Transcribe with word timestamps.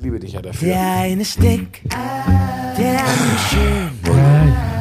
liebe 0.00 0.18
dich 0.18 0.32
ja 0.32 0.42
dafür. 0.42 0.68
Der 0.68 0.80
eine 0.80 1.22
ist 1.22 1.42
dick, 1.42 1.82
der 1.90 3.00
andere 3.00 3.38
schön. 3.50 3.90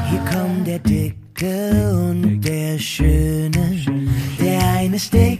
Hier 0.10 0.20
kommt 0.32 0.66
der 0.66 0.80
Dicke 0.80 1.92
und 1.94 2.42
der 2.42 2.80
Schöne. 2.80 3.86
Der 4.40 4.68
eine 4.68 4.96
ist 4.96 5.14
dick, 5.14 5.40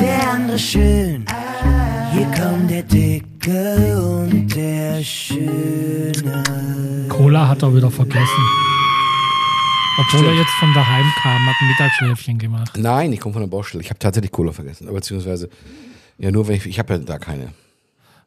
der 0.00 0.30
andere 0.30 0.58
schön. 0.58 1.24
Hier 2.12 2.26
kommt 2.26 2.70
der 2.70 2.82
Dicke 2.82 3.98
und 4.00 4.54
der 4.54 5.02
Schöne. 5.02 6.42
Cola 7.08 7.48
hat 7.48 7.62
er 7.62 7.74
wieder 7.74 7.90
vergessen. 7.90 8.44
Obwohl 9.98 10.26
er 10.26 10.34
jetzt 10.34 10.52
von 10.60 10.74
daheim 10.74 11.06
kam, 11.22 11.46
hat 11.46 11.54
ein 11.60 11.68
Mittagsschläfchen 11.68 12.38
gemacht. 12.38 12.76
Nein, 12.76 13.12
ich 13.12 13.20
komme 13.20 13.32
von 13.32 13.42
der 13.42 13.48
Baustelle. 13.48 13.82
Ich 13.82 13.88
habe 13.88 13.98
tatsächlich 13.98 14.30
Cola 14.30 14.52
vergessen. 14.52 14.92
Beziehungsweise, 14.92 15.48
ja, 16.18 16.30
nur 16.30 16.46
wenn 16.48 16.56
ich, 16.56 16.66
ich 16.66 16.78
habe 16.78 16.94
ja 16.94 16.98
da 16.98 17.18
keine. 17.18 17.54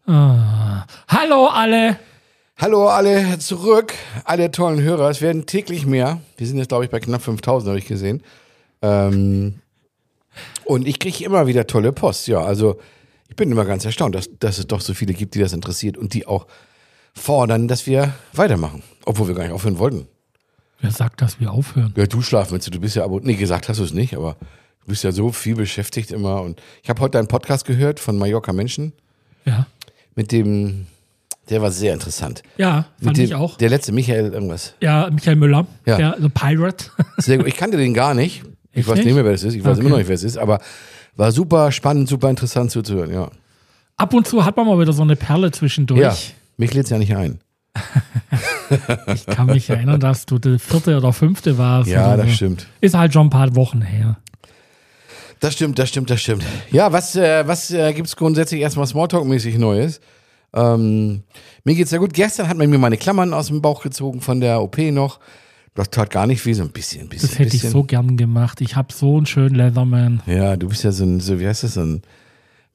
Ah. 0.10 0.88
Hallo 1.08 1.46
alle! 1.46 2.00
Hallo 2.58 2.88
alle 2.88 3.38
zurück, 3.38 3.94
alle 4.26 4.50
tollen 4.50 4.82
Hörer. 4.82 5.08
Es 5.12 5.22
werden 5.22 5.46
täglich 5.46 5.86
mehr. 5.86 6.20
Wir 6.36 6.48
sind 6.48 6.58
jetzt, 6.58 6.70
glaube 6.70 6.84
ich, 6.84 6.90
bei 6.90 7.00
knapp 7.00 7.22
5000, 7.22 7.70
habe 7.70 7.78
ich 7.78 7.86
gesehen. 7.86 8.24
Ähm, 8.82 9.60
und 10.66 10.88
ich 10.88 10.98
kriege 10.98 11.24
immer 11.24 11.46
wieder 11.46 11.68
tolle 11.68 11.92
Post. 11.92 12.28
Ja, 12.28 12.42
also 12.42 12.80
ich 13.28 13.36
bin 13.36 13.52
immer 13.52 13.66
ganz 13.66 13.86
erstaunt, 13.86 14.16
dass, 14.16 14.32
dass 14.40 14.58
es 14.58 14.66
doch 14.66 14.82
so 14.82 14.96
viele 14.96 15.14
gibt, 15.14 15.36
die 15.36 15.40
das 15.42 15.54
interessiert 15.54 15.96
und 15.96 16.16
die 16.16 16.26
auch 16.26 16.48
fordern, 17.14 17.68
dass 17.68 17.86
wir 17.86 18.12
weitermachen. 18.34 18.82
Obwohl 19.06 19.28
wir 19.28 19.36
gar 19.36 19.44
nicht 19.44 19.54
aufhören 19.54 19.78
wollten. 19.78 20.08
Wer 20.82 20.90
sagt, 20.90 21.22
dass 21.22 21.40
wir 21.40 21.52
aufhören? 21.52 21.94
Ja, 21.96 22.08
du 22.08 22.24
schlafen 22.24 22.54
willst 22.54 22.66
du, 22.66 22.72
du 22.72 22.80
bist 22.80 22.96
ja 22.96 23.04
aber, 23.04 23.20
nee, 23.22 23.36
gesagt 23.36 23.70
hast 23.70 23.80
du 23.80 23.84
es 23.84 23.94
nicht, 23.94 24.16
aber 24.16 24.38
du 24.82 24.88
bist 24.88 25.04
ja 25.04 25.12
so 25.12 25.32
viel 25.32 25.54
beschäftigt 25.56 26.10
immer. 26.10 26.42
Und 26.42 26.60
ich 26.82 26.90
habe 26.90 27.00
heute 27.00 27.20
einen 27.20 27.28
Podcast 27.28 27.66
gehört 27.66 28.00
von 28.00 28.18
Mallorca 28.18 28.54
Menschen 28.54 28.94
Ja. 29.46 29.68
Mit 30.20 30.34
dem, 30.34 30.86
der 31.50 31.62
war 31.62 31.72
sehr 31.72 31.94
interessant. 31.94 32.44
Ja, 32.58 32.88
fand 33.02 33.16
dem, 33.16 33.24
ich 33.24 33.36
auch. 33.36 33.56
Der 33.56 33.70
letzte 33.70 33.94
Michael 33.94 34.34
irgendwas. 34.34 34.74
Ja, 34.82 35.10
Michael 35.10 35.38
Müller, 35.38 35.66
Ja. 35.86 35.96
der 35.96 36.18
The 36.20 36.28
Pirate. 36.28 36.88
Sehr 37.18 37.38
gut. 37.38 37.48
Ich 37.48 37.56
kannte 37.56 37.78
den 37.78 37.94
gar 37.94 38.14
nicht. 38.14 38.44
Ich 38.74 38.80
Echt 38.80 38.88
weiß 38.90 38.98
nicht? 38.98 39.14
mehr, 39.16 39.24
wer 39.24 39.32
das 39.32 39.44
ist. 39.44 39.54
Ich 39.54 39.64
weiß 39.64 39.78
Okay. 39.78 39.80
immer 39.80 39.92
noch 39.92 39.98
nicht, 39.98 40.10
wer 40.10 40.16
es 40.16 40.24
ist, 40.24 40.38
aber 40.38 40.60
war 41.16 41.32
super 41.32 41.72
spannend, 41.72 42.10
super 42.10 42.30
interessant 42.30 42.70
zuzuhören, 42.70 43.14
ja. 43.14 43.30
Ab 43.96 44.14
und 44.14 44.28
zu 44.28 44.44
hat 44.44 44.58
man 44.58 44.68
mal 44.68 44.78
wieder 44.78 44.92
so 44.92 45.04
eine 45.04 45.16
Perle 45.16 45.52
zwischendurch. 45.52 46.02
Ja, 46.02 46.14
mich 46.58 46.74
lädt 46.74 46.84
es 46.84 46.90
ja 46.90 46.98
nicht 46.98 47.16
ein. 47.16 47.40
Ich 49.16 49.26
kann 49.26 49.48
mich 49.48 49.68
erinnern, 49.70 50.00
dass 50.00 50.26
du 50.28 50.38
der 50.38 50.60
vierte 50.60 50.96
oder 50.98 51.12
fünfte 51.14 51.58
warst. 51.58 51.90
Ja, 51.90 52.10
oder 52.14 52.18
das 52.18 52.28
so. 52.28 52.34
stimmt. 52.36 52.68
Ist 52.82 52.94
halt 52.96 53.14
schon 53.14 53.28
ein 53.28 53.30
paar 53.32 53.56
Wochen 53.56 53.82
her. 53.82 54.18
Das 55.40 55.54
stimmt, 55.54 55.80
das 55.80 55.90
stimmt, 55.90 56.10
das 56.12 56.22
stimmt. 56.22 56.44
Ja, 56.72 56.92
was, 56.92 57.16
äh, 57.16 57.48
was 57.48 57.72
äh, 57.72 57.94
gibt 57.94 58.08
es 58.10 58.16
grundsätzlich 58.16 58.62
erstmal 58.62 58.86
Smalltalk-mäßig 58.86 59.58
Neues? 59.58 60.02
Ähm, 60.54 61.24
mir 61.64 61.76
geht's 61.76 61.92
sehr 61.92 62.00
gut. 62.00 62.14
Gestern 62.14 62.48
hat 62.48 62.58
man 62.58 62.70
mir 62.70 62.78
meine 62.78 62.98
Klammern 62.98 63.34
aus 63.34 63.48
dem 63.48 63.62
Bauch 63.62 63.84
gezogen 63.84 64.22
von 64.22 64.40
der 64.40 64.62
OP 64.62 64.78
noch. 64.78 65.20
Das 65.76 65.92
tat 65.92 66.10
gar 66.10 66.28
nicht 66.28 66.46
weh, 66.46 66.54
so 66.54 66.64
ein 66.64 66.72
bisschen, 66.72 67.08
bisschen. 67.08 67.30
Das 67.30 67.40
hätte 67.40 67.56
ich 67.56 67.62
bisschen. 67.62 67.72
so 67.72 67.84
gern 67.84 68.18
gemacht. 68.18 68.60
Ich 68.62 68.76
habe 68.76 68.92
so 68.92 69.18
einen 69.18 69.26
schönen 69.26 69.56
Leatherman. 69.56 70.22
Ja, 70.26 70.58
du 70.58 70.68
bist 70.68 70.84
ja 70.84 70.92
so 70.92 71.06
ein, 71.06 71.20
so, 71.20 71.40
wie 71.40 71.48
heißt 71.48 71.64
das, 71.64 71.76
so 71.76 71.82
ein 71.82 72.02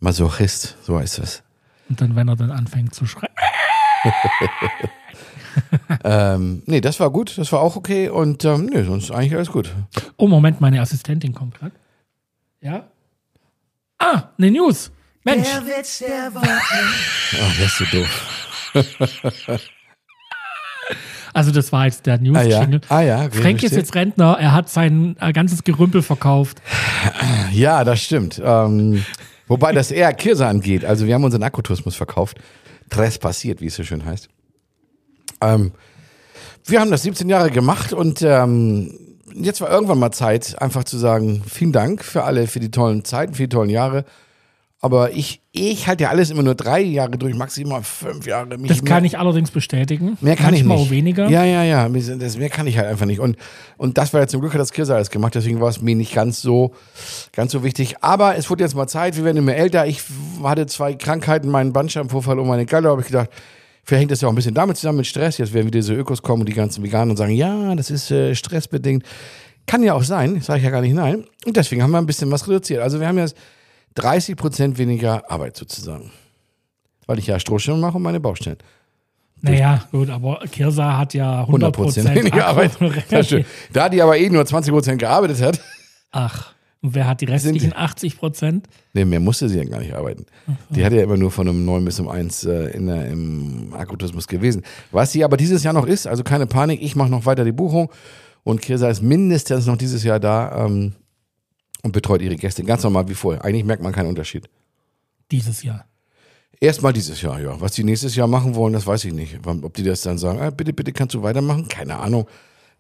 Masochist, 0.00 0.78
so 0.83 0.98
heißt 0.98 1.19
das. 1.19 1.42
Und 1.89 2.00
dann, 2.00 2.17
wenn 2.17 2.28
er 2.28 2.36
dann 2.36 2.50
anfängt 2.50 2.95
zu 2.95 3.06
schreien. 3.06 3.33
Ähm, 6.02 6.62
nee, 6.67 6.80
das 6.80 7.00
war 7.00 7.11
gut, 7.11 7.39
das 7.39 7.52
war 7.52 7.61
auch 7.61 7.77
okay 7.77 8.08
und 8.08 8.45
ähm, 8.45 8.67
nee, 8.67 8.83
sonst 8.83 9.11
eigentlich 9.11 9.34
alles 9.34 9.50
gut. 9.50 9.72
Oh, 10.17 10.27
Moment, 10.27 10.61
meine 10.61 10.80
Assistentin 10.80 11.33
kommt 11.33 11.58
gerade. 11.58 11.75
Ja? 12.61 12.89
Ah, 13.98 14.30
eine 14.36 14.50
News. 14.50 14.91
Mensch, 15.25 15.48
Der 15.48 15.67
Witz 15.67 15.98
der 16.00 16.34
Woche. 16.34 16.47
Ach, 16.47 17.58
das 17.58 17.67
ist 17.67 17.78
so 17.78 17.84
doof. 17.86 18.28
also 21.33 21.50
das 21.50 21.72
war 21.72 21.86
jetzt 21.86 22.05
der 22.05 22.20
Ah 22.34 22.42
ja, 22.42 22.69
ah 22.89 23.00
ja. 23.00 23.25
okay, 23.25 23.41
Frank 23.41 23.62
ist 23.62 23.75
jetzt 23.75 23.95
Rentner. 23.95 24.36
Er 24.39 24.52
hat 24.52 24.69
sein 24.69 25.17
äh, 25.20 25.33
ganzes 25.33 25.64
Gerümpel 25.64 26.02
verkauft. 26.02 26.61
Ja, 27.52 27.84
das 27.84 28.02
stimmt. 28.02 28.42
Ähm, 28.45 29.05
wobei 29.46 29.73
das 29.73 29.92
eher 29.92 30.13
Kirse 30.14 30.46
angeht. 30.46 30.84
Also 30.84 31.07
wir 31.07 31.14
haben 31.14 31.23
unseren 31.23 31.45
Akkutourismus 31.45 31.95
verkauft. 31.95 32.39
Tres 32.90 33.18
passiert, 33.18 33.61
wie 33.61 33.67
es 33.67 33.77
so 33.77 33.84
schön 33.84 34.05
heißt. 34.05 34.29
Ähm, 35.40 35.73
wir 36.64 36.80
haben 36.80 36.90
das 36.90 37.02
17 37.02 37.29
Jahre 37.29 37.51
gemacht 37.51 37.92
und 37.92 38.23
ähm, 38.23 38.98
jetzt 39.34 39.61
war 39.61 39.70
irgendwann 39.70 40.01
mal 40.01 40.11
Zeit, 40.11 40.61
einfach 40.61 40.83
zu 40.83 40.98
sagen, 40.98 41.42
vielen 41.46 41.73
Dank 41.73 42.02
für 42.05 42.24
alle, 42.24 42.48
für 42.48 42.58
die 42.58 42.70
tollen 42.70 43.05
Zeiten, 43.05 43.34
für 43.34 43.42
die 43.42 43.48
tollen 43.48 43.70
Jahre. 43.70 44.05
Aber 44.84 45.12
ich, 45.12 45.40
ich 45.52 45.86
halte 45.86 46.02
ja 46.05 46.11
alles 46.11 46.28
immer 46.30 46.42
nur 46.42 46.55
drei 46.55 46.83
Jahre 46.83 47.12
durch, 47.12 47.34
maximal 47.34 47.83
fünf 47.83 48.27
Jahre. 48.27 48.58
Mich 48.58 48.68
Das 48.68 48.83
mehr- 48.83 48.92
kann 48.92 49.05
ich 49.06 49.18
allerdings 49.18 49.50
bestätigen. 49.50 50.18
Mehr 50.20 50.36
kann 50.36 50.50
Manchmal 50.50 50.77
ich 50.77 50.83
nicht. 50.83 50.89
auch 50.89 50.90
weniger. 50.90 51.28
Ja, 51.30 51.42
ja, 51.42 51.64
ja. 51.64 51.89
Das, 51.89 52.36
mehr 52.36 52.50
kann 52.50 52.67
ich 52.67 52.77
halt 52.77 52.89
einfach 52.89 53.06
nicht. 53.06 53.18
Und, 53.18 53.39
und 53.78 53.96
das 53.96 54.12
war 54.12 54.20
ja 54.20 54.27
zum 54.27 54.42
Glück 54.42 54.52
hat 54.52 54.61
das 54.61 54.72
Kirse 54.72 54.95
alles 54.95 55.08
gemacht, 55.08 55.34
deswegen 55.34 55.58
war 55.62 55.70
es 55.70 55.80
mir 55.80 55.96
nicht 55.96 56.12
ganz 56.14 56.42
so, 56.42 56.72
ganz 57.33 57.50
so 57.52 57.64
wichtig. 57.64 57.96
Aber 58.02 58.36
es 58.36 58.50
wurde 58.50 58.62
jetzt 58.62 58.74
mal 58.74 58.86
Zeit, 58.86 59.17
wir 59.17 59.24
werden 59.24 59.39
immer 59.39 59.55
älter. 59.55 59.86
Ich 59.86 60.02
hatte 60.42 60.67
zwei 60.67 60.92
Krankheiten, 60.92 61.48
meinen 61.48 61.72
Bandscheibenvorfall 61.72 62.39
und 62.39 62.46
meine 62.46 62.66
Galle, 62.66 62.90
habe 62.90 63.01
ich 63.01 63.06
gedacht, 63.06 63.30
vielleicht 63.84 64.01
hängt 64.02 64.11
das 64.11 64.20
ja 64.20 64.28
auch 64.28 64.33
ein 64.33 64.36
bisschen 64.36 64.52
damit 64.55 64.77
zusammen 64.77 64.98
mit 64.98 65.06
Stress. 65.06 65.39
Jetzt 65.39 65.55
werden 65.55 65.66
wieder 65.68 65.78
diese 65.78 65.95
Ökos 65.95 66.20
kommen 66.20 66.42
und 66.42 66.48
die 66.51 66.52
ganzen 66.52 66.84
Veganen 66.84 67.12
und 67.12 67.16
sagen, 67.16 67.33
ja, 67.33 67.74
das 67.74 67.90
ist 67.90 68.11
äh, 68.11 68.34
stressbedingt. 68.34 69.02
Kann 69.66 69.83
ja 69.83 69.95
auch 69.95 70.02
sein, 70.02 70.42
sage 70.42 70.58
ich 70.58 70.64
ja 70.66 70.70
gar 70.70 70.83
nicht 70.83 70.92
nein. 70.95 71.24
Und 71.46 71.56
deswegen 71.56 71.83
haben 71.83 71.90
wir 71.92 71.96
ein 71.96 72.05
bisschen 72.05 72.30
was 72.30 72.46
reduziert. 72.46 72.83
Also 72.83 73.01
wir 73.01 73.08
haben 73.08 73.16
jetzt 73.16 73.34
30 73.94 74.36
Prozent 74.36 74.78
weniger 74.78 75.30
Arbeit 75.30 75.56
sozusagen. 75.56 76.10
Weil 77.06 77.18
ich 77.18 77.27
ja 77.27 77.38
Strohschirme 77.38 77.80
mache 77.80 77.96
und 77.96 78.02
meine 78.02 78.20
Baustellen. 78.20 78.58
Naja, 79.40 79.84
gut, 79.92 80.08
aber 80.08 80.40
Kirsa 80.50 80.96
hat 80.96 81.12
ja 81.12 81.40
100 81.40 81.74
100 81.74 81.77
Prozent 81.77 82.14
weniger 82.14 82.46
Arbeit. 82.46 82.72
Da 83.72 83.88
die 83.88 84.00
aber 84.00 84.16
eh 84.16 84.30
nur 84.30 84.44
20 84.46 84.72
Prozent 84.72 84.98
gearbeitet 84.98 85.42
hat, 85.42 85.60
Ach, 86.12 86.54
und 86.80 86.94
wer 86.94 87.06
hat 87.08 87.20
die 87.20 87.24
restlichen 87.24 87.74
80 87.74 88.18
Prozent? 88.18 88.68
nee, 88.92 89.04
mehr 89.04 89.20
musste 89.20 89.48
sie 89.48 89.58
ja 89.58 89.64
gar 89.64 89.80
nicht 89.80 89.94
arbeiten. 89.94 90.27
Die 90.70 90.84
hat 90.84 90.92
ja 90.92 91.02
immer 91.02 91.16
nur 91.16 91.30
von 91.30 91.48
um 91.48 91.64
9 91.64 91.84
bis 91.84 91.98
um 91.98 92.08
1 92.08 92.44
äh, 92.44 92.66
in 92.68 92.86
der, 92.86 93.06
im 93.08 93.74
Akkutourismus 93.74 94.28
gewesen. 94.28 94.62
Was 94.92 95.12
sie 95.12 95.24
aber 95.24 95.36
dieses 95.36 95.62
Jahr 95.62 95.74
noch 95.74 95.86
ist, 95.86 96.06
also 96.06 96.22
keine 96.22 96.46
Panik, 96.46 96.80
ich 96.83 96.94
mache 96.94 97.10
noch 97.10 97.27
weiter 97.27 97.44
die 97.44 97.52
Buchung 97.52 97.90
und 98.44 98.62
Kirsa 98.62 98.88
ist 98.88 99.02
mindestens 99.02 99.66
noch 99.66 99.77
dieses 99.77 100.04
Jahr 100.04 100.20
da 100.20 100.66
ähm, 100.66 100.92
und 101.84 101.92
betreut 101.92 102.22
ihre 102.22 102.36
Gäste 102.36 102.64
ganz 102.64 102.83
normal 102.83 103.08
wie 103.08 103.14
vorher. 103.14 103.45
Eigentlich 103.45 103.64
merkt 103.64 103.83
man 103.83 103.92
keinen 103.92 104.08
Unterschied. 104.08 104.48
Dieses 105.30 105.62
Jahr. 105.62 105.84
Erstmal 106.61 106.95
dieses 106.95 107.20
Jahr, 107.20 107.40
ja. 107.40 107.61
Was 107.61 107.72
die 107.72 107.84
nächstes 107.84 108.17
Jahr 108.17 108.27
machen 108.27 108.55
wollen, 108.55 108.72
das 108.72 108.86
weiß 108.86 109.05
ich 109.05 109.12
nicht. 109.12 109.39
Ob 109.46 109.74
die 109.74 109.83
das 109.83 110.00
dann 110.00 110.17
sagen, 110.17 110.40
ah, 110.40 110.50
bitte, 110.50 110.72
bitte 110.72 110.92
kannst 110.92 111.14
du 111.14 111.22
weitermachen? 111.22 111.68
Keine 111.68 111.98
Ahnung. 111.98 112.27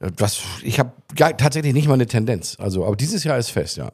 Äh, 0.00 0.10
Was, 0.16 0.40
ich 0.62 0.78
habe 0.78 0.92
tatsächlich 1.16 1.74
nicht 1.74 1.86
mal 1.86 1.94
eine 1.94 2.06
Tendenz. 2.06 2.56
Also, 2.58 2.86
aber 2.86 2.96
dieses 2.96 3.24
Jahr 3.24 3.36
ist 3.38 3.50
fest, 3.50 3.76
ja. 3.76 3.92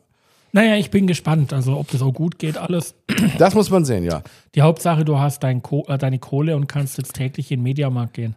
Naja, 0.53 0.76
ich 0.76 0.91
bin 0.91 1.06
gespannt, 1.06 1.53
also 1.53 1.77
ob 1.77 1.91
das 1.91 2.03
auch 2.03 2.12
gut 2.12 2.38
geht, 2.38 2.56
alles. 2.56 2.94
Das 3.38 3.54
muss 3.54 3.71
man 3.71 3.84
sehen, 3.84 4.04
ja. 4.04 4.22
Die 4.54 4.62
Hauptsache, 4.62 5.04
du 5.04 5.19
hast 5.19 5.42
dein 5.42 5.62
Ko 5.62 5.84
äh, 5.88 5.98
deine 5.98 6.21
Kohle 6.21 6.54
und 6.56 6.69
kannst 6.69 6.98
jetzt 6.98 7.15
täglich 7.15 7.50
in 7.50 7.59
den 7.59 7.65
Mediamarkt 7.65 8.15
gehen. 8.15 8.37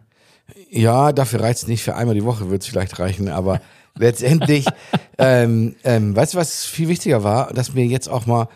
Ja, 0.70 1.12
dafür 1.12 1.40
reicht 1.40 1.58
es 1.58 1.68
nicht. 1.68 1.82
Für 1.82 1.94
einmal 1.94 2.14
die 2.14 2.24
Woche 2.24 2.50
wird 2.50 2.62
es 2.62 2.68
vielleicht 2.68 2.98
reichen, 2.98 3.28
aber 3.28 3.60
letztendlich, 3.98 4.66
ähm, 5.18 5.76
ähm, 5.84 6.16
weißt 6.16 6.34
du, 6.34 6.38
was 6.38 6.64
viel 6.64 6.88
wichtiger 6.88 7.22
war, 7.22 7.52
dass 7.52 7.74
wir 7.74 7.86
jetzt 7.86 8.08
auch 8.08 8.26
mal 8.26 8.48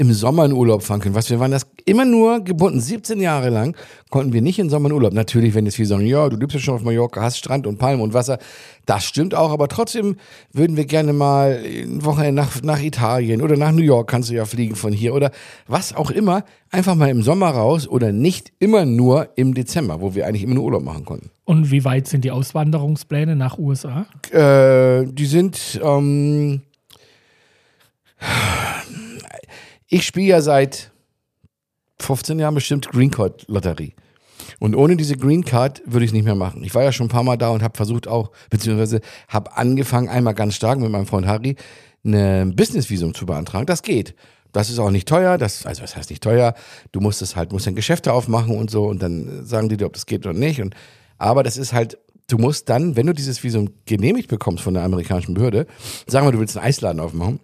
im 0.00 0.14
Sommer 0.14 0.46
in 0.46 0.52
Urlaub 0.54 0.82
fahren 0.82 1.00
können. 1.00 1.14
Was 1.14 1.28
wir 1.28 1.40
waren 1.40 1.50
das 1.50 1.66
immer 1.84 2.06
nur 2.06 2.42
gebunden. 2.42 2.80
17 2.80 3.20
Jahre 3.20 3.50
lang 3.50 3.76
konnten 4.08 4.32
wir 4.32 4.40
nicht 4.40 4.58
in 4.58 4.70
Sommer 4.70 4.88
in 4.88 4.94
Urlaub. 4.94 5.12
Natürlich, 5.12 5.54
wenn 5.54 5.66
jetzt 5.66 5.74
viele 5.74 5.88
sagen, 5.88 6.06
ja, 6.06 6.26
du 6.30 6.38
lebst 6.38 6.54
ja 6.54 6.60
schon 6.60 6.74
auf 6.76 6.82
Mallorca, 6.82 7.20
hast 7.20 7.36
Strand 7.36 7.66
und 7.66 7.76
Palmen 7.76 8.00
und 8.00 8.14
Wasser. 8.14 8.38
Das 8.86 9.04
stimmt 9.04 9.34
auch, 9.34 9.50
aber 9.50 9.68
trotzdem 9.68 10.16
würden 10.54 10.78
wir 10.78 10.86
gerne 10.86 11.12
mal 11.12 11.60
ein 11.62 12.02
Wochenende 12.02 12.32
nach, 12.40 12.62
nach 12.62 12.80
Italien 12.80 13.42
oder 13.42 13.58
nach 13.58 13.72
New 13.72 13.82
York 13.82 14.08
kannst 14.08 14.30
du 14.30 14.34
ja 14.34 14.46
fliegen 14.46 14.74
von 14.74 14.94
hier 14.94 15.12
oder 15.14 15.32
was 15.68 15.94
auch 15.94 16.10
immer. 16.10 16.44
Einfach 16.70 16.94
mal 16.94 17.10
im 17.10 17.22
Sommer 17.22 17.50
raus 17.50 17.86
oder 17.86 18.10
nicht 18.10 18.52
immer 18.58 18.86
nur 18.86 19.28
im 19.36 19.52
Dezember, 19.52 20.00
wo 20.00 20.14
wir 20.14 20.26
eigentlich 20.26 20.44
immer 20.44 20.54
nur 20.54 20.64
Urlaub 20.64 20.82
machen 20.82 21.04
konnten. 21.04 21.28
Und 21.44 21.70
wie 21.70 21.84
weit 21.84 22.08
sind 22.08 22.24
die 22.24 22.30
Auswanderungspläne 22.30 23.36
nach 23.36 23.58
USA? 23.58 24.06
Äh, 24.30 25.04
die 25.12 25.26
sind. 25.26 25.78
Ähm, 25.84 26.62
ich 29.90 30.06
spiele 30.06 30.28
ja 30.28 30.40
seit 30.40 30.92
15 31.98 32.38
Jahren 32.38 32.54
bestimmt 32.54 32.88
Green 32.88 33.10
Card 33.10 33.44
Lotterie. 33.48 33.94
Und 34.58 34.74
ohne 34.74 34.96
diese 34.96 35.16
Green 35.16 35.44
Card 35.44 35.82
würde 35.84 36.04
ich 36.04 36.10
es 36.10 36.14
nicht 36.14 36.24
mehr 36.24 36.34
machen. 36.34 36.64
Ich 36.64 36.74
war 36.74 36.82
ja 36.82 36.92
schon 36.92 37.06
ein 37.06 37.10
paar 37.10 37.24
Mal 37.24 37.36
da 37.36 37.50
und 37.50 37.62
habe 37.62 37.76
versucht 37.76 38.08
auch, 38.08 38.30
beziehungsweise 38.48 39.00
habe 39.28 39.56
angefangen, 39.56 40.08
einmal 40.08 40.34
ganz 40.34 40.54
stark 40.54 40.78
mit 40.78 40.90
meinem 40.90 41.06
Freund 41.06 41.26
Harry, 41.26 41.56
ein 42.04 42.56
Business-Visum 42.56 43.14
zu 43.14 43.26
beantragen. 43.26 43.66
Das 43.66 43.82
geht. 43.82 44.14
Das 44.52 44.70
ist 44.70 44.78
auch 44.78 44.90
nicht 44.90 45.06
teuer. 45.06 45.38
Das, 45.38 45.66
also 45.66 45.82
was 45.82 45.96
heißt 45.96 46.10
nicht 46.10 46.22
teuer? 46.22 46.54
Du 46.92 47.00
musst 47.00 47.20
es 47.20 47.36
halt, 47.36 47.52
musst 47.52 47.66
dann 47.66 47.74
Geschäfte 47.74 48.12
aufmachen 48.12 48.56
und 48.56 48.70
so 48.70 48.86
und 48.86 49.02
dann 49.02 49.44
sagen 49.44 49.68
die 49.68 49.76
dir, 49.76 49.86
ob 49.86 49.92
das 49.92 50.06
geht 50.06 50.24
oder 50.24 50.38
nicht. 50.38 50.60
Und, 50.60 50.74
aber 51.18 51.42
das 51.42 51.56
ist 51.56 51.72
halt, 51.72 51.98
du 52.28 52.38
musst 52.38 52.68
dann, 52.68 52.96
wenn 52.96 53.06
du 53.06 53.12
dieses 53.12 53.42
Visum 53.42 53.70
genehmigt 53.86 54.28
bekommst 54.28 54.62
von 54.62 54.74
der 54.74 54.84
amerikanischen 54.84 55.34
Behörde, 55.34 55.66
sagen 56.06 56.26
wir, 56.26 56.32
du 56.32 56.38
willst 56.38 56.56
einen 56.56 56.66
Eisladen 56.66 57.00
aufmachen. 57.00 57.40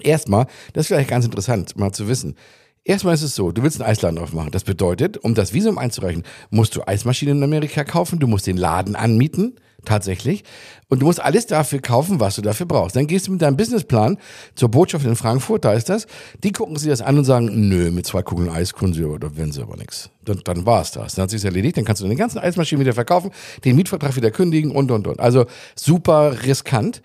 Erstmal, 0.00 0.46
das 0.72 0.84
ist 0.84 0.88
vielleicht 0.88 1.10
ganz 1.10 1.24
interessant, 1.24 1.76
mal 1.76 1.92
zu 1.92 2.08
wissen. 2.08 2.36
Erstmal 2.84 3.14
ist 3.14 3.22
es 3.22 3.36
so, 3.36 3.52
du 3.52 3.62
willst 3.62 3.80
einen 3.80 3.88
Eisladen 3.88 4.18
aufmachen. 4.18 4.50
Das 4.50 4.64
bedeutet, 4.64 5.18
um 5.18 5.34
das 5.34 5.52
Visum 5.52 5.78
einzureichen, 5.78 6.24
musst 6.50 6.74
du 6.74 6.86
Eismaschinen 6.86 7.38
in 7.38 7.44
Amerika 7.44 7.84
kaufen, 7.84 8.18
du 8.18 8.26
musst 8.26 8.46
den 8.46 8.56
Laden 8.56 8.96
anmieten, 8.96 9.54
tatsächlich. 9.84 10.42
Und 10.88 11.00
du 11.00 11.06
musst 11.06 11.20
alles 11.20 11.46
dafür 11.46 11.80
kaufen, 11.80 12.18
was 12.18 12.36
du 12.36 12.42
dafür 12.42 12.66
brauchst. 12.66 12.96
Dann 12.96 13.06
gehst 13.06 13.28
du 13.28 13.32
mit 13.32 13.42
deinem 13.42 13.56
Businessplan 13.56 14.18
zur 14.56 14.68
Botschaft 14.68 15.04
in 15.04 15.14
Frankfurt, 15.14 15.64
da 15.64 15.74
ist 15.74 15.88
das. 15.88 16.06
Die 16.42 16.50
gucken 16.50 16.76
sich 16.76 16.88
das 16.88 17.02
an 17.02 17.18
und 17.18 17.24
sagen, 17.24 17.68
nö, 17.68 17.90
mit 17.92 18.06
zwei 18.06 18.22
Kugeln 18.22 18.48
Eis 18.48 18.74
können 18.74 18.94
sie, 18.94 19.04
oder 19.04 19.36
wenn 19.36 19.52
sie 19.52 19.62
aber 19.62 19.76
nichts. 19.76 20.10
Dann, 20.24 20.40
dann 20.44 20.66
war 20.66 20.82
es 20.82 20.90
das. 20.90 21.14
Dann 21.14 21.24
hat 21.24 21.30
sich's 21.30 21.44
erledigt, 21.44 21.76
dann 21.76 21.84
kannst 21.84 22.02
du 22.02 22.08
den 22.08 22.18
ganzen 22.18 22.38
Eismaschinen 22.38 22.80
wieder 22.80 22.94
verkaufen, 22.94 23.30
den 23.64 23.76
Mietvertrag 23.76 24.16
wieder 24.16 24.32
kündigen 24.32 24.72
und, 24.72 24.90
und, 24.90 25.06
und. 25.06 25.20
Also 25.20 25.46
super 25.76 26.42
riskant. 26.44 27.00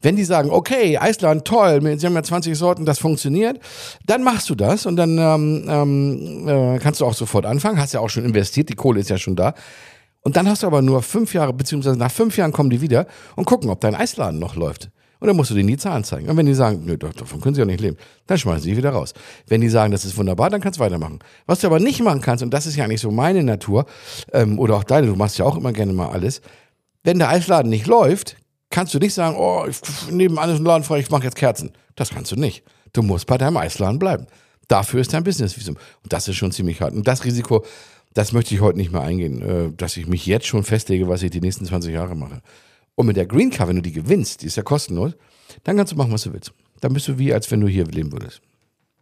Wenn 0.00 0.16
die 0.16 0.24
sagen, 0.24 0.50
okay, 0.50 0.96
Eisland, 0.96 1.44
toll, 1.44 1.80
sie 1.98 2.06
haben 2.06 2.14
ja 2.14 2.22
20 2.22 2.56
Sorten, 2.56 2.84
das 2.84 2.98
funktioniert, 2.98 3.58
dann 4.06 4.22
machst 4.22 4.48
du 4.48 4.54
das 4.54 4.86
und 4.86 4.96
dann 4.96 5.18
ähm, 5.18 5.64
ähm, 5.68 6.48
äh, 6.48 6.78
kannst 6.78 7.00
du 7.00 7.06
auch 7.06 7.14
sofort 7.14 7.46
anfangen, 7.46 7.80
hast 7.80 7.94
ja 7.94 8.00
auch 8.00 8.10
schon 8.10 8.24
investiert, 8.24 8.68
die 8.68 8.74
Kohle 8.74 9.00
ist 9.00 9.10
ja 9.10 9.18
schon 9.18 9.36
da. 9.36 9.54
Und 10.22 10.36
dann 10.36 10.48
hast 10.48 10.62
du 10.62 10.66
aber 10.66 10.82
nur 10.82 11.02
fünf 11.02 11.34
Jahre, 11.34 11.52
beziehungsweise 11.52 11.96
nach 11.96 12.10
fünf 12.10 12.36
Jahren 12.36 12.52
kommen 12.52 12.70
die 12.70 12.80
wieder 12.80 13.06
und 13.36 13.44
gucken, 13.44 13.70
ob 13.70 13.80
dein 13.80 13.94
Eisladen 13.94 14.38
noch 14.38 14.56
läuft. 14.56 14.90
Und 15.20 15.26
dann 15.26 15.36
musst 15.36 15.50
du 15.50 15.54
denen 15.54 15.68
die 15.68 15.76
Zahlen 15.76 16.04
zeigen. 16.04 16.28
Und 16.28 16.36
wenn 16.36 16.46
die 16.46 16.54
sagen, 16.54 16.82
nö, 16.84 16.96
davon 16.96 17.40
können 17.40 17.54
sie 17.54 17.60
ja 17.60 17.64
nicht 17.64 17.80
leben, 17.80 17.96
dann 18.26 18.38
schmeißen 18.38 18.62
sie 18.62 18.76
wieder 18.76 18.90
raus. 18.90 19.14
Wenn 19.48 19.60
die 19.60 19.68
sagen, 19.68 19.90
das 19.90 20.04
ist 20.04 20.16
wunderbar, 20.16 20.48
dann 20.48 20.60
kannst 20.60 20.78
du 20.78 20.84
weitermachen. 20.84 21.18
Was 21.46 21.60
du 21.60 21.66
aber 21.66 21.80
nicht 21.80 22.00
machen 22.00 22.20
kannst, 22.20 22.44
und 22.44 22.54
das 22.54 22.66
ist 22.66 22.76
ja 22.76 22.84
eigentlich 22.84 23.00
so 23.00 23.10
meine 23.10 23.42
Natur, 23.42 23.86
ähm, 24.32 24.58
oder 24.58 24.76
auch 24.76 24.84
deine, 24.84 25.08
du 25.08 25.16
machst 25.16 25.38
ja 25.38 25.44
auch 25.44 25.56
immer 25.56 25.72
gerne 25.72 25.92
mal 25.92 26.10
alles, 26.10 26.40
wenn 27.02 27.18
der 27.18 27.30
Eisladen 27.30 27.70
nicht 27.70 27.86
läuft, 27.86 28.36
kannst 28.70 28.94
du 28.94 28.98
nicht 28.98 29.14
sagen, 29.14 29.36
oh, 29.38 29.66
ich 29.68 29.80
nehme 30.10 30.40
alles 30.40 30.56
einen 30.56 30.66
Laden 30.66 30.84
frei, 30.84 31.00
ich 31.00 31.10
mache 31.10 31.24
jetzt 31.24 31.36
Kerzen. 31.36 31.72
Das 31.96 32.10
kannst 32.10 32.32
du 32.32 32.36
nicht. 32.36 32.62
Du 32.92 33.02
musst 33.02 33.26
bei 33.26 33.38
deinem 33.38 33.56
Eisladen 33.56 33.98
bleiben. 33.98 34.26
Dafür 34.68 35.00
ist 35.00 35.12
dein 35.12 35.24
Businessvisum. 35.24 35.76
Und 36.02 36.12
das 36.12 36.28
ist 36.28 36.36
schon 36.36 36.52
ziemlich 36.52 36.80
hart. 36.80 36.92
Und 36.92 37.08
das 37.08 37.24
Risiko, 37.24 37.64
das 38.14 38.32
möchte 38.32 38.54
ich 38.54 38.60
heute 38.60 38.78
nicht 38.78 38.92
mehr 38.92 39.02
eingehen, 39.02 39.42
äh, 39.42 39.72
dass 39.76 39.96
ich 39.96 40.06
mich 40.06 40.26
jetzt 40.26 40.46
schon 40.46 40.64
festlege, 40.64 41.08
was 41.08 41.22
ich 41.22 41.30
die 41.30 41.40
nächsten 41.40 41.64
20 41.64 41.92
Jahre 41.92 42.14
mache. 42.14 42.40
Und 42.94 43.06
mit 43.06 43.16
der 43.16 43.26
Green 43.26 43.50
Card, 43.50 43.68
wenn 43.68 43.76
du 43.76 43.82
die 43.82 43.92
gewinnst, 43.92 44.42
die 44.42 44.46
ist 44.46 44.56
ja 44.56 44.62
kostenlos, 44.62 45.12
dann 45.64 45.76
kannst 45.76 45.92
du 45.92 45.96
machen, 45.96 46.12
was 46.12 46.22
du 46.22 46.32
willst. 46.32 46.52
Dann 46.80 46.92
bist 46.92 47.08
du 47.08 47.18
wie, 47.18 47.32
als 47.32 47.50
wenn 47.50 47.60
du 47.60 47.68
hier 47.68 47.84
leben 47.86 48.12
würdest. 48.12 48.40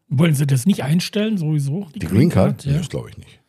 Wollen 0.08 0.34
sie 0.34 0.46
das 0.46 0.66
nicht 0.66 0.84
einstellen, 0.84 1.36
sowieso? 1.36 1.88
Die, 1.94 2.06
Green 2.06 2.30
Card? 2.30 2.64
ja. 2.64 2.78
Das 2.78 2.88
glaube 2.88 3.10
ich 3.10 3.18
nicht. 3.18 3.40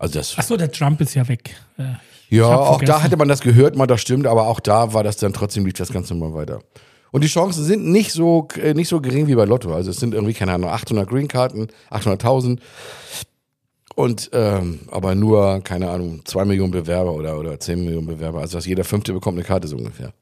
Also 0.00 0.18
das. 0.18 0.36
Achso, 0.38 0.56
der 0.56 0.72
Trump 0.72 1.00
ist 1.00 1.14
ja 1.14 1.28
weg. 1.28 1.54
Äh, 1.78 1.82
Ja, 2.30 2.48
hab 2.48 2.60
auch 2.60 2.70
da 2.72 2.78
vergessen. 2.78 3.02
hatte 3.04 3.16
man 3.18 3.28
das 3.28 3.40
gehört, 3.42 3.76
mal 3.76 3.86
das 3.86 4.00
stimmt, 4.00 4.26
aber 4.26 4.48
auch 4.48 4.58
da 4.58 4.92
war 4.94 5.04
das 5.04 5.18
dann 5.18 5.32
trotzdem 5.32 5.64
lief 5.66 5.74
das 5.74 5.92
Ganze 5.92 6.14
mal 6.14 6.32
weiter. 6.34 6.60
Und 7.12 7.22
die 7.22 7.28
Chancen 7.28 7.64
sind 7.64 7.86
nicht 7.86 8.12
so 8.12 8.48
äh, 8.60 8.72
nicht 8.72 8.88
so 8.88 9.00
gering 9.00 9.26
wie 9.26 9.34
bei 9.34 9.44
Lotto. 9.44 9.74
Also 9.74 9.90
es 9.90 9.98
sind 9.98 10.14
irgendwie 10.14 10.32
keine 10.32 10.54
Ahnung 10.54 10.70
800 10.70 11.08
Green 11.08 11.28
Karten, 11.28 11.68
800.000 11.90 12.58
und 13.94 14.30
ähm, 14.32 14.80
aber 14.90 15.14
nur 15.14 15.60
keine 15.62 15.90
Ahnung 15.90 16.22
zwei 16.24 16.44
Millionen 16.44 16.70
Bewerber 16.70 17.12
oder 17.12 17.38
oder 17.38 17.60
10 17.60 17.84
Millionen 17.84 18.06
Bewerber. 18.06 18.40
Also 18.40 18.56
dass 18.56 18.66
jeder 18.66 18.84
fünfte 18.84 19.12
bekommt 19.12 19.36
eine 19.36 19.44
Karte 19.46 19.68
so 19.68 19.76
ungefähr. 19.76 20.12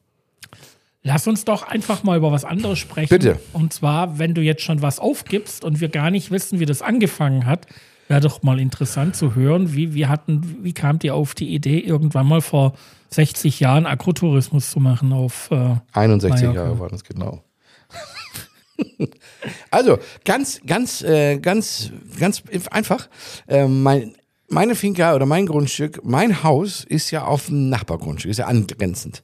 Lass 1.05 1.29
uns 1.29 1.45
doch 1.45 1.63
einfach 1.63 2.03
mal 2.03 2.17
über 2.19 2.33
was 2.33 2.45
anderes 2.45 2.79
sprechen. 2.81 3.11
Bitte. 3.11 3.39
Und 3.53 3.73
zwar, 3.73 4.19
wenn 4.19 4.35
du 4.35 4.41
jetzt 4.41 4.63
schon 4.63 4.83
was 4.83 4.99
aufgibst 4.99 5.63
und 5.65 5.81
wir 5.81 5.89
gar 5.89 6.11
nicht 6.11 6.31
wissen, 6.33 6.59
wie 6.59 6.67
das 6.67 6.83
angefangen 6.83 7.47
hat, 7.47 7.67
wäre 8.09 8.21
doch 8.21 8.43
mal 8.43 8.59
interessant 8.59 9.17
zu 9.17 9.35
hören, 9.35 9.75
wie, 9.75 9.95
wie, 9.95 10.07
hatten, 10.07 10.59
wie 10.63 10.73
kamt 10.73 11.05
ihr 11.05 11.15
auf 11.15 11.35
die 11.35 11.55
Idee, 11.55 11.79
irgendwann 11.79 12.27
mal 12.27 12.41
vor 12.41 12.73
60 13.11 13.61
Jahren 13.61 13.87
Agrotourismus 13.87 14.71
zu 14.71 14.81
machen 14.81 15.13
auf 15.13 15.51
äh, 15.51 15.77
61 15.93 16.47
Mallorca. 16.47 16.61
Jahre 16.61 16.79
waren 16.81 16.95
es 16.95 17.05
genau. 17.05 17.43
also 19.71 19.99
ganz, 20.25 20.61
ganz, 20.67 21.03
äh, 21.03 21.39
ganz, 21.39 21.93
ganz 22.19 22.43
einfach. 22.71 23.09
Ähm, 23.47 23.83
mein, 23.83 24.15
meine 24.49 24.75
Finca 24.75 25.15
oder 25.15 25.27
mein 25.27 25.47
Grundstück, 25.47 26.01
mein 26.05 26.43
Haus 26.43 26.85
ist 26.85 27.11
ja 27.11 27.25
auf 27.25 27.47
dem 27.47 27.69
Nachbargrundstück, 27.69 28.31
ist 28.31 28.39
ja 28.39 28.47
angrenzend. 28.47 29.23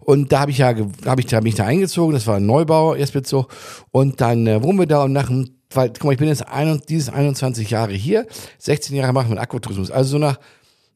Und 0.00 0.32
da 0.32 0.40
habe 0.40 0.50
ich 0.52 0.58
ja, 0.58 0.72
ge- 0.72 0.86
hab 1.04 1.18
ich 1.18 1.26
da 1.26 1.40
ich 1.42 1.54
da 1.54 1.64
eingezogen. 1.66 2.14
Das 2.14 2.26
war 2.26 2.36
ein 2.36 2.46
Neubau, 2.46 2.94
Erstbezug. 2.94 3.48
Und 3.90 4.20
dann 4.20 4.46
äh, 4.46 4.62
wohnen 4.62 4.78
wir 4.78 4.86
da 4.86 5.02
und 5.04 5.12
nach 5.12 5.26
dem 5.28 5.50
weil, 5.72 5.88
guck 5.88 6.04
mal, 6.04 6.12
ich 6.12 6.18
bin 6.18 6.28
jetzt 6.28 6.46
ein, 6.46 6.80
dieses 6.88 7.08
21 7.08 7.68
Jahre 7.70 7.92
hier, 7.94 8.26
16 8.58 8.94
Jahre 8.94 9.12
machen 9.12 9.30
wir 9.34 9.40
Aquatourismus. 9.40 9.90
Also 9.90 10.10
so 10.12 10.18
nach, 10.18 10.38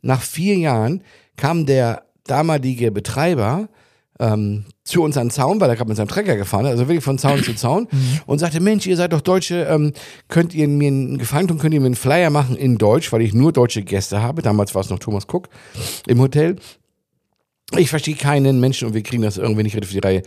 nach 0.03 0.23
vier 0.23 0.55
Jahren 0.57 1.03
kam 1.37 1.67
der 1.67 2.05
damalige 2.25 2.93
Betreiber 2.93 3.69
ähm, 4.19 4.65
zu 4.85 5.03
uns 5.03 5.17
an 5.17 5.27
den 5.27 5.31
Zaun, 5.31 5.61
weil 5.61 5.69
er 5.69 5.77
gerade 5.77 5.89
mit 5.89 5.97
seinem 5.97 6.09
Trecker 6.09 6.37
gefahren 6.37 6.65
ist, 6.65 6.73
also 6.73 6.89
wirklich 6.89 7.05
von 7.05 7.19
Zaun 7.19 7.43
zu 7.43 7.55
Zaun 7.55 7.89
und 8.27 8.39
sagte, 8.39 8.61
Mensch, 8.61 8.87
ihr 8.87 8.97
seid 8.97 9.13
doch 9.13 9.21
Deutsche, 9.21 9.67
ähm, 9.71 9.93
könnt 10.29 10.55
ihr 10.55 10.67
mir 10.69 10.89
einen 10.89 11.19
Gefallen 11.19 11.49
tun, 11.49 11.59
könnt 11.59 11.75
ihr 11.75 11.81
mir 11.81 11.87
einen 11.87 11.95
Flyer 11.95 12.31
machen 12.31 12.57
in 12.57 12.79
Deutsch, 12.79 13.13
weil 13.13 13.23
ich 13.23 13.35
nur 13.35 13.53
deutsche 13.53 13.83
Gäste 13.83 14.23
habe. 14.23 14.43
Damals 14.43 14.75
war 14.75 14.83
es 14.83 14.91
noch 14.91 14.99
Thomas 14.99 15.27
Cook 15.31 15.49
im 16.07 16.21
Hotel. 16.21 16.57
Ich 17.77 17.91
verstehe 17.91 18.17
keinen 18.17 18.61
Menschen 18.61 18.89
und 18.89 18.95
wir 18.95 19.03
kriegen 19.03 19.23
das 19.23 19.37
irgendwie 19.37 19.63
nicht 19.63 19.75
richtig 19.75 19.89
auf 19.89 19.93
die 19.93 20.07
Reihe. 20.07 20.23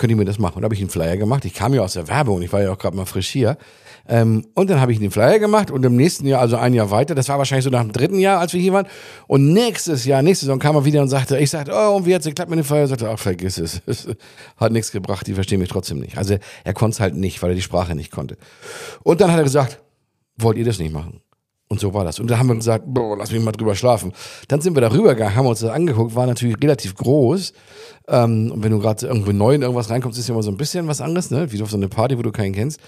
Könnt 0.00 0.12
ihr 0.12 0.16
mir 0.16 0.24
das 0.24 0.38
machen? 0.38 0.56
Und 0.56 0.62
da 0.62 0.64
habe 0.64 0.74
ich 0.74 0.80
einen 0.80 0.88
Flyer 0.88 1.18
gemacht. 1.18 1.44
Ich 1.44 1.52
kam 1.52 1.74
ja 1.74 1.82
aus 1.82 1.92
der 1.92 2.08
Werbung 2.08 2.40
ich 2.40 2.50
war 2.54 2.62
ja 2.62 2.72
auch 2.72 2.78
gerade 2.78 2.96
mal 2.96 3.04
frisch 3.04 3.28
hier. 3.28 3.58
Ähm, 4.08 4.46
und 4.54 4.70
dann 4.70 4.80
habe 4.80 4.92
ich 4.92 4.98
den 4.98 5.10
Flyer 5.10 5.38
gemacht 5.38 5.70
und 5.70 5.84
im 5.84 5.94
nächsten 5.94 6.26
Jahr, 6.26 6.40
also 6.40 6.56
ein 6.56 6.72
Jahr 6.72 6.90
weiter, 6.90 7.14
das 7.14 7.28
war 7.28 7.36
wahrscheinlich 7.36 7.64
so 7.64 7.70
nach 7.70 7.82
dem 7.82 7.92
dritten 7.92 8.18
Jahr, 8.18 8.40
als 8.40 8.54
wir 8.54 8.62
hier 8.62 8.72
waren. 8.72 8.86
Und 9.26 9.52
nächstes 9.52 10.06
Jahr, 10.06 10.22
nächste 10.22 10.46
Saison 10.46 10.58
kam 10.58 10.74
er 10.74 10.86
wieder 10.86 11.02
und 11.02 11.08
sagte, 11.08 11.36
ich 11.38 11.50
sagte, 11.50 11.72
oh, 11.74 11.96
und 11.96 12.06
wie 12.06 12.14
hat's 12.14 12.24
geklappt 12.24 12.48
mit 12.48 12.58
dem 12.58 12.64
Flyer? 12.64 12.80
Er 12.80 12.86
sagte, 12.86 13.10
ach, 13.10 13.18
vergiss 13.18 13.58
es. 13.58 13.82
Es 13.86 14.08
hat 14.56 14.72
nichts 14.72 14.90
gebracht, 14.90 15.26
die 15.26 15.34
verstehen 15.34 15.60
mich 15.60 15.68
trotzdem 15.68 15.98
nicht. 15.98 16.16
Also 16.16 16.38
er 16.64 16.72
konnte 16.72 16.94
es 16.94 17.00
halt 17.00 17.14
nicht, 17.14 17.42
weil 17.42 17.50
er 17.50 17.56
die 17.56 17.60
Sprache 17.60 17.94
nicht 17.94 18.10
konnte. 18.10 18.38
Und 19.02 19.20
dann 19.20 19.30
hat 19.30 19.36
er 19.36 19.44
gesagt, 19.44 19.80
wollt 20.38 20.56
ihr 20.56 20.64
das 20.64 20.78
nicht 20.78 20.94
machen? 20.94 21.20
Und 21.70 21.78
so 21.78 21.94
war 21.94 22.04
das. 22.04 22.18
Und 22.18 22.28
dann 22.28 22.40
haben 22.40 22.48
wir 22.48 22.56
gesagt, 22.56 22.84
boah, 22.88 23.16
lass 23.16 23.30
mich 23.30 23.40
mal 23.40 23.52
drüber 23.52 23.76
schlafen. 23.76 24.12
Dann 24.48 24.60
sind 24.60 24.74
wir 24.74 24.80
darüber 24.80 25.14
gegangen, 25.14 25.36
haben 25.36 25.46
uns 25.46 25.60
das 25.60 25.70
angeguckt, 25.70 26.16
war 26.16 26.26
natürlich 26.26 26.60
relativ 26.60 26.96
groß. 26.96 27.52
Ähm, 28.08 28.50
und 28.50 28.64
wenn 28.64 28.72
du 28.72 28.80
gerade 28.80 29.06
irgendwo 29.06 29.30
neu 29.30 29.54
in 29.54 29.62
irgendwas 29.62 29.88
reinkommst, 29.88 30.18
ist 30.18 30.28
ja 30.28 30.34
immer 30.34 30.42
so 30.42 30.50
ein 30.50 30.56
bisschen 30.56 30.88
was 30.88 31.00
anderes, 31.00 31.30
ne? 31.30 31.52
Wie 31.52 31.62
auf 31.62 31.70
so 31.70 31.76
eine 31.76 31.88
Party, 31.88 32.18
wo 32.18 32.22
du 32.22 32.32
keinen 32.32 32.54
kennst. 32.54 32.80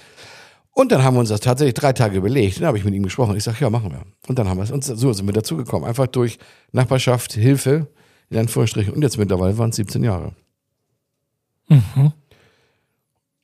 Und 0.73 0.90
dann 0.90 1.05
haben 1.05 1.14
wir 1.14 1.20
uns 1.20 1.29
das 1.29 1.38
tatsächlich 1.38 1.75
drei 1.75 1.93
Tage 1.93 2.17
überlegt. 2.17 2.58
Dann 2.58 2.67
habe 2.67 2.76
ich 2.76 2.84
mit 2.84 2.93
ihm 2.93 3.05
gesprochen. 3.05 3.37
Ich 3.37 3.44
sage, 3.44 3.58
ja, 3.61 3.70
machen 3.70 3.93
wir. 3.93 4.02
Und 4.26 4.38
dann 4.38 4.49
haben 4.49 4.56
wir 4.56 4.64
es. 4.64 4.73
Und 4.73 4.82
so 4.82 5.12
sind 5.12 5.26
wir 5.26 5.32
dazugekommen. 5.32 5.88
Einfach 5.88 6.08
durch 6.08 6.38
Nachbarschaft, 6.73 7.34
Hilfe, 7.34 7.87
in 8.31 8.38
Anführungsstrichen. 8.38 8.93
Und 8.94 9.02
jetzt 9.02 9.17
mittlerweile 9.17 9.56
waren 9.58 9.70
es 9.70 9.76
17 9.76 10.02
Jahre. 10.02 10.32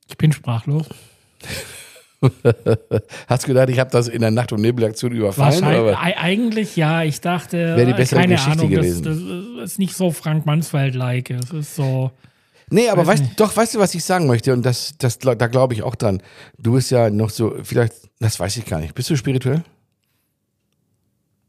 Ich 0.09 0.17
bin 0.17 0.33
sprachlos. 0.33 0.87
Hast 3.27 3.43
du 3.43 3.47
gedacht, 3.47 3.69
ich 3.69 3.79
habe 3.79 3.89
das 3.91 4.07
in 4.07 4.21
der 4.21 4.31
Nacht- 4.31 4.51
und 4.51 4.61
Nebelaktion 4.61 5.11
überfallen? 5.13 5.61
Wahrscheinlich, 5.61 5.97
eigentlich 5.97 6.75
ja. 6.75 7.03
Ich 7.03 7.21
dachte, 7.21 7.57
Wäre 7.57 7.85
die 7.85 7.93
bessere 7.93 8.19
keine 8.21 8.35
Geschichte 8.35 8.59
Ahnung, 8.59 8.69
gewesen. 8.69 9.03
Das, 9.03 9.17
das 9.17 9.71
ist 9.71 9.79
nicht 9.79 9.95
so 9.95 10.11
Frank 10.11 10.45
Mansfeld-like. 10.45 11.29
Es 11.29 11.51
ist 11.51 11.75
so. 11.75 12.11
Nee, 12.69 12.89
aber 12.89 13.07
Weiß 13.07 13.21
weißt, 13.21 13.31
doch, 13.37 13.55
weißt 13.55 13.75
du, 13.75 13.79
was 13.79 13.95
ich 13.95 14.03
sagen 14.03 14.27
möchte? 14.27 14.53
Und 14.53 14.63
das, 14.63 14.93
das, 14.97 15.17
da 15.17 15.33
glaube 15.33 15.73
ich 15.73 15.81
auch 15.81 15.95
dran. 15.95 16.21
Du 16.57 16.73
bist 16.73 16.91
ja 16.91 17.09
noch 17.09 17.29
so, 17.29 17.55
vielleicht, 17.63 17.93
das 18.19 18.39
weiß 18.39 18.57
ich 18.57 18.65
gar 18.65 18.79
nicht. 18.79 18.93
Bist 18.93 19.09
du 19.09 19.15
spirituell? 19.15 19.63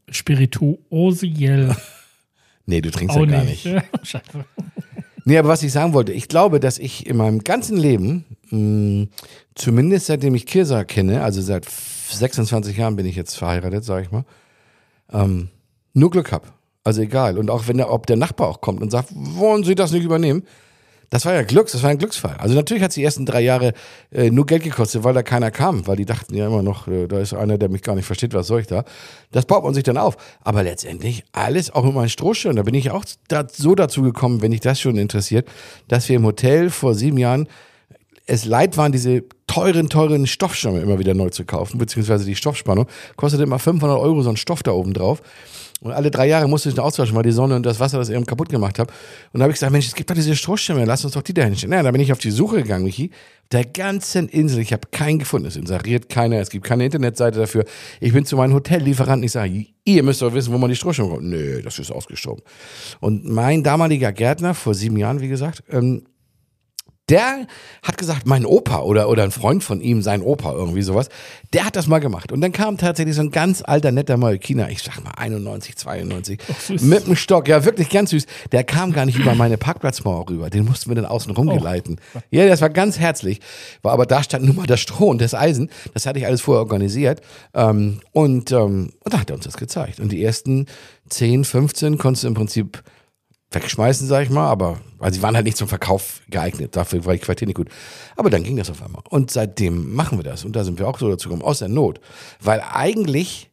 Spirituosiel. 0.09 1.75
Nee, 2.67 2.79
du 2.79 2.91
trinkst 2.91 3.17
Auch 3.17 3.25
ja 3.25 3.31
gar 3.31 3.43
nicht. 3.43 3.65
nicht. 3.65 3.83
Scheiße. 4.03 4.45
Nee, 5.25 5.37
aber 5.37 5.49
was 5.49 5.63
ich 5.63 5.71
sagen 5.71 5.93
wollte, 5.93 6.11
ich 6.13 6.27
glaube, 6.27 6.59
dass 6.59 6.79
ich 6.79 7.05
in 7.07 7.17
meinem 7.17 7.39
ganzen 7.43 7.77
Leben, 7.77 8.25
mh, 8.49 9.07
zumindest 9.55 10.07
seitdem 10.07 10.35
ich 10.35 10.45
Kirsa 10.45 10.83
kenne, 10.83 11.23
also 11.23 11.41
seit 11.41 11.65
26 11.69 12.77
Jahren 12.77 12.95
bin 12.95 13.05
ich 13.05 13.15
jetzt 13.15 13.35
verheiratet, 13.35 13.83
sage 13.83 14.03
ich 14.05 14.11
mal, 14.11 14.25
ähm, 15.11 15.49
nur 15.93 16.09
Glück 16.09 16.31
hab. 16.31 16.53
Also 16.83 17.01
egal. 17.01 17.37
Und 17.37 17.49
auch 17.51 17.67
wenn 17.67 17.77
der, 17.77 17.91
ob 17.91 18.07
der 18.07 18.17
Nachbar 18.17 18.47
auch 18.47 18.61
kommt 18.61 18.81
und 18.81 18.89
sagt, 18.89 19.09
wollen 19.13 19.63
Sie 19.63 19.75
das 19.75 19.91
nicht 19.91 20.03
übernehmen? 20.03 20.43
Das 21.11 21.25
war 21.25 21.33
ja 21.33 21.43
Glücks, 21.43 21.73
das 21.73 21.83
war 21.83 21.89
ein 21.89 21.97
Glücksfall. 21.97 22.37
Also 22.37 22.55
natürlich 22.55 22.81
hat 22.81 22.91
es 22.91 22.95
die 22.95 23.03
ersten 23.03 23.25
drei 23.25 23.41
Jahre 23.41 23.73
äh, 24.11 24.31
nur 24.31 24.45
Geld 24.45 24.63
gekostet, 24.63 25.03
weil 25.03 25.13
da 25.13 25.23
keiner 25.23 25.51
kam, 25.51 25.85
weil 25.85 25.97
die 25.97 26.05
dachten 26.05 26.33
ja 26.33 26.47
immer 26.47 26.63
noch, 26.63 26.87
äh, 26.87 27.05
da 27.07 27.19
ist 27.19 27.33
einer, 27.33 27.57
der 27.57 27.67
mich 27.67 27.81
gar 27.81 27.95
nicht 27.95 28.05
versteht, 28.05 28.33
was 28.33 28.47
soll 28.47 28.61
ich 28.61 28.67
da? 28.67 28.85
Das 29.29 29.45
baut 29.45 29.65
man 29.65 29.73
sich 29.73 29.83
dann 29.83 29.97
auf. 29.97 30.15
Aber 30.41 30.63
letztendlich 30.63 31.25
alles 31.33 31.69
auch 31.69 31.83
mit 31.83 31.93
meinen 31.93 32.07
Strohschirm. 32.07 32.55
Da 32.55 32.63
bin 32.63 32.75
ich 32.75 32.91
auch 32.91 33.03
da, 33.27 33.45
so 33.51 33.75
dazu 33.75 34.03
gekommen, 34.03 34.41
wenn 34.41 34.51
dich 34.51 34.61
das 34.61 34.79
schon 34.79 34.97
interessiert, 34.97 35.49
dass 35.89 36.07
wir 36.07 36.15
im 36.15 36.25
Hotel 36.25 36.69
vor 36.69 36.95
sieben 36.95 37.17
Jahren 37.17 37.49
es 38.25 38.45
leid 38.45 38.77
waren, 38.77 38.93
diese 38.93 39.25
teuren, 39.47 39.89
teuren 39.89 40.27
Stoffschirme 40.27 40.79
immer 40.79 40.97
wieder 40.97 41.13
neu 41.13 41.29
zu 41.29 41.43
kaufen, 41.43 41.77
beziehungsweise 41.77 42.23
die 42.23 42.37
Stoffspannung. 42.37 42.87
Kostete 43.17 43.43
immer 43.43 43.59
500 43.59 43.99
Euro 43.99 44.21
so 44.21 44.29
ein 44.29 44.37
Stoff 44.37 44.63
da 44.63 44.71
oben 44.71 44.93
drauf. 44.93 45.21
Und 45.81 45.93
alle 45.93 46.11
drei 46.11 46.27
Jahre 46.27 46.47
musste 46.47 46.69
ich 46.69 46.75
den 46.75 46.83
austauschen, 46.83 47.15
weil 47.15 47.23
die 47.23 47.31
Sonne 47.31 47.55
und 47.55 47.65
das 47.65 47.79
Wasser 47.79 47.97
das 47.97 48.09
eben 48.09 48.25
kaputt 48.25 48.49
gemacht 48.49 48.77
haben. 48.77 48.89
Und 49.33 49.39
da 49.39 49.43
habe 49.43 49.51
ich 49.51 49.55
gesagt, 49.55 49.71
Mensch, 49.71 49.87
es 49.87 49.95
gibt 49.95 50.09
doch 50.11 50.15
diese 50.15 50.35
Strohschirme, 50.35 50.85
lass 50.85 51.03
uns 51.03 51.15
doch 51.15 51.23
die 51.23 51.33
da 51.33 51.43
hinstellen. 51.43 51.71
Naja, 51.71 51.83
da 51.83 51.91
bin 51.91 52.01
ich 52.01 52.11
auf 52.11 52.19
die 52.19 52.29
Suche 52.29 52.57
gegangen, 52.57 52.85
Michi. 52.85 53.09
Der 53.51 53.65
ganzen 53.65 54.29
Insel, 54.29 54.59
ich 54.59 54.73
habe 54.73 54.87
keinen 54.91 55.17
gefunden. 55.17 55.47
Es 55.47 55.55
inseriert 55.55 56.07
keiner, 56.07 56.39
es 56.39 56.51
gibt 56.51 56.65
keine 56.65 56.85
Internetseite 56.85 57.39
dafür. 57.39 57.65
Ich 57.99 58.13
bin 58.13 58.25
zu 58.25 58.37
meinem 58.37 58.53
Hotellieferanten, 58.53 59.23
ich 59.23 59.31
sage, 59.31 59.65
ihr 59.83 60.03
müsst 60.03 60.21
doch 60.21 60.33
wissen, 60.35 60.53
wo 60.53 60.59
man 60.59 60.69
die 60.69 60.75
Strohschirme 60.75 61.09
kommt. 61.09 61.23
Nö, 61.23 61.63
das 61.63 61.79
ist 61.79 61.91
ausgestorben. 61.91 62.43
Und 62.99 63.25
mein 63.25 63.63
damaliger 63.63 64.11
Gärtner, 64.11 64.53
vor 64.53 64.75
sieben 64.75 64.97
Jahren, 64.97 65.19
wie 65.19 65.29
gesagt, 65.29 65.63
ähm, 65.71 66.03
der 67.11 67.47
hat 67.83 67.97
gesagt, 67.97 68.25
mein 68.25 68.45
Opa 68.45 68.79
oder, 68.79 69.09
oder 69.09 69.23
ein 69.23 69.31
Freund 69.31 69.63
von 69.63 69.81
ihm, 69.81 70.01
sein 70.01 70.21
Opa, 70.21 70.53
irgendwie 70.53 70.81
sowas, 70.81 71.09
der 71.53 71.65
hat 71.65 71.75
das 71.75 71.87
mal 71.87 71.99
gemacht. 71.99 72.31
Und 72.31 72.41
dann 72.41 72.53
kam 72.53 72.77
tatsächlich 72.77 73.15
so 73.15 73.21
ein 73.21 73.31
ganz 73.31 73.61
alter, 73.63 73.91
netter 73.91 74.17
Malkiner, 74.17 74.69
ich 74.69 74.81
sag 74.81 75.03
mal 75.03 75.11
91, 75.17 75.75
92, 75.75 76.39
süß. 76.67 76.81
mit 76.83 77.07
dem 77.07 77.15
Stock, 77.15 77.47
ja 77.47 77.65
wirklich 77.65 77.89
ganz 77.89 78.11
süß. 78.11 78.25
Der 78.51 78.63
kam 78.63 78.93
gar 78.93 79.05
nicht 79.05 79.19
über 79.19 79.35
meine 79.35 79.57
Parkplatzmauer 79.57 80.29
rüber, 80.29 80.49
den 80.49 80.65
mussten 80.65 80.89
wir 80.89 80.95
dann 80.95 81.05
außen 81.05 81.31
rumgeleiten. 81.33 81.99
Ja, 82.29 82.47
das 82.47 82.61
war 82.61 82.69
ganz 82.69 82.97
herzlich, 82.97 83.41
war 83.81 83.91
aber 83.91 84.05
da 84.05 84.23
stand 84.23 84.45
nur 84.45 84.55
mal 84.55 84.67
das 84.67 84.79
Stroh 84.79 85.09
und 85.09 85.21
das 85.21 85.33
Eisen, 85.33 85.69
das 85.93 86.05
hatte 86.05 86.19
ich 86.19 86.25
alles 86.25 86.41
vorher 86.41 86.61
organisiert. 86.61 87.21
Ähm, 87.53 87.99
und, 88.13 88.51
ähm, 88.51 88.93
und 89.03 89.13
da 89.13 89.19
hat 89.19 89.29
er 89.29 89.35
uns 89.35 89.45
das 89.45 89.57
gezeigt. 89.57 89.99
Und 89.99 90.11
die 90.11 90.23
ersten 90.23 90.67
10, 91.09 91.43
15 91.43 91.97
konntest 91.97 92.23
du 92.23 92.27
im 92.29 92.33
Prinzip 92.35 92.81
wegschmeißen, 93.51 94.07
sag 94.07 94.23
ich 94.23 94.29
mal, 94.29 94.47
aber 94.47 94.79
weil 94.97 95.13
sie 95.13 95.21
waren 95.21 95.35
halt 95.35 95.45
nicht 95.45 95.57
zum 95.57 95.67
Verkauf 95.67 96.21
geeignet, 96.29 96.75
dafür 96.75 97.03
war 97.05 97.13
die 97.13 97.19
Qualität 97.19 97.47
nicht 97.47 97.57
gut. 97.57 97.69
Aber 98.15 98.29
dann 98.29 98.43
ging 98.43 98.55
das 98.55 98.69
auf 98.69 98.81
einmal. 98.81 99.03
Und 99.09 99.29
seitdem 99.29 99.93
machen 99.93 100.17
wir 100.17 100.23
das. 100.23 100.45
Und 100.45 100.55
da 100.55 100.63
sind 100.63 100.79
wir 100.79 100.87
auch 100.87 100.97
so 100.97 101.09
dazu 101.09 101.27
gekommen, 101.27 101.43
aus 101.43 101.59
der 101.59 101.67
Not. 101.67 101.99
Weil 102.39 102.63
eigentlich 102.71 103.49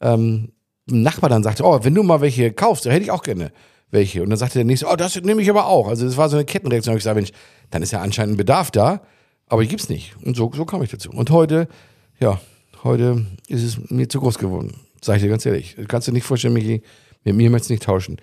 ähm, 0.00 0.52
ein 0.90 1.02
Nachbar 1.02 1.30
dann 1.30 1.42
sagte, 1.42 1.64
oh, 1.64 1.82
wenn 1.82 1.94
du 1.94 2.02
mal 2.02 2.20
welche 2.20 2.52
kaufst, 2.52 2.84
dann 2.84 2.92
hätte 2.92 3.04
ich 3.04 3.10
auch 3.10 3.22
gerne 3.22 3.52
welche. 3.90 4.22
Und 4.22 4.28
dann 4.30 4.38
sagte 4.38 4.58
der 4.58 4.64
nächste, 4.64 4.86
oh, 4.86 4.96
das 4.96 5.16
nehme 5.22 5.40
ich 5.40 5.48
aber 5.48 5.66
auch. 5.66 5.88
Also 5.88 6.04
das 6.04 6.18
war 6.18 6.28
so 6.28 6.36
eine 6.36 6.44
Kettenreaktion. 6.44 6.94
Ich 6.94 7.00
gesagt, 7.00 7.16
Mensch, 7.16 7.32
dann 7.70 7.82
ist 7.82 7.92
ja 7.92 8.00
anscheinend 8.02 8.34
ein 8.34 8.38
Bedarf 8.38 8.70
da, 8.70 9.00
aber 9.46 9.62
die 9.62 9.68
gibt's 9.68 9.88
nicht. 9.88 10.14
Und 10.24 10.36
so, 10.36 10.50
so 10.54 10.66
kam 10.66 10.82
ich 10.82 10.90
dazu. 10.90 11.10
Und 11.10 11.30
heute, 11.30 11.68
ja, 12.20 12.38
heute 12.84 13.24
ist 13.46 13.62
es 13.62 13.90
mir 13.90 14.08
zu 14.08 14.20
groß 14.20 14.38
geworden. 14.38 14.74
Sag 15.00 15.16
ich 15.16 15.22
dir 15.22 15.30
ganz 15.30 15.46
ehrlich. 15.46 15.76
Kannst 15.88 16.08
du 16.08 16.12
nicht 16.12 16.24
vorstellen, 16.24 16.52
Michi, 16.52 16.82
mit 17.24 17.34
mir 17.34 17.48
möchtest 17.48 17.70
du 17.70 17.74
nicht 17.74 17.84
tauschen 17.84 18.18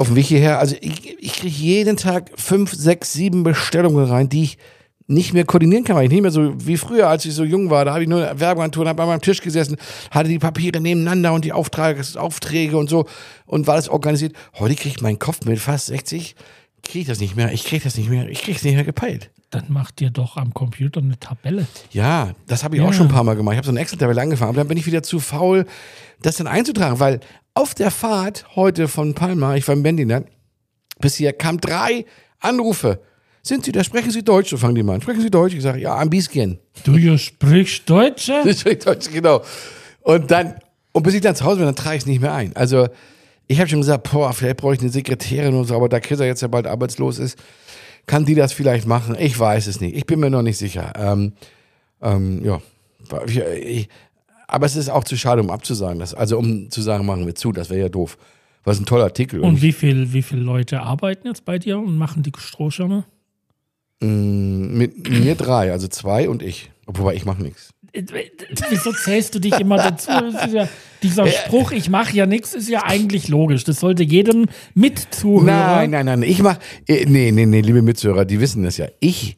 auf 0.00 0.06
dem 0.08 0.16
Weg 0.16 0.26
hierher. 0.26 0.58
Also 0.58 0.76
ich, 0.80 1.18
ich 1.20 1.32
kriege 1.34 1.54
jeden 1.54 1.96
Tag 1.96 2.30
fünf, 2.36 2.72
sechs, 2.72 3.12
sieben 3.12 3.42
Bestellungen 3.42 4.06
rein, 4.06 4.28
die 4.28 4.44
ich 4.44 4.58
nicht 5.06 5.34
mehr 5.34 5.44
koordinieren 5.44 5.84
kann, 5.84 5.96
weil 5.96 6.04
ich 6.04 6.10
nicht 6.10 6.22
mehr 6.22 6.30
so 6.30 6.52
wie 6.66 6.76
früher, 6.76 7.08
als 7.08 7.24
ich 7.24 7.34
so 7.34 7.44
jung 7.44 7.68
war. 7.68 7.84
Da 7.84 7.92
habe 7.92 8.02
ich 8.04 8.08
nur 8.08 8.20
Werbeagenturen, 8.38 8.88
habe 8.88 9.02
an 9.02 9.08
meinem 9.08 9.20
Tisch 9.20 9.40
gesessen, 9.42 9.76
hatte 10.10 10.28
die 10.28 10.38
Papiere 10.38 10.80
nebeneinander 10.80 11.32
und 11.32 11.44
die 11.44 11.52
Aufträge, 11.52 12.02
Aufträge 12.18 12.76
und 12.76 12.88
so 12.88 13.06
und 13.44 13.66
war 13.66 13.76
das 13.76 13.88
organisiert. 13.88 14.34
Heute 14.58 14.74
kriege 14.76 14.94
ich 14.96 15.00
meinen 15.02 15.18
Kopf 15.18 15.44
mit 15.44 15.58
fast 15.58 15.86
60, 15.86 16.36
kriege 16.82 17.00
ich 17.00 17.06
das 17.06 17.20
nicht 17.20 17.36
mehr. 17.36 17.52
Ich 17.52 17.64
kriege 17.64 17.82
das 17.84 17.96
nicht 17.96 18.08
mehr. 18.08 18.28
Ich 18.28 18.42
kriege 18.42 18.56
es 18.56 18.62
nicht 18.64 18.74
mehr 18.76 18.84
gepeilt. 18.84 19.30
Dann 19.50 19.64
macht 19.68 19.98
dir 19.98 20.10
doch 20.10 20.36
am 20.36 20.54
Computer 20.54 21.00
eine 21.00 21.18
Tabelle. 21.18 21.66
Ja, 21.90 22.30
das 22.46 22.62
habe 22.62 22.76
ich 22.76 22.82
Ja. 22.82 22.88
auch 22.88 22.92
schon 22.92 23.08
ein 23.08 23.12
paar 23.12 23.24
Mal 23.24 23.34
gemacht. 23.34 23.54
Ich 23.54 23.58
habe 23.58 23.66
so 23.66 23.72
eine 23.72 23.80
Excel-Tabelle 23.80 24.22
angefangen, 24.22 24.50
aber 24.50 24.58
dann 24.58 24.68
bin 24.68 24.78
ich 24.78 24.86
wieder 24.86 25.02
zu 25.02 25.18
faul, 25.18 25.66
das 26.22 26.36
dann 26.36 26.46
einzutragen, 26.46 27.00
weil 27.00 27.18
auf 27.54 27.74
der 27.74 27.90
Fahrt 27.90 28.56
heute 28.56 28.88
von 28.88 29.14
Palma, 29.14 29.56
ich 29.56 29.66
war 29.66 29.74
in 29.74 29.82
Bendinat, 29.82 30.24
bis 31.00 31.16
hier 31.16 31.32
kamen 31.32 31.58
drei 31.58 32.04
Anrufe. 32.40 33.00
Sind 33.42 33.64
Sie 33.64 33.72
da? 33.72 33.82
Sprechen 33.82 34.10
Sie 34.10 34.22
Deutsch? 34.22 34.50
So 34.50 34.58
fangen 34.58 34.74
die 34.74 34.82
mal 34.82 34.94
an. 34.94 35.02
Sprechen 35.02 35.22
Sie 35.22 35.30
Deutsch? 35.30 35.54
Ich 35.54 35.62
sage, 35.62 35.80
ja, 35.80 35.96
ein 35.96 36.10
bisschen. 36.10 36.58
Du 36.84 37.16
sprichst 37.16 37.88
Deutsche? 37.88 38.42
Ich 38.44 38.60
spreche 38.60 38.76
Deutsch, 38.76 39.10
genau. 39.10 39.42
Und 40.02 40.30
dann, 40.30 40.56
und 40.92 41.02
bis 41.02 41.14
ich 41.14 41.20
dann 41.22 41.34
zu 41.34 41.44
Hause 41.44 41.56
bin, 41.56 41.66
dann 41.66 41.76
trage 41.76 41.96
ich 41.96 42.02
es 42.02 42.06
nicht 42.06 42.20
mehr 42.20 42.34
ein. 42.34 42.54
Also, 42.54 42.88
ich 43.46 43.58
habe 43.58 43.68
schon 43.68 43.80
gesagt, 43.80 44.10
boah, 44.10 44.32
vielleicht 44.32 44.58
brauche 44.58 44.74
ich 44.74 44.80
eine 44.80 44.90
Sekretärin 44.90 45.54
und 45.54 45.64
so, 45.64 45.74
aber 45.74 45.88
da 45.88 46.00
Kissa 46.00 46.24
jetzt 46.24 46.42
ja 46.42 46.48
bald 46.48 46.66
arbeitslos 46.66 47.18
ist, 47.18 47.38
kann 48.06 48.24
die 48.24 48.34
das 48.34 48.52
vielleicht 48.52 48.86
machen? 48.86 49.16
Ich 49.18 49.38
weiß 49.38 49.66
es 49.66 49.80
nicht. 49.80 49.96
Ich 49.96 50.06
bin 50.06 50.20
mir 50.20 50.30
noch 50.30 50.42
nicht 50.42 50.58
sicher. 50.58 50.92
Ähm, 50.96 51.32
ähm, 52.02 52.44
ja. 52.44 52.60
Ich, 53.26 53.88
aber 54.50 54.66
es 54.66 54.76
ist 54.76 54.88
auch 54.88 55.04
zu 55.04 55.16
schade, 55.16 55.42
um 55.42 55.50
abzusagen. 55.50 55.98
Das, 55.98 56.14
also, 56.14 56.38
um 56.38 56.70
zu 56.70 56.82
sagen, 56.82 57.06
machen 57.06 57.26
wir 57.26 57.34
zu, 57.34 57.52
das 57.52 57.70
wäre 57.70 57.80
ja 57.80 57.88
doof. 57.88 58.18
Was 58.64 58.78
ein 58.78 58.84
toller 58.84 59.04
Artikel. 59.04 59.40
Und 59.40 59.62
wie 59.62 59.72
viel, 59.72 60.12
wie 60.12 60.22
viele 60.22 60.42
Leute 60.42 60.82
arbeiten 60.82 61.26
jetzt 61.26 61.46
bei 61.46 61.58
dir 61.58 61.78
und 61.78 61.96
machen 61.96 62.22
die 62.22 62.32
Strohschirme? 62.36 63.04
mit 64.02 65.10
mir 65.10 65.34
drei, 65.34 65.72
also 65.72 65.86
zwei 65.86 66.28
und 66.28 66.42
ich. 66.42 66.70
Wobei 66.86 67.14
ich 67.14 67.24
mache 67.24 67.42
nichts. 67.42 67.70
Wieso 68.70 68.92
zählst 68.92 69.34
du 69.34 69.40
dich 69.40 69.58
immer 69.60 69.76
dazu? 69.76 70.10
Ja, 70.52 70.68
dieser 71.02 71.26
Spruch, 71.26 71.72
ich 71.72 71.90
mache 71.90 72.14
ja 72.16 72.26
nichts, 72.26 72.54
ist 72.54 72.68
ja 72.68 72.84
eigentlich 72.84 73.28
logisch. 73.28 73.64
Das 73.64 73.80
sollte 73.80 74.02
jedem 74.02 74.46
Mitzuhörer. 74.74 75.44
Nein, 75.44 75.90
nein, 75.90 76.06
nein. 76.06 76.22
Ich 76.22 76.42
mach, 76.42 76.58
äh, 76.86 77.04
nee, 77.06 77.30
nee, 77.30 77.46
nee, 77.46 77.60
liebe 77.60 77.82
Mitzuhörer, 77.82 78.24
die 78.24 78.40
wissen 78.40 78.62
das 78.62 78.76
ja. 78.76 78.86
Ich, 79.00 79.36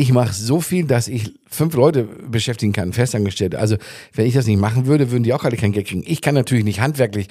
ich 0.00 0.12
mache 0.12 0.32
so 0.32 0.60
viel, 0.60 0.86
dass 0.86 1.08
ich 1.08 1.34
fünf 1.50 1.74
Leute 1.74 2.04
beschäftigen 2.04 2.72
kann, 2.72 2.92
festangestellte. 2.92 3.58
Also, 3.58 3.76
wenn 4.14 4.26
ich 4.26 4.34
das 4.34 4.46
nicht 4.46 4.60
machen 4.60 4.86
würde, 4.86 5.10
würden 5.10 5.24
die 5.24 5.34
auch 5.34 5.42
alle 5.42 5.56
kein 5.56 5.72
Geld 5.72 5.88
kriegen. 5.88 6.04
Ich 6.06 6.22
kann 6.22 6.36
natürlich 6.36 6.64
nicht 6.64 6.80
handwerklich. 6.80 7.26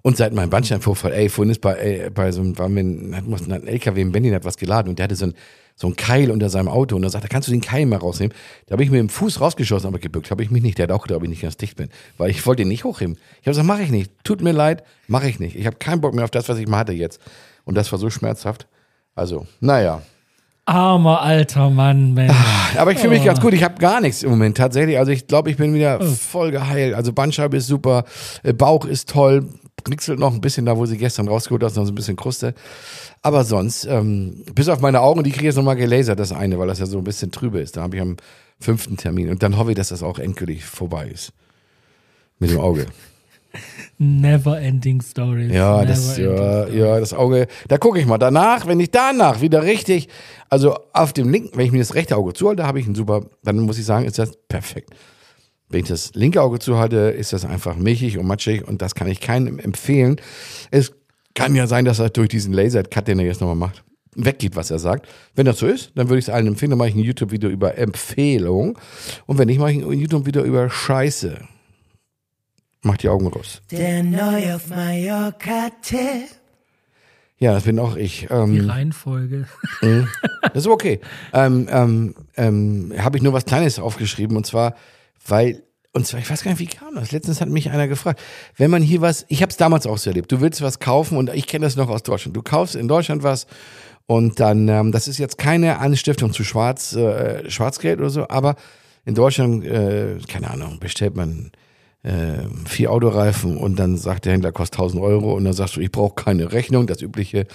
Und 0.00 0.16
seit 0.16 0.32
meinem 0.32 0.48
Bandsteinvorfall, 0.48 1.12
ey, 1.12 1.28
vorhin 1.28 1.50
ist 1.50 1.60
bei, 1.60 1.74
ey, 1.74 2.10
bei 2.10 2.30
so 2.30 2.40
einem, 2.40 2.56
war 2.56 2.68
mir 2.68 2.82
ein, 2.82 3.66
LKW 3.66 4.00
in 4.00 4.12
Berlin 4.12 4.32
hat 4.32 4.44
was 4.44 4.56
geladen 4.56 4.90
und 4.90 4.98
der 5.00 5.04
hatte 5.04 5.16
so 5.16 5.26
ein, 5.26 5.34
so 5.74 5.88
ein 5.88 5.96
Keil 5.96 6.30
unter 6.30 6.50
seinem 6.50 6.68
Auto 6.68 6.94
und 6.94 7.02
dann 7.02 7.10
sagt 7.10 7.24
er, 7.24 7.28
kannst 7.28 7.48
du 7.48 7.52
den 7.52 7.60
Keil 7.60 7.84
mal 7.84 7.96
rausnehmen? 7.96 8.36
Da 8.66 8.74
habe 8.74 8.84
ich 8.84 8.92
mir 8.92 9.00
im 9.00 9.08
Fuß 9.08 9.40
rausgeschossen, 9.40 9.88
aber 9.88 9.98
gebückt 9.98 10.30
habe 10.30 10.44
ich 10.44 10.52
mich 10.52 10.62
nicht. 10.62 10.78
Der 10.78 10.84
hat 10.84 10.92
auch 10.92 11.02
gedacht, 11.02 11.16
ob 11.16 11.24
ich 11.24 11.30
nicht 11.30 11.42
ganz 11.42 11.56
dicht 11.56 11.76
bin, 11.76 11.88
weil 12.16 12.30
ich 12.30 12.46
wollte 12.46 12.62
ihn 12.62 12.68
nicht 12.68 12.84
hochheben. 12.84 13.16
Ich 13.40 13.48
habe 13.48 13.52
gesagt, 13.52 13.66
mache 13.66 13.82
ich 13.82 13.90
nicht. 13.90 14.12
Tut 14.22 14.40
mir 14.40 14.52
leid, 14.52 14.84
mache 15.08 15.28
ich 15.28 15.40
nicht. 15.40 15.56
Ich 15.56 15.66
habe 15.66 15.76
keinen 15.78 16.00
Bock 16.00 16.14
mehr 16.14 16.22
auf 16.24 16.30
das, 16.30 16.48
was 16.48 16.58
ich 16.58 16.68
mal 16.68 16.78
hatte 16.78 16.92
jetzt. 16.92 17.20
Und 17.64 17.74
das 17.74 17.90
war 17.90 17.98
so 17.98 18.08
schmerzhaft. 18.08 18.68
Also, 19.16 19.48
naja. 19.58 20.02
Armer 20.66 21.20
alter 21.20 21.70
Mann, 21.70 22.14
Mensch. 22.14 22.34
Aber 22.76 22.92
ich 22.92 22.98
fühle 22.98 23.14
mich 23.14 23.24
ganz 23.24 23.40
gut. 23.40 23.52
Ich 23.52 23.62
habe 23.62 23.78
gar 23.78 24.00
nichts 24.00 24.22
im 24.22 24.30
Moment 24.30 24.56
tatsächlich. 24.56 24.98
Also 24.98 25.12
ich 25.12 25.26
glaube, 25.26 25.50
ich 25.50 25.56
bin 25.56 25.74
wieder 25.74 26.00
voll 26.00 26.50
geheilt. 26.50 26.94
Also 26.94 27.12
Bandscheibe 27.12 27.56
ist 27.56 27.66
super, 27.66 28.04
äh, 28.42 28.52
Bauch 28.52 28.86
ist 28.86 29.10
toll, 29.10 29.48
knickselt 29.84 30.18
noch 30.18 30.32
ein 30.32 30.40
bisschen 30.40 30.64
da, 30.66 30.76
wo 30.76 30.86
sie 30.86 30.96
gestern 30.96 31.28
rausgeholt 31.28 31.62
hat, 31.62 31.76
noch 31.76 31.84
so 31.84 31.92
ein 31.92 31.94
bisschen 31.94 32.16
Kruste. 32.16 32.54
Aber 33.20 33.44
sonst, 33.44 33.84
ähm, 33.84 34.44
bis 34.54 34.68
auf 34.68 34.80
meine 34.80 35.00
Augen, 35.00 35.22
die 35.22 35.30
kriege 35.30 35.44
ich 35.44 35.48
jetzt 35.48 35.56
nochmal 35.56 35.76
gelasert, 35.76 36.18
das 36.18 36.32
eine, 36.32 36.58
weil 36.58 36.68
das 36.68 36.78
ja 36.78 36.86
so 36.86 36.98
ein 36.98 37.04
bisschen 37.04 37.30
trübe 37.30 37.60
ist. 37.60 37.76
Da 37.76 37.82
habe 37.82 37.96
ich 37.96 38.02
am 38.02 38.16
fünften 38.58 38.96
Termin. 38.96 39.28
Und 39.28 39.42
dann 39.42 39.58
hoffe 39.58 39.70
ich, 39.70 39.76
dass 39.76 39.88
das 39.88 40.02
auch 40.02 40.18
endgültig 40.18 40.64
vorbei 40.64 41.08
ist. 41.08 41.32
Mit 42.38 42.50
dem 42.50 42.60
Auge. 42.60 42.86
Never 43.98 44.60
ending 44.60 45.00
stories. 45.00 45.52
Ja, 45.52 45.76
Never 45.76 45.86
das, 45.86 46.18
ja, 46.18 46.36
stories. 46.36 46.74
ja, 46.74 47.00
das 47.00 47.14
Auge. 47.14 47.46
Da 47.68 47.78
gucke 47.78 48.00
ich 48.00 48.06
mal. 48.06 48.18
Danach, 48.18 48.66
wenn 48.66 48.80
ich 48.80 48.90
danach 48.90 49.40
wieder 49.40 49.62
richtig, 49.62 50.08
also 50.50 50.76
auf 50.92 51.12
dem 51.12 51.30
linken, 51.30 51.56
wenn 51.56 51.66
ich 51.66 51.72
mir 51.72 51.78
das 51.78 51.94
rechte 51.94 52.16
Auge 52.16 52.32
zuhalte, 52.32 52.66
habe 52.66 52.80
ich 52.80 52.86
ein 52.86 52.94
super, 52.94 53.26
dann 53.42 53.58
muss 53.60 53.78
ich 53.78 53.84
sagen, 53.84 54.04
ist 54.04 54.18
das 54.18 54.32
perfekt. 54.48 54.90
Wenn 55.68 55.80
ich 55.80 55.88
das 55.88 56.12
linke 56.14 56.42
Auge 56.42 56.58
zuhalte, 56.58 56.96
ist 56.96 57.32
das 57.32 57.44
einfach 57.44 57.76
milchig 57.76 58.18
und 58.18 58.26
matschig 58.26 58.66
und 58.66 58.82
das 58.82 58.94
kann 58.94 59.08
ich 59.08 59.20
keinem 59.20 59.58
empfehlen. 59.58 60.20
Es 60.70 60.92
kann 61.34 61.54
ja 61.54 61.66
sein, 61.66 61.84
dass 61.84 61.98
er 61.98 62.10
durch 62.10 62.28
diesen 62.28 62.52
Laser-Cut, 62.52 63.08
den 63.08 63.18
er 63.18 63.26
jetzt 63.26 63.40
nochmal 63.40 63.56
macht, 63.56 63.82
weggeht, 64.14 64.54
was 64.56 64.70
er 64.70 64.78
sagt. 64.78 65.08
Wenn 65.34 65.46
das 65.46 65.58
so 65.58 65.66
ist, 65.66 65.90
dann 65.96 66.08
würde 66.08 66.18
ich 66.20 66.26
es 66.26 66.30
allen 66.32 66.46
empfehlen. 66.46 66.70
Dann 66.70 66.78
mache 66.78 66.90
ich 66.90 66.94
ein 66.94 67.00
YouTube-Video 67.00 67.50
über 67.50 67.76
Empfehlung. 67.76 68.78
Und 69.26 69.38
wenn 69.38 69.48
nicht, 69.48 69.58
mache 69.58 69.72
ich 69.72 69.78
ein 69.78 69.98
YouTube-Video 69.98 70.44
über 70.44 70.70
Scheiße. 70.70 71.38
Mach 72.84 72.98
die 72.98 73.08
Augen 73.08 73.26
raus. 73.28 73.62
Der 73.70 74.02
neu 74.02 74.54
auf 74.54 74.68
Mallorca-Tipp. 74.68 76.28
Ja, 77.38 77.54
das 77.54 77.64
bin 77.64 77.78
auch 77.78 77.96
ich. 77.96 78.28
Ähm, 78.30 78.52
Die 78.52 78.60
Reihenfolge. 78.60 79.46
Das 80.42 80.64
ist 80.64 80.66
okay. 80.66 81.00
Ähm, 81.32 81.66
ähm, 81.70 82.14
ähm, 82.36 82.92
Habe 82.98 83.16
ich 83.16 83.22
nur 83.22 83.32
was 83.32 83.46
Kleines 83.46 83.78
aufgeschrieben 83.78 84.36
und 84.36 84.44
zwar, 84.46 84.76
weil, 85.26 85.62
und 85.92 86.06
zwar, 86.06 86.20
ich 86.20 86.28
weiß 86.30 86.44
gar 86.44 86.50
nicht, 86.52 86.60
wie 86.60 86.66
kam 86.66 86.94
das? 86.94 87.10
Letztens 87.10 87.40
hat 87.40 87.48
mich 87.48 87.70
einer 87.70 87.88
gefragt, 87.88 88.20
wenn 88.58 88.70
man 88.70 88.82
hier 88.82 89.00
was, 89.00 89.24
ich 89.28 89.40
habe 89.40 89.50
es 89.50 89.56
damals 89.56 89.86
auch 89.86 89.98
so 89.98 90.10
erlebt, 90.10 90.30
du 90.30 90.42
willst 90.42 90.60
was 90.60 90.78
kaufen 90.78 91.16
und 91.16 91.32
ich 91.34 91.46
kenne 91.46 91.64
das 91.64 91.76
noch 91.76 91.88
aus 91.88 92.02
Deutschland. 92.02 92.36
Du 92.36 92.42
kaufst 92.42 92.76
in 92.76 92.86
Deutschland 92.86 93.22
was 93.22 93.46
und 94.06 94.38
dann, 94.38 94.68
ähm, 94.68 94.92
das 94.92 95.08
ist 95.08 95.16
jetzt 95.16 95.38
keine 95.38 95.78
Anstiftung 95.78 96.34
zu 96.34 96.44
Schwarz, 96.44 96.94
äh, 96.94 97.50
Schwarzgeld 97.50 97.98
oder 97.98 98.10
so, 98.10 98.28
aber 98.28 98.56
in 99.06 99.14
Deutschland, 99.14 99.64
äh, 99.64 100.18
keine 100.28 100.50
Ahnung, 100.50 100.78
bestellt 100.78 101.16
man 101.16 101.50
äh, 102.04 102.46
vier 102.66 102.92
Autoreifen 102.92 103.56
und 103.56 103.78
dann 103.78 103.96
sagt 103.96 104.26
der 104.26 104.34
Händler, 104.34 104.52
kostet 104.52 104.78
1000 104.78 105.02
Euro 105.02 105.32
und 105.32 105.44
dann 105.44 105.54
sagst 105.54 105.76
du, 105.76 105.80
ich 105.80 105.90
brauche 105.90 106.14
keine 106.14 106.52
Rechnung, 106.52 106.86
das 106.86 107.00
übliche. 107.00 107.46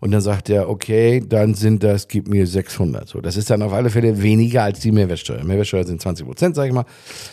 Und 0.00 0.10
dann 0.10 0.20
sagt 0.20 0.50
er, 0.50 0.68
okay, 0.68 1.22
dann 1.26 1.54
sind 1.54 1.84
das, 1.84 2.08
gib 2.08 2.26
mir 2.26 2.46
600. 2.46 3.08
So, 3.08 3.20
das 3.20 3.36
ist 3.36 3.50
dann 3.50 3.62
auf 3.62 3.72
alle 3.72 3.90
Fälle 3.90 4.20
weniger 4.20 4.64
als 4.64 4.80
die 4.80 4.90
Mehrwertsteuer. 4.90 5.44
Mehrwertsteuer 5.44 5.84
sind 5.84 6.02
20 6.02 6.26
Prozent, 6.26 6.56
sag 6.56 6.66
ich 6.66 6.72
mal. 6.72 6.84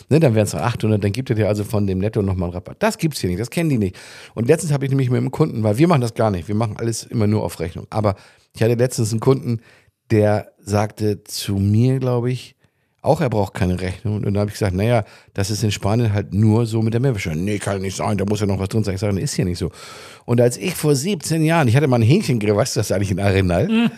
Ne, 0.08 0.20
dann 0.20 0.36
wären 0.36 0.44
es 0.44 0.54
800, 0.54 1.02
dann 1.02 1.10
gibt 1.10 1.30
er 1.30 1.36
dir 1.36 1.48
also 1.48 1.64
von 1.64 1.86
dem 1.86 1.98
Netto 1.98 2.22
nochmal 2.22 2.50
einen 2.50 2.54
Rabatt. 2.54 2.76
Das 2.78 2.96
gibt's 2.96 3.20
hier 3.20 3.28
nicht, 3.28 3.40
das 3.40 3.50
kennen 3.50 3.68
die 3.68 3.78
nicht. 3.78 3.98
Und 4.34 4.46
letztens 4.46 4.72
habe 4.72 4.84
ich 4.84 4.90
nämlich 4.90 5.10
mit 5.10 5.18
einem 5.18 5.32
Kunden, 5.32 5.64
weil 5.64 5.78
wir 5.78 5.88
machen 5.88 6.00
das 6.00 6.14
gar 6.14 6.30
nicht, 6.30 6.46
wir 6.46 6.54
machen 6.54 6.76
alles 6.76 7.02
immer 7.02 7.26
nur 7.26 7.42
auf 7.42 7.58
Rechnung. 7.58 7.88
Aber 7.90 8.14
ich 8.54 8.62
hatte 8.62 8.74
letztens 8.74 9.10
einen 9.10 9.20
Kunden, 9.20 9.60
der 10.12 10.52
sagte 10.60 11.24
zu 11.24 11.56
mir, 11.56 11.98
glaube 11.98 12.30
ich, 12.30 12.54
auch 13.02 13.20
er 13.20 13.28
braucht 13.28 13.54
keine 13.54 13.80
Rechnung. 13.80 14.16
Und 14.16 14.24
dann 14.24 14.38
habe 14.38 14.48
ich 14.48 14.54
gesagt, 14.54 14.74
naja, 14.74 15.04
das 15.34 15.50
ist 15.50 15.62
in 15.64 15.72
Spanien 15.72 16.12
halt 16.12 16.32
nur 16.32 16.66
so 16.66 16.82
mit 16.82 16.94
der 16.94 17.00
Mehrwertsteuer. 17.00 17.34
Nee, 17.34 17.58
kann 17.58 17.82
nicht 17.82 17.96
sein, 17.96 18.16
da 18.16 18.24
muss 18.24 18.40
ja 18.40 18.46
noch 18.46 18.60
was 18.60 18.68
drin 18.68 18.84
sein. 18.84 18.94
Ich 18.94 19.00
sage, 19.00 19.20
ist 19.20 19.34
hier 19.34 19.44
nicht 19.44 19.58
so. 19.58 19.70
Und 20.24 20.40
als 20.40 20.56
ich 20.56 20.74
vor 20.74 20.94
17 20.94 21.44
Jahren, 21.44 21.66
ich 21.66 21.76
hatte 21.76 21.88
mal 21.88 21.96
ein 21.96 22.02
Hähnchengrill, 22.02 22.54
weißt 22.54 22.76
du 22.76 22.80
das 22.80 22.92
eigentlich 22.92 23.10
in 23.10 23.20
Arenal? 23.20 23.68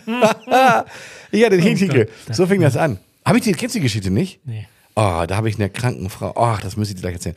ich 1.31 1.45
hatte 1.45 1.55
ein 1.55 1.61
Hähnchengrill. 1.61 2.09
So 2.31 2.47
fing 2.47 2.61
das 2.61 2.75
an. 2.75 2.97
Habe 3.23 3.37
ich 3.37 3.43
die, 3.43 3.53
kennst 3.53 3.75
du 3.75 3.79
die 3.79 3.83
Geschichte 3.83 4.09
nicht? 4.09 4.39
Nee. 4.45 4.67
Oh, 4.95 5.23
da 5.27 5.35
habe 5.35 5.49
ich 5.49 5.55
eine 5.55 5.69
kranken 5.69 6.09
Frau. 6.09 6.33
Ach, 6.35 6.61
das 6.61 6.75
muss 6.75 6.89
ich 6.89 6.95
dir 6.95 7.01
gleich 7.01 7.15
erzählen. 7.15 7.35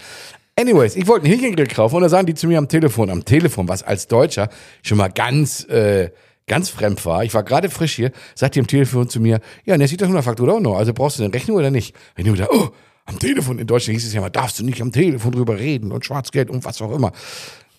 Anyways, 0.56 0.96
ich 0.96 1.06
wollte 1.06 1.26
einen 1.26 1.34
Hähnchengrill 1.34 1.66
kaufen 1.66 1.96
und 1.96 2.02
da 2.02 2.08
sagen 2.08 2.26
die 2.26 2.34
zu 2.34 2.46
mir 2.46 2.58
am 2.58 2.68
Telefon, 2.68 3.10
am 3.10 3.24
Telefon, 3.24 3.68
was 3.68 3.82
als 3.82 4.08
Deutscher 4.08 4.48
schon 4.82 4.98
mal 4.98 5.08
ganz, 5.08 5.64
äh, 5.64 6.10
ganz 6.48 6.68
fremd 6.70 7.04
war. 7.06 7.24
Ich 7.24 7.34
war 7.34 7.42
gerade 7.42 7.70
frisch 7.70 7.94
hier, 7.94 8.10
sagte 8.34 8.58
am 8.60 8.66
Telefon 8.66 9.08
zu 9.08 9.20
mir, 9.20 9.40
ja, 9.64 9.74
und 9.74 9.80
der 9.80 9.88
sieht 9.88 10.00
das 10.00 10.08
nur 10.08 10.22
Faktura 10.22 10.52
auch 10.52 10.60
noch. 10.60 10.76
Also 10.76 10.92
brauchst 10.92 11.18
du 11.18 11.24
eine 11.24 11.32
Rechnung 11.32 11.56
oder 11.56 11.70
nicht? 11.70 11.94
Ich 12.16 12.24
nur 12.24 12.34
gedacht, 12.34 12.50
oh, 12.52 12.70
am 13.08 13.18
Telefon. 13.18 13.58
In 13.58 13.66
Deutschland 13.66 13.98
hieß 13.98 14.06
es 14.06 14.12
ja 14.12 14.20
mal, 14.20 14.30
darfst 14.30 14.58
du 14.58 14.64
nicht 14.64 14.80
am 14.82 14.92
Telefon 14.92 15.32
drüber 15.32 15.58
reden 15.58 15.92
und 15.92 16.04
Schwarzgeld 16.04 16.50
und 16.50 16.64
was 16.64 16.80
auch 16.82 16.94
immer. 16.94 17.12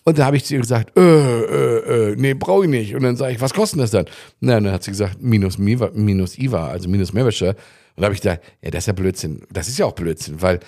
Und 0.04 0.18
da 0.18 0.26
habe 0.26 0.36
ich 0.36 0.44
zu 0.44 0.54
ihr 0.54 0.60
gesagt, 0.60 0.96
äh, 0.98 1.02
äh, 1.02 2.12
äh, 2.12 2.16
nee, 2.16 2.34
brauche 2.34 2.64
ich 2.64 2.70
nicht. 2.70 2.94
Und 2.94 3.02
dann 3.02 3.16
sage 3.16 3.34
ich, 3.34 3.40
was 3.40 3.54
kostet 3.54 3.80
das 3.80 3.90
dann? 3.90 4.06
Na, 4.40 4.60
dann 4.60 4.72
hat 4.72 4.82
sie 4.82 4.90
gesagt, 4.90 5.22
minus, 5.22 5.58
minus 5.58 6.38
IVA, 6.38 6.68
also 6.68 6.88
minus 6.88 7.12
Mehrwertsteuer. 7.12 7.54
Und 7.96 8.02
da 8.02 8.04
habe 8.04 8.14
ich 8.14 8.20
gedacht, 8.20 8.40
ja, 8.62 8.70
das 8.70 8.84
ist 8.84 8.86
ja 8.86 8.92
Blödsinn. 8.92 9.42
Das 9.52 9.68
ist 9.68 9.78
ja 9.78 9.86
auch 9.86 9.92
Blödsinn, 9.92 10.40
weil 10.40 10.60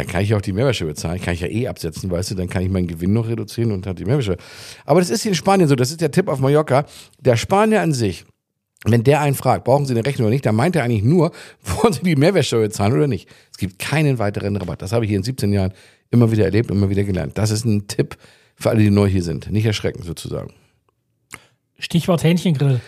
dann 0.00 0.06
kann 0.06 0.22
ich 0.22 0.34
auch 0.34 0.40
die 0.40 0.54
Mehrwertsteuer 0.54 0.88
bezahlen, 0.88 1.20
kann 1.20 1.34
ich 1.34 1.40
ja 1.40 1.46
eh 1.46 1.68
absetzen, 1.68 2.10
weißt 2.10 2.30
du, 2.30 2.34
dann 2.34 2.48
kann 2.48 2.62
ich 2.62 2.70
meinen 2.70 2.86
Gewinn 2.86 3.12
noch 3.12 3.28
reduzieren 3.28 3.70
und 3.70 3.86
hat 3.86 3.98
die 3.98 4.06
Mehrwertsteuer. 4.06 4.38
Aber 4.86 5.00
das 5.00 5.10
ist 5.10 5.22
hier 5.22 5.32
in 5.32 5.34
Spanien 5.34 5.68
so, 5.68 5.76
das 5.76 5.90
ist 5.90 6.00
der 6.00 6.10
Tipp 6.10 6.28
auf 6.28 6.40
Mallorca. 6.40 6.86
Der 7.18 7.36
Spanier 7.36 7.82
an 7.82 7.92
sich, 7.92 8.24
wenn 8.84 9.04
der 9.04 9.20
einen 9.20 9.34
fragt, 9.34 9.64
brauchen 9.64 9.84
Sie 9.84 9.92
eine 9.92 10.06
Rechnung 10.06 10.26
oder 10.26 10.32
nicht, 10.32 10.46
dann 10.46 10.54
meint 10.54 10.74
er 10.74 10.84
eigentlich 10.84 11.02
nur, 11.02 11.32
wollen 11.62 11.92
Sie 11.92 12.02
die 12.02 12.16
Mehrwertsteuer 12.16 12.62
bezahlen 12.62 12.94
oder 12.94 13.08
nicht. 13.08 13.28
Es 13.52 13.58
gibt 13.58 13.78
keinen 13.78 14.18
weiteren 14.18 14.56
Rabatt. 14.56 14.80
Das 14.80 14.92
habe 14.92 15.04
ich 15.04 15.10
hier 15.10 15.18
in 15.18 15.22
17 15.22 15.52
Jahren 15.52 15.74
immer 16.10 16.32
wieder 16.32 16.46
erlebt 16.46 16.70
und 16.70 16.78
immer 16.78 16.88
wieder 16.88 17.04
gelernt. 17.04 17.36
Das 17.36 17.50
ist 17.50 17.66
ein 17.66 17.86
Tipp 17.86 18.16
für 18.56 18.70
alle, 18.70 18.80
die 18.80 18.90
neu 18.90 19.06
hier 19.06 19.22
sind. 19.22 19.50
Nicht 19.50 19.66
erschrecken 19.66 20.02
sozusagen. 20.02 20.54
Stichwort 21.78 22.24
Hähnchengrill. 22.24 22.80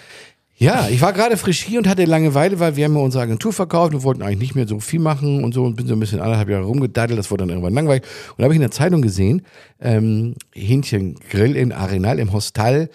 Ja, 0.62 0.88
ich 0.88 1.00
war 1.00 1.12
gerade 1.12 1.36
frisch 1.36 1.60
hier 1.64 1.80
und 1.80 1.88
hatte 1.88 2.04
Langeweile, 2.04 2.60
weil 2.60 2.76
wir 2.76 2.84
haben 2.84 2.94
ja 2.94 3.02
unsere 3.02 3.24
Agentur 3.24 3.52
verkauft 3.52 3.94
und 3.94 4.04
wollten 4.04 4.22
eigentlich 4.22 4.38
nicht 4.38 4.54
mehr 4.54 4.68
so 4.68 4.78
viel 4.78 5.00
machen 5.00 5.42
und 5.42 5.52
so 5.52 5.64
und 5.64 5.74
bin 5.74 5.88
so 5.88 5.94
ein 5.94 5.98
bisschen 5.98 6.20
anderthalb 6.20 6.48
Jahre 6.48 6.62
rumgedaddelt, 6.62 7.18
das 7.18 7.32
wurde 7.32 7.42
dann 7.42 7.48
irgendwann 7.48 7.74
langweilig. 7.74 8.04
Und 8.30 8.38
da 8.38 8.44
habe 8.44 8.54
ich 8.54 8.58
in 8.58 8.60
der 8.62 8.70
Zeitung 8.70 9.02
gesehen, 9.02 9.42
ähm, 9.80 10.36
Hähnchengrill 10.54 11.56
in 11.56 11.72
Arenal 11.72 12.20
im 12.20 12.32
Hostal, 12.32 12.90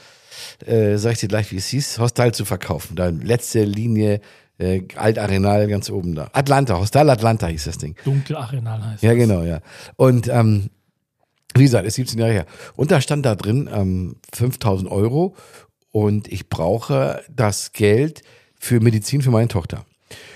äh, 0.65 0.95
sag 0.95 1.11
ich 1.13 1.19
dir 1.19 1.27
gleich, 1.27 1.51
wie 1.51 1.57
es 1.57 1.67
hieß, 1.67 1.99
Hostal 1.99 2.33
zu 2.33 2.45
verkaufen. 2.45 2.95
Da 2.95 3.09
letzte 3.09 3.65
Linie, 3.65 4.21
äh, 4.59 4.83
Alt 4.95 5.19
Arenal 5.19 5.67
ganz 5.67 5.89
oben 5.89 6.15
da. 6.15 6.29
Atlanta, 6.31 6.79
Hostal 6.79 7.09
Atlanta 7.09 7.47
hieß 7.47 7.65
das 7.65 7.77
Ding. 7.79 7.97
Dunkelarenal 8.05 8.91
heißt 8.91 9.03
Ja, 9.03 9.09
das. 9.09 9.19
genau, 9.19 9.43
ja. 9.43 9.59
Und 9.97 10.29
ähm, 10.29 10.69
wie 11.53 11.63
gesagt, 11.63 11.85
ist 11.85 11.95
17 11.95 12.17
Jahre 12.19 12.31
her. 12.31 12.45
Und 12.77 12.91
da 12.91 13.01
stand 13.01 13.25
da 13.25 13.35
drin 13.35 13.69
ähm, 13.73 14.15
5000 14.33 14.89
Euro 14.89 15.35
und 15.97 16.31
ich 16.31 16.47
brauche 16.47 17.23
das 17.27 17.71
Geld 17.71 18.21
für 18.59 18.79
Medizin 18.79 19.23
für 19.23 19.31
meine 19.31 19.47
Tochter. 19.47 19.83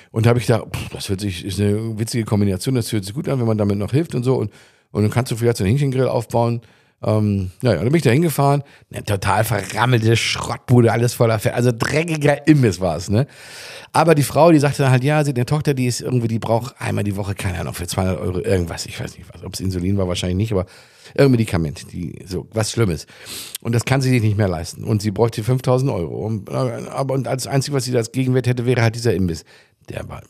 Und 0.09 0.25
da 0.25 0.29
habe 0.29 0.39
ich 0.39 0.47
gedacht, 0.47 0.65
das 0.91 1.07
wird 1.07 1.21
sich, 1.21 1.45
ist 1.45 1.59
eine 1.59 1.99
witzige 1.99 2.25
Kombination, 2.25 2.73
das 2.73 2.91
hört 2.91 3.05
sich 3.05 3.13
gut 3.13 3.29
an, 3.29 3.39
wenn 3.39 3.45
man 3.45 3.59
damit 3.59 3.77
noch 3.77 3.91
hilft 3.91 4.15
und 4.15 4.23
so. 4.23 4.37
Und, 4.37 4.51
und 4.89 5.03
dann 5.03 5.11
kannst 5.11 5.31
du 5.31 5.35
vielleicht 5.35 5.57
so 5.57 5.63
einen 5.63 5.69
Hähnchengrill 5.69 6.07
aufbauen. 6.07 6.61
Ähm, 7.03 7.51
naja, 7.61 7.77
dann 7.77 7.85
bin 7.85 7.95
ich 7.95 8.01
da 8.01 8.09
hingefahren, 8.09 8.63
eine 8.91 9.03
total 9.03 9.43
verrammelte 9.43 10.17
Schrottbude, 10.17 10.91
alles 10.91 11.13
voller 11.13 11.37
Fett, 11.37 11.53
also 11.53 11.71
dreckiger 11.71 12.47
Imbiss 12.47 12.79
war 12.79 12.95
es, 12.95 13.09
ne? 13.09 13.27
Aber 13.91 14.13
die 14.15 14.23
Frau, 14.23 14.51
die 14.51 14.59
sagte 14.59 14.83
dann 14.83 14.91
halt, 14.91 15.03
ja, 15.03 15.23
sie 15.23 15.29
hat 15.29 15.37
eine 15.37 15.47
Tochter, 15.47 15.73
die 15.73 15.87
ist 15.87 16.01
irgendwie, 16.01 16.27
die 16.27 16.37
braucht 16.37 16.75
einmal 16.79 17.03
die 17.03 17.15
Woche, 17.15 17.33
keine 17.33 17.59
Ahnung, 17.59 17.73
für 17.73 17.87
200 17.87 18.19
Euro 18.19 18.39
irgendwas, 18.39 18.85
ich 18.85 18.99
weiß 18.99 19.17
nicht 19.17 19.27
was, 19.33 19.43
ob 19.43 19.53
es 19.53 19.59
Insulin 19.59 19.97
war, 19.97 20.07
wahrscheinlich 20.07 20.37
nicht, 20.37 20.51
aber 20.51 20.65
irgendein 21.13 21.31
Medikament, 21.31 21.91
die, 21.91 22.19
so, 22.25 22.47
was 22.53 22.71
Schlimmes. 22.71 23.05
Und 23.61 23.73
das 23.73 23.85
kann 23.85 24.01
sie 24.01 24.09
sich 24.09 24.21
nicht 24.21 24.37
mehr 24.37 24.47
leisten. 24.47 24.83
Und 24.83 25.01
sie 25.01 25.11
bräuchte 25.11 25.43
5000 25.43 25.91
Euro. 25.91 26.25
Und, 26.25 26.49
äh, 26.49 26.53
aber 26.53 27.13
und 27.13 27.27
als 27.27 27.47
Einzige, 27.47 27.75
was 27.75 27.85
sie 27.85 27.95
als 27.95 28.11
Gegenwert 28.11 28.47
hätte, 28.47 28.65
wäre 28.65 28.81
halt 28.81 28.95
dieser 28.95 29.13
Imbiss. 29.13 29.43
Der 29.89 30.07
war, 30.07 30.21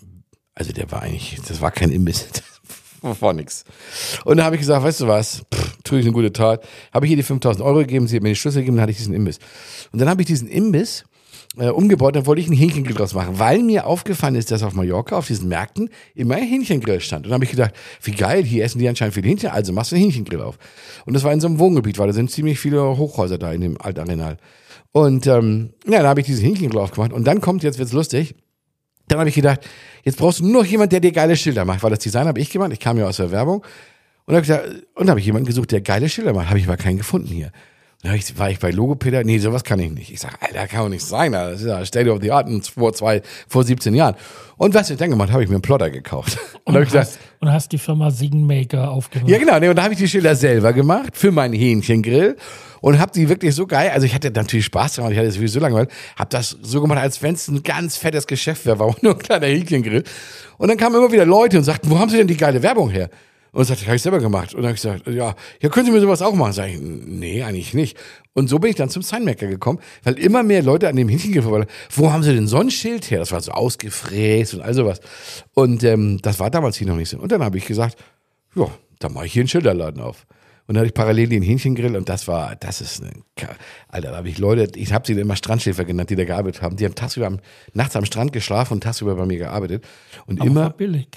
also 0.55 0.71
der 0.71 0.91
war 0.91 1.03
eigentlich, 1.03 1.39
das 1.47 1.61
war 1.61 1.71
kein 1.71 1.91
Imbiss. 1.91 2.27
War 3.01 3.33
nix. 3.33 3.63
Und 4.25 4.38
dann 4.38 4.45
habe 4.45 4.55
ich 4.55 4.59
gesagt, 4.59 4.83
weißt 4.83 5.01
du 5.01 5.07
was, 5.07 5.41
tue 5.83 6.00
ich 6.00 6.05
eine 6.05 6.13
gute 6.13 6.31
Tat. 6.31 6.63
Habe 6.93 7.07
ich 7.07 7.11
ihr 7.11 7.17
die 7.17 7.23
5000 7.23 7.65
Euro 7.65 7.79
gegeben, 7.79 8.07
sie 8.07 8.15
hat 8.15 8.21
mir 8.21 8.29
die 8.29 8.35
Schlüssel 8.35 8.59
gegeben, 8.59 8.77
dann 8.77 8.83
hatte 8.83 8.91
ich 8.91 9.00
diesen 9.00 9.15
Imbiss. 9.15 9.39
Und 9.91 10.00
dann 10.00 10.07
habe 10.07 10.21
ich 10.21 10.27
diesen 10.27 10.47
Imbiss 10.47 11.03
äh, 11.58 11.70
umgebaut, 11.70 12.15
dann 12.15 12.25
wollte 12.25 12.41
ich 12.41 12.48
einen 12.48 12.58
Hähnchengrill 12.58 12.96
draus 12.96 13.13
machen, 13.13 13.39
weil 13.39 13.62
mir 13.62 13.86
aufgefallen 13.86 14.36
ist, 14.36 14.51
dass 14.51 14.63
auf 14.63 14.74
Mallorca, 14.74 15.17
auf 15.17 15.27
diesen 15.27 15.50
Märkten, 15.50 15.89
immer 16.15 16.36
ein 16.36 16.43
Hähnchengrill 16.43 17.01
stand. 17.01 17.25
Und 17.25 17.31
dann 17.31 17.36
habe 17.36 17.43
ich 17.43 17.51
gedacht, 17.51 17.74
wie 18.03 18.12
geil, 18.12 18.43
hier 18.43 18.63
essen 18.63 18.79
die 18.79 18.88
anscheinend 18.88 19.15
viel 19.15 19.24
Hähnchen, 19.24 19.50
also 19.50 19.74
machst 19.74 19.91
du 19.91 19.96
einen 19.96 20.05
Hähnchengrill 20.05 20.41
auf. 20.41 20.58
Und 21.05 21.13
das 21.13 21.24
war 21.24 21.34
in 21.34 21.41
so 21.41 21.48
einem 21.48 21.60
Wohngebiet, 21.60 22.00
weil 22.00 22.08
da 22.08 22.13
sind 22.13 22.31
ziemlich 22.31 22.60
viele 22.60 22.98
Hochhäuser 22.98 23.38
da 23.38 23.51
in 23.51 23.62
dem 23.62 23.81
Altarenal. 23.81 24.38
Und 24.93 25.27
ähm, 25.27 25.74
ja, 25.85 26.00
dann 26.00 26.07
habe 26.07 26.22
ich 26.22 26.25
diesen 26.25 26.46
Hähnchengrill 26.46 26.79
aufgemacht. 26.79 27.14
Und 27.14 27.25
dann 27.25 27.42
kommt, 27.42 27.64
jetzt 27.64 27.79
wird's 27.79 27.94
lustig, 27.94 28.35
dann 29.07 29.20
habe 29.20 29.29
ich 29.29 29.35
gedacht, 29.35 29.68
jetzt 30.03 30.18
brauchst 30.18 30.40
du 30.40 30.46
nur 30.46 30.64
noch 30.64 30.66
jemand, 30.66 30.94
der 30.94 31.01
dir 31.01 31.11
geile 31.11 31.35
Schilder 31.35 31.66
macht, 31.66 31.83
weil 31.83 31.90
das 31.90 32.00
Design 32.00 32.27
habe 32.27 32.40
ich 32.40 32.50
gemacht, 32.50 32.72
ich 32.72 32.79
kam 32.79 32.98
ja 32.98 33.07
aus 33.07 33.18
der 33.18 33.31
Werbung. 33.31 33.66
Und 34.25 34.35
habe 34.35 34.83
und 34.96 35.09
habe 35.09 35.20
ich 35.20 35.25
jemanden 35.25 35.48
gesucht, 35.48 35.72
der 35.72 35.81
geile 35.81 36.07
Schilder 36.07 36.33
macht, 36.33 36.48
habe 36.48 36.59
ich 36.59 36.66
aber 36.66 36.77
keinen 36.77 36.98
gefunden 36.98 37.27
hier. 37.27 37.51
Ich, 38.03 38.37
war 38.40 38.50
ich 38.50 38.57
bei 38.57 38.72
Logopäder, 38.72 39.24
nee, 39.24 39.37
sowas 39.37 39.64
kann 39.64 39.79
ich 39.79 39.92
nicht. 39.92 40.11
Ich 40.11 40.20
sage, 40.20 40.33
Alter, 40.40 40.68
kann 40.68 40.79
doch 40.81 40.90
nicht 40.90 41.05
sein, 41.05 41.35
Alter. 41.35 41.51
das 41.51 41.61
ist 41.61 41.68
ja 41.68 41.85
State 41.85 42.09
of 42.11 42.20
the 42.22 42.31
Art 42.31 42.50
vor 42.66 42.94
zwei, 42.94 43.22
vor 43.48 43.64
17 43.64 43.94
Jahren. 43.94 44.16
Und 44.57 44.74
was 44.74 44.90
ich 44.90 44.98
dann 44.98 45.11
gemacht 45.11 45.31
habe, 45.31 45.44
ich 45.44 45.50
mir 45.50 45.55
einen 45.55 45.61
Plotter 45.61 45.92
gekauft. 45.92 46.37
Und, 46.66 46.75
Und, 46.75 46.81
ich 46.81 46.90
gesagt, 46.90 47.07
hast, 47.07 47.20
und 47.40 47.51
hast 47.51 47.72
die 47.72 47.77
Firma 47.77 48.09
Siegenmaker 48.11 48.92
aufgemacht. 48.92 49.29
ja, 49.29 49.37
genau. 49.40 49.59
Nee, 49.59 49.70
und 49.70 49.75
da 49.75 49.83
habe 49.83 49.94
ich 49.94 50.00
die 50.00 50.07
Schilder 50.07 50.35
selber 50.35 50.74
gemacht 50.74 51.18
für 51.18 51.31
meinen 51.31 51.55
Hähnchengrill 51.55 52.37
und 52.81 53.00
habe 53.00 53.11
die 53.11 53.29
wirklich 53.29 53.55
so 53.55 53.66
geil. 53.66 53.90
Also 53.94 54.05
ich 54.05 54.14
hatte 54.14 54.29
natürlich 54.29 54.66
Spaß 54.66 54.96
daran, 54.96 55.11
ich 55.11 55.18
hatte 55.18 55.27
es 55.29 55.35
sowieso 55.35 55.59
langweilig. 55.59 55.90
Habe 56.16 56.29
das 56.29 56.55
so 56.61 56.81
gemacht, 56.81 57.00
als 57.00 57.22
wenn 57.24 57.33
es 57.33 57.48
ein 57.48 57.64
ganz 57.64 57.98
fettes 57.98 58.27
Geschäft 58.27 58.66
wäre, 58.68 58.77
war 58.77 58.96
nur 59.01 59.14
ein 59.14 59.20
kleiner 59.20 59.48
Hähnchengrill. 59.48 60.03
Und 60.57 60.68
dann 60.68 60.77
kamen 60.77 60.96
immer 60.96 61.11
wieder 61.11 61.25
Leute 61.25 61.57
und 61.57 61.64
sagten, 61.64 61.90
wo 61.90 61.98
haben 61.98 62.09
Sie 62.09 62.18
denn 62.18 62.27
die 62.27 62.37
geile 62.37 62.61
Werbung 62.61 62.90
her? 62.92 63.09
Und 63.53 63.66
sagte, 63.66 63.85
habe 63.85 63.98
ich 63.98 64.01
selber 64.01 64.20
gemacht. 64.20 64.53
Und 64.53 64.61
dann 64.61 64.70
habe 64.70 64.75
ich 64.75 64.81
gesagt, 64.81 65.07
ja, 65.07 65.35
ja, 65.61 65.70
können 65.70 65.85
Sie 65.85 65.92
mir 65.92 66.00
sowas 66.00 66.22
auch 66.22 66.33
machen? 66.33 66.53
Sag 66.53 66.70
ich, 66.70 66.79
nee, 66.79 67.44
eigentlich 67.44 67.74
nicht. 67.74 67.98
Und 68.33 68.48
so 68.48 68.59
bin 68.59 68.70
ich 68.70 68.77
dann 68.77 68.90
zum 68.90 69.01
Signmaker 69.01 69.48
gekommen, 69.48 69.79
weil 70.03 70.18
immer 70.20 70.42
mehr 70.42 70.64
Leute 70.64 70.87
an 70.87 70.96
dem 70.96 71.09
Hähnchengrill 71.09 71.42
vorbei, 71.42 71.66
wo 71.94 72.14
haben 72.14 72.24
Sie 72.24 72.33
denn 72.33 72.48
so 72.48 72.59
ein 72.59 72.72
Schild 72.72 73.11
her? 73.11 73.20
Das 73.20 73.33
war 73.33 73.42
so 73.42 73.51
ausgefräst 73.51 74.53
und 74.53 74.61
all 74.61 74.74
sowas. 74.74 75.01
Und 75.53 75.83
ähm, 75.83 76.20
das 76.22 76.40
war 76.40 76.50
damals 76.50 76.77
hier 76.77 76.87
noch 76.87 76.96
nicht 76.96 77.09
so. 77.09 77.18
Und 77.18 77.31
dann 77.31 77.44
habe 77.44 77.57
ich 77.57 77.66
gesagt, 77.66 77.98
ja, 78.55 78.68
dann 79.00 79.14
mache 79.14 79.25
ich 79.25 79.33
hier 79.33 79.42
einen 79.42 79.50
Schilderladen 79.50 80.01
auf. 80.01 80.25
Und 80.68 80.75
dann 80.75 80.83
hatte 80.83 80.87
ich 80.87 80.94
parallel 80.94 81.27
den 81.27 81.44
Hähnchengrill 81.44 81.98
und 81.98 82.07
das 82.07 82.29
war, 82.29 82.55
das 82.55 82.79
ist 82.79 83.03
eine, 83.03 83.11
Alter, 83.90 84.11
da 84.11 84.18
habe 84.18 84.29
ich 84.29 84.37
Leute, 84.37 84.79
ich 84.79 84.94
habe 84.94 85.05
sie 85.05 85.20
immer 85.20 85.35
Strandschläfer 85.35 85.83
genannt, 85.83 86.09
die 86.09 86.16
da 86.16 86.24
gearbeitet 86.24 86.61
haben. 86.61 86.77
Die 86.77 86.85
haben 86.85 86.96
tagsüber 86.96 87.27
am, 87.27 87.40
nachts 87.74 87.98
am 87.98 88.05
Strand 88.05 88.31
geschlafen 88.31 88.75
und 88.75 88.81
tagsüber 88.81 89.16
bei 89.16 89.25
mir 89.25 89.40
gearbeitet. 89.40 89.83
Und 90.27 90.40
Aber 90.40 90.50
immer, 90.50 90.61
war 90.61 90.70
billig. 90.70 91.09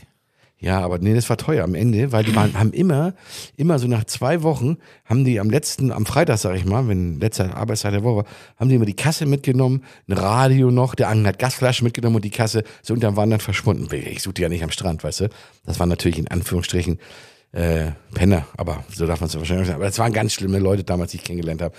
Ja, 0.64 0.80
aber 0.80 0.98
nee, 0.98 1.12
das 1.12 1.28
war 1.28 1.36
teuer 1.36 1.62
am 1.62 1.74
Ende, 1.74 2.10
weil 2.10 2.24
die 2.24 2.34
waren, 2.34 2.58
haben 2.58 2.72
immer, 2.72 3.12
immer 3.58 3.78
so 3.78 3.86
nach 3.86 4.04
zwei 4.04 4.42
Wochen, 4.42 4.78
haben 5.04 5.22
die 5.22 5.38
am 5.38 5.50
letzten, 5.50 5.92
am 5.92 6.06
Freitag, 6.06 6.38
sag 6.38 6.56
ich 6.56 6.64
mal, 6.64 6.88
wenn 6.88 7.20
letzter 7.20 7.54
Arbeitstag 7.54 7.92
der 7.92 8.02
Woche 8.02 8.16
war, 8.16 8.24
haben 8.56 8.70
die 8.70 8.76
immer 8.76 8.86
die 8.86 8.96
Kasse 8.96 9.26
mitgenommen, 9.26 9.84
ein 10.08 10.14
Radio 10.14 10.70
noch, 10.70 10.94
der 10.94 11.10
Angel 11.10 11.26
hat 11.26 11.38
Gasflaschen 11.38 11.84
mitgenommen 11.84 12.16
und 12.16 12.24
die 12.24 12.30
Kasse 12.30 12.64
so 12.80 12.94
unterm 12.94 13.14
waren 13.14 13.28
dann 13.28 13.40
verschwunden. 13.40 13.94
Ich 13.94 14.22
suchte 14.22 14.40
ja 14.40 14.48
nicht 14.48 14.64
am 14.64 14.70
Strand, 14.70 15.04
weißt 15.04 15.20
du? 15.20 15.28
Das 15.66 15.78
waren 15.78 15.90
natürlich 15.90 16.18
in 16.18 16.28
Anführungsstrichen 16.28 16.98
äh, 17.52 17.90
Penner, 18.14 18.46
aber 18.56 18.84
so 18.88 19.06
darf 19.06 19.20
man 19.20 19.28
es 19.28 19.36
wahrscheinlich 19.36 19.66
sagen. 19.66 19.76
Aber 19.76 19.86
das 19.86 19.98
waren 19.98 20.14
ganz 20.14 20.32
schlimme 20.32 20.60
Leute 20.60 20.82
damals, 20.82 21.10
die 21.10 21.18
ich 21.18 21.24
kennengelernt 21.24 21.60
habe. 21.60 21.74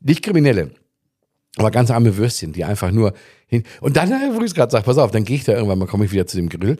Nicht 0.00 0.22
Kriminelle, 0.22 0.72
aber 1.56 1.70
ganz 1.70 1.90
arme 1.90 2.14
Würstchen, 2.18 2.52
die 2.52 2.64
einfach 2.64 2.90
nur 2.90 3.14
hin. 3.46 3.64
Und 3.80 3.96
dann, 3.96 4.12
äh, 4.12 4.34
wo 4.34 4.40
ich 4.40 4.48
es 4.48 4.54
gerade 4.54 4.70
sage, 4.70 4.84
pass 4.84 4.98
auf, 4.98 5.10
dann 5.10 5.24
gehe 5.24 5.36
ich 5.36 5.44
da 5.44 5.52
irgendwann 5.52 5.78
mal, 5.78 5.86
komme 5.86 6.04
ich 6.04 6.12
wieder 6.12 6.26
zu 6.26 6.36
dem 6.36 6.50
Grill 6.50 6.76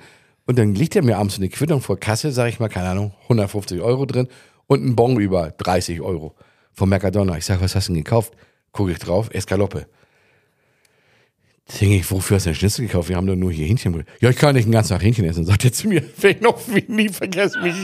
und 0.47 0.59
dann 0.59 0.75
liegt 0.75 0.97
er 0.97 1.03
mir 1.05 1.19
abends 1.19 1.37
eine 1.39 1.49
Quittung 1.49 1.81
vor 1.81 1.99
Kasse, 1.99 2.33
sage 2.33 2.51
ich 2.51 2.61
mal, 2.61 2.69
keine 2.69 2.89
Ahnung, 2.89 3.13
150 3.25 3.81
Euro 3.81 4.07
drin 4.07 4.29
und 4.67 4.85
ein 4.85 4.97
Bon 4.97 5.19
über 5.21 5.51
30 5.53 6.01
Euro 6.01 6.35
vom 6.73 6.89
Mercadona. 6.89 7.37
Ich 7.37 7.45
sage, 7.45 7.61
was 7.61 7.75
hast 7.75 7.89
du 7.89 7.93
denn 7.93 8.05
gekauft? 8.05 8.33
Gucke 8.73 8.93
ich 8.93 8.99
drauf, 8.99 9.31
Eskaloppe. 9.33 9.87
Denke 11.81 11.97
ich, 11.97 12.11
wofür 12.11 12.37
hast 12.37 12.47
du 12.47 12.51
denn 12.51 12.57
Schnitzel 12.57 12.87
gekauft? 12.87 13.09
Wir 13.09 13.17
haben 13.17 13.27
doch 13.27 13.37
nur 13.37 13.53
hier 13.53 13.67
Hähnchen. 13.67 14.05
Ja, 14.21 14.31
ich 14.31 14.37
kann 14.37 14.55
nicht 14.57 14.65
den 14.65 14.73
ganzen 14.73 14.91
Tag 14.91 15.03
Hähnchen 15.03 15.25
essen. 15.25 15.45
Sagt 15.45 15.65
er 15.65 15.73
zu 15.73 15.89
mir, 15.89 16.03
wenn 16.21 16.41
noch 16.41 16.59
wie 16.69 16.85
nie 16.89 17.09
vergesse 17.09 17.61
mich. 17.61 17.75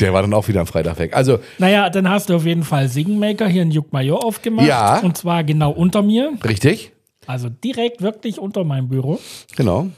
Der 0.00 0.12
war 0.12 0.22
dann 0.22 0.32
auch 0.34 0.46
wieder 0.48 0.60
am 0.60 0.66
Freitag 0.66 0.98
weg. 0.98 1.14
Also, 1.14 1.38
Naja, 1.58 1.90
dann 1.90 2.08
hast 2.08 2.28
du 2.30 2.36
auf 2.36 2.46
jeden 2.46 2.64
Fall 2.64 2.88
Siegenmaker 2.88 3.46
hier 3.48 3.62
in 3.62 3.70
Juckmajor 3.70 4.24
aufgemacht. 4.24 4.66
Ja. 4.66 5.00
Und 5.00 5.16
zwar 5.16 5.44
genau 5.44 5.70
unter 5.70 6.02
mir. 6.02 6.32
richtig? 6.44 6.92
Also 7.26 7.48
direkt 7.48 8.02
wirklich 8.02 8.38
unter 8.38 8.64
meinem 8.64 8.88
Büro. 8.88 9.20
Genau. 9.56 9.88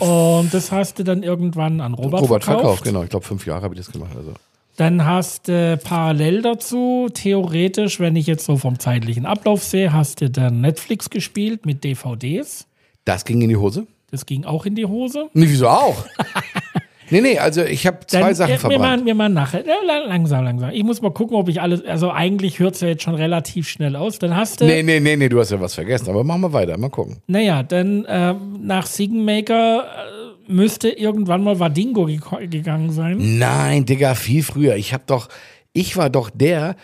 Und 0.00 0.52
das 0.52 0.72
hast 0.72 0.98
du 0.98 1.04
dann 1.04 1.22
irgendwann 1.22 1.80
an 1.80 1.94
Robert, 1.94 2.22
Robert 2.22 2.44
verkauft. 2.44 2.62
verkauft, 2.62 2.84
genau. 2.84 3.02
Ich 3.02 3.10
glaube, 3.10 3.24
fünf 3.24 3.46
Jahre 3.46 3.62
habe 3.62 3.74
ich 3.74 3.80
das 3.80 3.92
gemacht. 3.92 4.12
Also. 4.16 4.32
Dann 4.76 5.04
hast 5.04 5.46
du 5.48 5.78
parallel 5.82 6.42
dazu, 6.42 7.08
theoretisch, 7.12 8.00
wenn 8.00 8.16
ich 8.16 8.26
jetzt 8.26 8.44
so 8.44 8.56
vom 8.56 8.78
zeitlichen 8.78 9.24
Ablauf 9.24 9.62
sehe, 9.62 9.92
hast 9.92 10.20
du 10.20 10.30
dann 10.30 10.60
Netflix 10.60 11.10
gespielt 11.10 11.64
mit 11.64 11.84
DVDs. 11.84 12.66
Das 13.04 13.24
ging 13.24 13.40
in 13.42 13.50
die 13.50 13.56
Hose? 13.56 13.86
Das 14.10 14.26
ging 14.26 14.44
auch 14.44 14.66
in 14.66 14.74
die 14.74 14.86
Hose. 14.86 15.28
Nee, 15.32 15.46
wieso 15.48 15.68
auch? 15.68 16.06
nee, 17.10 17.20
nee, 17.20 17.38
also 17.38 17.62
ich 17.62 17.86
habe 17.86 17.98
zwei 18.06 18.20
Dann, 18.20 18.34
Sachen 18.34 18.50
äh, 18.50 18.54
wir 18.54 18.58
verbrannt. 18.60 18.80
machen, 18.82 19.06
wir 19.06 19.14
machen 19.14 19.34
nachher. 19.34 19.60
Äh, 19.64 19.86
lang- 19.86 20.08
langsam, 20.08 20.44
langsam. 20.44 20.70
Ich 20.70 20.82
muss 20.84 21.02
mal 21.02 21.10
gucken, 21.12 21.36
ob 21.36 21.48
ich 21.48 21.60
alles. 21.60 21.84
Also 21.84 22.10
eigentlich 22.10 22.58
hört 22.58 22.74
es 22.74 22.80
ja 22.80 22.88
jetzt 22.88 23.02
schon 23.02 23.14
relativ 23.14 23.68
schnell 23.68 23.96
aus. 23.96 24.18
Dann 24.18 24.36
hast 24.36 24.60
du. 24.60 24.64
Nee, 24.64 24.82
nee, 24.82 25.00
nee, 25.00 25.16
nee, 25.16 25.28
du 25.28 25.38
hast 25.40 25.50
ja 25.50 25.60
was 25.60 25.74
vergessen. 25.74 26.08
Aber 26.10 26.24
machen 26.24 26.40
wir 26.42 26.52
weiter, 26.52 26.76
mal 26.78 26.90
gucken. 26.90 27.18
Naja, 27.26 27.62
dann 27.62 28.06
ähm, 28.08 28.58
nach 28.62 28.86
Siegenmaker 28.86 29.84
äh, 29.84 30.52
müsste 30.52 30.88
irgendwann 30.90 31.42
mal 31.42 31.58
Wadingo 31.58 32.04
geko- 32.06 32.46
gegangen 32.48 32.90
sein. 32.90 33.38
Nein, 33.38 33.84
Digga, 33.86 34.14
viel 34.14 34.42
früher. 34.42 34.76
Ich 34.76 34.92
hab 34.94 35.06
doch, 35.06 35.28
ich 35.72 35.96
war 35.96 36.10
doch 36.10 36.30
der, 36.30 36.76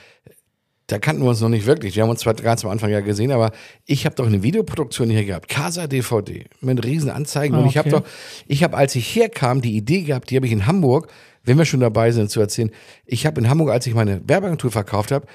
da 0.90 0.98
kannten 0.98 1.22
wir 1.22 1.28
uns 1.28 1.40
noch 1.40 1.48
nicht 1.48 1.66
wirklich. 1.66 1.94
Wir 1.94 2.02
haben 2.02 2.10
uns 2.10 2.20
zwar 2.20 2.34
ganz 2.34 2.64
am 2.64 2.70
Anfang 2.70 2.90
ja 2.90 3.00
gesehen, 3.00 3.30
aber 3.30 3.52
ich 3.86 4.04
habe 4.06 4.16
doch 4.16 4.26
eine 4.26 4.42
Videoproduktion 4.42 5.08
hier 5.08 5.24
gehabt, 5.24 5.48
Casa 5.48 5.86
DVD, 5.86 6.46
mit 6.60 6.84
riesen 6.84 7.10
Anzeigen. 7.10 7.54
Ah, 7.54 7.60
und 7.60 7.66
ich 7.66 7.78
habe 7.78 7.88
okay. 7.88 8.02
doch, 8.02 8.10
ich 8.48 8.64
habe, 8.64 8.76
als 8.76 8.94
ich 8.96 9.14
herkam, 9.14 9.60
die 9.60 9.76
Idee 9.76 10.02
gehabt, 10.02 10.30
die 10.30 10.36
habe 10.36 10.46
ich 10.46 10.52
in 10.52 10.66
Hamburg, 10.66 11.08
wenn 11.44 11.58
wir 11.58 11.64
schon 11.64 11.80
dabei 11.80 12.10
sind 12.10 12.30
zu 12.30 12.40
erzählen, 12.40 12.70
ich 13.06 13.24
habe 13.26 13.40
in 13.40 13.48
Hamburg, 13.48 13.70
als 13.70 13.86
ich 13.86 13.94
meine 13.94 14.20
Werbeagentur 14.26 14.70
verkauft 14.70 15.12
habe, 15.12 15.26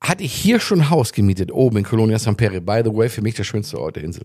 hatte 0.00 0.24
ich 0.24 0.32
hier 0.32 0.60
schon 0.60 0.80
ein 0.80 0.90
Haus 0.90 1.12
gemietet, 1.12 1.52
oben 1.52 1.78
in 1.78 1.84
Colonia 1.84 2.18
San 2.18 2.36
Pere. 2.36 2.60
By 2.60 2.82
the 2.84 2.94
way, 2.94 3.08
für 3.08 3.22
mich 3.22 3.34
der 3.34 3.44
schönste 3.44 3.80
Ort 3.80 3.96
der 3.96 4.04
Insel. 4.04 4.24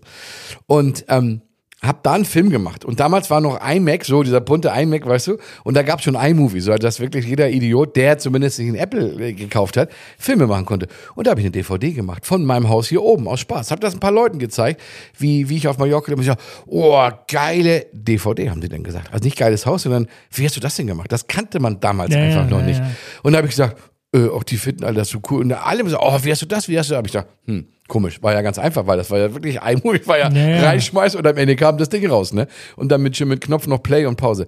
Und 0.66 1.04
ähm, 1.08 1.42
hab 1.86 2.02
da 2.02 2.12
einen 2.12 2.24
Film 2.24 2.50
gemacht. 2.50 2.84
Und 2.84 3.00
damals 3.00 3.30
war 3.30 3.40
noch 3.40 3.60
iMac, 3.64 4.04
so 4.04 4.22
dieser 4.22 4.40
bunte 4.40 4.72
iMac, 4.74 5.06
weißt 5.06 5.28
du? 5.28 5.36
Und 5.64 5.74
da 5.74 5.82
gab 5.82 5.98
es 5.98 6.04
schon 6.04 6.14
iMovie, 6.14 6.60
so 6.60 6.74
dass 6.74 7.00
wirklich 7.00 7.26
jeder 7.26 7.50
Idiot, 7.50 7.96
der 7.96 8.18
zumindest 8.18 8.56
sich 8.56 8.66
einen 8.66 8.76
Apple 8.76 9.20
äh, 9.20 9.32
gekauft 9.32 9.76
hat, 9.76 9.90
Filme 10.18 10.46
machen 10.46 10.66
konnte. 10.66 10.88
Und 11.14 11.26
da 11.26 11.30
habe 11.30 11.40
ich 11.40 11.46
eine 11.46 11.52
DVD 11.52 11.92
gemacht 11.92 12.26
von 12.26 12.44
meinem 12.44 12.68
Haus 12.68 12.88
hier 12.88 13.02
oben 13.02 13.28
aus 13.28 13.40
Spaß. 13.40 13.70
Hab 13.70 13.80
das 13.80 13.94
ein 13.94 14.00
paar 14.00 14.12
Leuten 14.12 14.38
gezeigt, 14.38 14.80
wie, 15.18 15.48
wie 15.48 15.56
ich 15.56 15.68
auf 15.68 15.78
Mallorca 15.78 16.12
und 16.12 16.20
ich 16.20 16.26
sag, 16.26 16.38
oh, 16.66 17.08
geile 17.28 17.86
DVD, 17.92 18.50
haben 18.50 18.60
die 18.60 18.68
dann 18.68 18.82
gesagt. 18.82 19.12
Also 19.12 19.24
nicht 19.24 19.36
geiles 19.36 19.66
Haus, 19.66 19.82
sondern 19.82 20.08
wie 20.32 20.44
hast 20.44 20.56
du 20.56 20.60
das 20.60 20.76
denn 20.76 20.86
gemacht? 20.86 21.12
Das 21.12 21.26
kannte 21.26 21.60
man 21.60 21.80
damals 21.80 22.14
Ja, 22.14 22.20
einfach 22.20 22.44
ja, 22.44 22.50
noch 22.50 22.60
ja, 22.60 22.66
nicht. 22.66 22.82
Und 23.22 23.32
da 23.32 23.38
habe 23.38 23.46
ich 23.46 23.52
gesagt, 23.52 23.78
äh, 24.14 24.28
auch 24.28 24.44
die 24.44 24.56
finden 24.56 24.84
alle 24.84 24.96
das 24.96 25.08
so 25.08 25.20
cool. 25.30 25.42
Und 25.42 25.52
alle 25.52 25.80
haben 25.80 25.86
gesagt, 25.86 26.02
oh, 26.04 26.18
wie 26.22 26.30
hast 26.30 26.42
du 26.42 26.46
das, 26.46 26.68
wie 26.68 26.78
hast 26.78 26.88
du 26.88 26.94
das? 26.94 26.98
Hab 26.98 27.06
ich 27.06 27.12
gedacht, 27.12 27.28
hm, 27.46 27.66
komisch. 27.88 28.22
War 28.22 28.32
ja 28.32 28.42
ganz 28.42 28.58
einfach, 28.58 28.86
weil 28.86 28.96
das 28.96 29.10
war 29.10 29.18
ja 29.18 29.32
wirklich 29.34 29.56
iMovie, 29.62 30.00
war 30.06 30.18
ja, 30.18 30.30
Ja, 30.30 30.48
ja. 30.48 30.62
reinschmeiß 30.68 31.14
und 31.14 31.26
am 31.26 31.36
Ende 31.36 31.56
kam 31.56 31.78
das 31.78 31.88
Ding 31.88 32.06
raus, 32.08 32.32
ne? 32.32 32.46
Und 32.76 32.90
dann 32.90 33.02
mit, 33.02 33.18
mit 33.20 33.40
Knopf 33.42 33.66
noch 33.66 33.82
Play 33.82 34.06
und 34.06 34.16
Pause. 34.16 34.46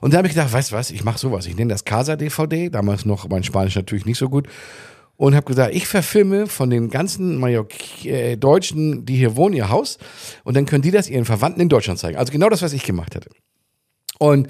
Und 0.00 0.12
da 0.14 0.18
habe 0.18 0.28
ich 0.28 0.34
gedacht, 0.34 0.52
weißt 0.52 0.72
du 0.72 0.76
was, 0.76 0.90
ich 0.90 1.04
mache 1.04 1.18
sowas. 1.18 1.46
Ich 1.46 1.56
nenne 1.56 1.70
das 1.72 1.84
Casa 1.84 2.16
DVD, 2.16 2.70
damals 2.70 3.04
noch 3.04 3.28
mein 3.28 3.42
Spanisch 3.44 3.76
natürlich 3.76 4.06
nicht 4.06 4.18
so 4.18 4.28
gut. 4.28 4.48
Und 5.16 5.34
habe 5.34 5.46
gesagt, 5.46 5.74
ich 5.74 5.88
verfilme 5.88 6.46
von 6.46 6.70
den 6.70 6.90
ganzen 6.90 7.38
Mallorc 7.38 8.04
äh, 8.04 8.36
Deutschen, 8.36 9.04
die 9.04 9.16
hier 9.16 9.34
wohnen, 9.34 9.54
ihr 9.56 9.68
Haus. 9.68 9.98
Und 10.44 10.56
dann 10.56 10.64
können 10.64 10.82
die 10.82 10.92
das 10.92 11.08
ihren 11.10 11.24
Verwandten 11.24 11.60
in 11.60 11.68
Deutschland 11.68 11.98
zeigen. 11.98 12.16
Also 12.16 12.32
genau 12.32 12.48
das, 12.48 12.62
was 12.62 12.72
ich 12.72 12.84
gemacht 12.84 13.16
hatte. 13.16 13.28
Und 14.20 14.48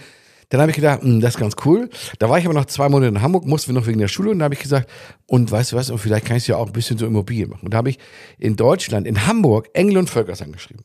dann 0.48 0.60
habe 0.60 0.70
ich 0.70 0.76
gedacht, 0.76 1.02
hm, 1.02 1.20
das 1.20 1.34
ist 1.34 1.40
ganz 1.40 1.56
cool. 1.64 1.90
Da 2.18 2.30
war 2.30 2.38
ich 2.38 2.44
aber 2.46 2.54
noch 2.54 2.64
zwei 2.64 2.88
Monate 2.88 3.08
in 3.08 3.22
Hamburg, 3.22 3.44
mussten 3.44 3.74
wir 3.74 3.80
noch 3.80 3.86
wegen 3.86 3.98
der 3.98 4.08
Schule. 4.08 4.30
Und 4.30 4.38
da 4.38 4.44
habe 4.44 4.54
ich 4.54 4.60
gesagt, 4.60 4.88
und 5.26 5.50
weißt 5.50 5.72
du 5.72 5.76
was, 5.76 5.90
und 5.90 5.98
vielleicht 5.98 6.24
kann 6.24 6.36
ich 6.36 6.44
es 6.44 6.46
ja 6.46 6.56
auch 6.56 6.66
ein 6.66 6.72
bisschen 6.72 6.96
so 6.96 7.06
Immobilien 7.06 7.50
machen. 7.50 7.66
Und 7.66 7.74
da 7.74 7.78
habe 7.78 7.90
ich 7.90 7.98
in 8.38 8.56
Deutschland, 8.56 9.06
in 9.06 9.26
Hamburg, 9.26 9.68
Engel 9.74 9.98
und 9.98 10.08
Völkers 10.08 10.40
angeschrieben. 10.40 10.84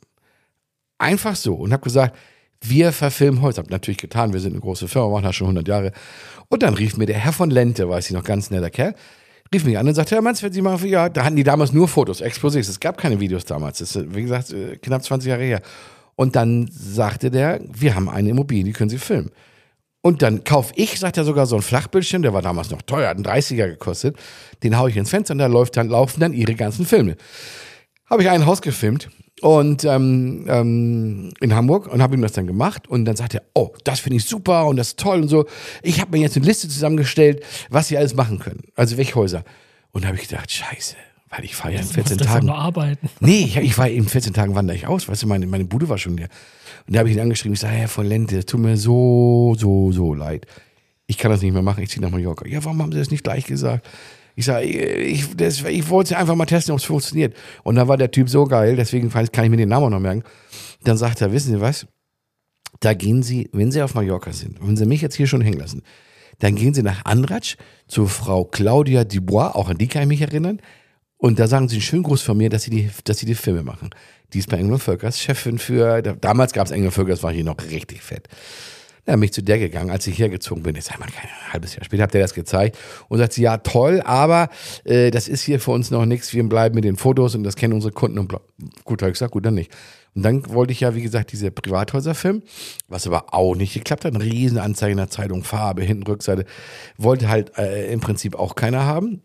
Einfach 0.97 1.35
so. 1.35 1.55
Und 1.55 1.71
habe 1.71 1.83
gesagt, 1.83 2.15
wir 2.61 2.91
verfilmen 2.91 3.41
Häuser. 3.41 3.61
Hab 3.61 3.69
natürlich 3.69 3.97
getan, 3.97 4.33
wir 4.33 4.39
sind 4.39 4.53
eine 4.53 4.61
große 4.61 4.87
Firma, 4.87 5.09
machen 5.09 5.23
das 5.23 5.35
schon 5.35 5.47
100 5.47 5.67
Jahre. 5.67 5.91
Und 6.49 6.63
dann 6.63 6.73
rief 6.73 6.97
mir 6.97 7.05
der 7.05 7.17
Herr 7.17 7.33
von 7.33 7.49
Lente, 7.49 7.87
weiß 7.87 8.07
ich 8.07 8.11
noch, 8.13 8.23
ganz 8.23 8.49
netter 8.51 8.69
Kerl, 8.69 8.95
rief 9.53 9.65
mich 9.65 9.77
an 9.77 9.87
und 9.87 9.95
sagte, 9.95 10.15
Herr 10.15 10.21
Mansfeld, 10.21 10.53
Sie 10.53 10.61
machen, 10.61 10.87
ja, 10.87 11.09
da 11.09 11.23
hatten 11.23 11.35
die 11.35 11.43
damals 11.43 11.71
nur 11.71 11.87
Fotos, 11.87 12.21
Exposés. 12.21 12.69
Es 12.69 12.79
gab 12.79 12.97
keine 12.97 13.19
Videos 13.19 13.45
damals. 13.45 13.79
Das 13.79 13.95
ist, 13.95 14.15
wie 14.15 14.23
gesagt, 14.23 14.51
äh, 14.51 14.77
knapp 14.77 15.03
20 15.03 15.29
Jahre 15.29 15.43
her. 15.43 15.61
Und 16.15 16.35
dann 16.35 16.69
sagte 16.71 17.31
der, 17.31 17.61
wir 17.71 17.95
haben 17.95 18.09
eine 18.09 18.29
Immobilie, 18.29 18.63
die 18.63 18.73
können 18.73 18.89
Sie 18.89 18.97
filmen. 18.97 19.31
Und 20.05 20.21
dann 20.21 20.43
kauf 20.43 20.73
ich, 20.75 20.99
sagt 20.99 21.15
er 21.15 21.23
sogar, 21.23 21.45
so 21.45 21.55
ein 21.55 21.61
Flachbildschirm, 21.61 22.23
der 22.23 22.33
war 22.33 22.41
damals 22.41 22.69
noch 22.69 22.81
teuer, 22.81 23.07
hat 23.07 23.15
einen 23.15 23.25
30er 23.25 23.67
gekostet. 23.67 24.17
Den 24.61 24.77
hau 24.77 24.87
ich 24.87 24.97
ins 24.97 25.09
Fenster 25.09 25.31
und 25.31 25.37
da 25.37 25.45
läuft 25.47 25.77
dann, 25.77 25.87
laufen 25.87 26.19
dann 26.19 26.33
ihre 26.33 26.55
ganzen 26.55 26.85
Filme. 26.85 27.15
Habe 28.09 28.21
ich 28.23 28.29
ein 28.29 28.45
Haus 28.45 28.61
gefilmt 28.61 29.09
und 29.41 29.85
ähm, 29.85 30.45
ähm, 30.49 31.31
in 31.39 31.55
Hamburg 31.55 31.87
und 31.87 32.01
habe 32.01 32.15
ihm 32.15 32.21
das 32.21 32.33
dann 32.33 32.47
gemacht 32.47 32.85
und 32.89 33.05
dann 33.05 33.15
sagt 33.15 33.33
er, 33.33 33.43
oh, 33.53 33.71
das 33.85 34.01
finde 34.01 34.17
ich 34.17 34.25
super 34.25 34.65
und 34.65 34.75
das 34.75 34.89
ist 34.89 34.99
toll 34.99 35.21
und 35.21 35.29
so. 35.29 35.45
Ich 35.83 36.01
habe 36.01 36.11
mir 36.11 36.21
jetzt 36.21 36.35
eine 36.35 36.45
Liste 36.45 36.67
zusammengestellt, 36.67 37.41
was 37.69 37.87
sie 37.87 37.97
alles 37.97 38.13
machen 38.13 38.39
können, 38.39 38.63
also 38.75 38.97
welche 38.97 39.15
Häuser. 39.15 39.45
Und 39.91 40.05
habe 40.05 40.17
ich 40.17 40.27
gedacht, 40.27 40.51
scheiße, 40.51 40.97
weil 41.29 41.45
ich 41.45 41.55
fahre 41.55 41.75
ja 41.75 41.79
in 41.79 41.87
Du 41.87 41.93
14 41.93 42.17
musst 42.17 42.25
davon 42.25 42.33
Tagen. 42.33 42.45
nur 42.47 42.57
arbeiten. 42.57 43.09
Nee, 43.21 43.45
ich, 43.45 43.55
ich 43.55 43.77
war 43.77 43.87
in 43.87 44.07
14 44.07 44.33
Tagen 44.33 44.53
wandere 44.53 44.75
ich 44.75 44.85
aus. 44.85 45.07
Weißt 45.07 45.23
du, 45.23 45.27
meine, 45.27 45.47
meine 45.47 45.63
Bude 45.63 45.87
war 45.87 45.97
schon 45.97 46.17
leer. 46.17 46.27
Und 46.87 46.95
da 46.95 46.99
habe 46.99 47.09
ich 47.09 47.15
ihn 47.15 47.21
angeschrieben. 47.21 47.53
Ich 47.53 47.59
sage, 47.59 47.75
Herr 47.75 47.87
von 47.87 48.05
Lente, 48.05 48.37
es 48.37 48.45
tut 48.45 48.59
mir 48.59 48.77
so, 48.77 49.55
so, 49.57 49.91
so 49.91 50.13
leid. 50.13 50.45
Ich 51.07 51.17
kann 51.17 51.31
das 51.31 51.41
nicht 51.41 51.53
mehr 51.53 51.61
machen. 51.61 51.83
Ich 51.83 51.89
ziehe 51.89 52.01
nach 52.01 52.11
Mallorca. 52.11 52.47
Ja, 52.47 52.63
warum 52.63 52.81
haben 52.81 52.91
Sie 52.91 52.99
das 52.99 53.11
nicht 53.11 53.23
gleich 53.23 53.45
gesagt? 53.45 53.87
Ich 54.35 54.45
sage, 54.45 54.65
ich, 54.65 55.35
das, 55.35 55.63
ich 55.63 55.89
wollte 55.89 56.17
einfach 56.17 56.35
mal 56.35 56.45
testen, 56.45 56.73
ob 56.73 56.79
es 56.79 56.85
funktioniert. 56.85 57.35
Und 57.63 57.75
da 57.75 57.87
war 57.87 57.97
der 57.97 58.11
Typ 58.11 58.29
so 58.29 58.45
geil, 58.45 58.75
deswegen 58.75 59.09
kann 59.09 59.45
ich 59.45 59.49
mir 59.49 59.57
den 59.57 59.69
Namen 59.69 59.85
auch 59.85 59.89
noch 59.89 59.99
merken. 59.99 60.23
Dann 60.83 60.97
sagt 60.97 61.21
er, 61.21 61.31
wissen 61.31 61.53
Sie 61.53 61.61
was? 61.61 61.85
Da 62.79 62.93
gehen 62.93 63.21
Sie, 63.21 63.49
wenn 63.53 63.71
Sie 63.71 63.81
auf 63.81 63.93
Mallorca 63.93 64.33
sind, 64.33 64.57
wenn 64.61 64.75
Sie 64.75 64.85
mich 64.85 65.01
jetzt 65.01 65.15
hier 65.15 65.27
schon 65.27 65.41
hängen 65.41 65.59
lassen, 65.59 65.83
dann 66.39 66.55
gehen 66.55 66.73
Sie 66.73 66.81
nach 66.81 67.05
Andratsch 67.05 67.57
zu 67.87 68.07
Frau 68.07 68.43
Claudia 68.43 69.03
Dubois, 69.03 69.51
auch 69.53 69.69
an 69.69 69.77
die 69.77 69.87
kann 69.87 70.01
ich 70.03 70.07
mich 70.07 70.21
erinnern. 70.21 70.59
Und 71.23 71.39
da 71.39 71.47
sagen 71.47 71.69
sie 71.69 71.75
einen 71.75 71.81
schönen 71.81 72.03
Gruß 72.03 72.21
von 72.21 72.35
mir, 72.35 72.49
dass 72.49 72.63
sie 72.63 72.69
die, 72.69 72.89
dass 73.05 73.17
sie 73.17 73.25
die 73.25 73.33
Filme 73.33 73.63
machen. 73.63 73.91
Die 74.33 74.39
ist 74.39 74.49
bei 74.49 74.57
Engel 74.57 74.77
Völkers 74.77 75.21
Chefin 75.21 75.57
für, 75.57 76.01
da- 76.01 76.11
damals 76.19 76.51
gab 76.51 76.65
es 76.67 76.71
Engel 76.73 76.91
Völkers, 76.91 77.23
war 77.23 77.31
hier 77.31 77.45
noch 77.45 77.55
richtig 77.71 78.01
fett. 78.01 78.27
Dann 79.05 79.21
bin 79.21 79.27
ich 79.27 79.31
zu 79.33 79.41
der 79.41 79.57
gegangen, 79.57 79.89
als 79.89 80.05
ich 80.05 80.19
hergezogen 80.19 80.63
bin. 80.63 80.75
Jetzt 80.75 80.91
einmal 80.91 81.07
kein 81.07 81.29
halbes 81.53 81.75
Jahr 81.75 81.85
später, 81.85 82.03
habt 82.03 82.13
ihr 82.13 82.19
das 82.19 82.33
gezeigt. 82.33 82.77
Und 83.07 83.19
sagt 83.19 83.31
sie, 83.31 83.43
ja, 83.43 83.55
toll, 83.57 84.01
aber 84.03 84.49
äh, 84.83 85.11
das 85.11 85.29
ist 85.29 85.43
hier 85.43 85.61
für 85.61 85.71
uns 85.71 85.91
noch 85.91 86.05
nichts. 86.05 86.33
Wir 86.33 86.43
bleiben 86.43 86.75
mit 86.75 86.83
den 86.83 86.97
Fotos 86.97 87.35
und 87.35 87.43
das 87.45 87.55
kennen 87.55 87.71
unsere 87.73 87.93
Kunden. 87.93 88.19
Und 88.19 88.27
bla. 88.27 88.41
gut, 88.83 89.01
habe 89.01 89.11
ich 89.11 89.15
gesagt, 89.15 89.31
gut, 89.31 89.45
dann 89.45 89.53
nicht. 89.53 89.71
Und 90.15 90.23
dann 90.23 90.49
wollte 90.49 90.73
ich 90.73 90.81
ja, 90.81 90.93
wie 90.93 91.01
gesagt, 91.01 91.31
diese 91.31 91.51
Privathäuser 91.51 92.15
filmen, 92.15 92.43
was 92.89 93.07
aber 93.07 93.33
auch 93.33 93.55
nicht 93.55 93.73
geklappt 93.73 94.03
hat. 94.03 94.13
Eine 94.13 94.25
riesen 94.25 94.57
Anzeige 94.57 94.91
in 94.91 94.97
der 94.97 95.09
Zeitung, 95.09 95.43
Farbe, 95.45 95.83
hinten, 95.83 96.03
Rückseite. 96.03 96.43
Wollte 96.97 97.29
halt 97.29 97.57
äh, 97.57 97.93
im 97.93 98.01
Prinzip 98.01 98.35
auch 98.35 98.55
keiner 98.55 98.85
haben. 98.85 99.21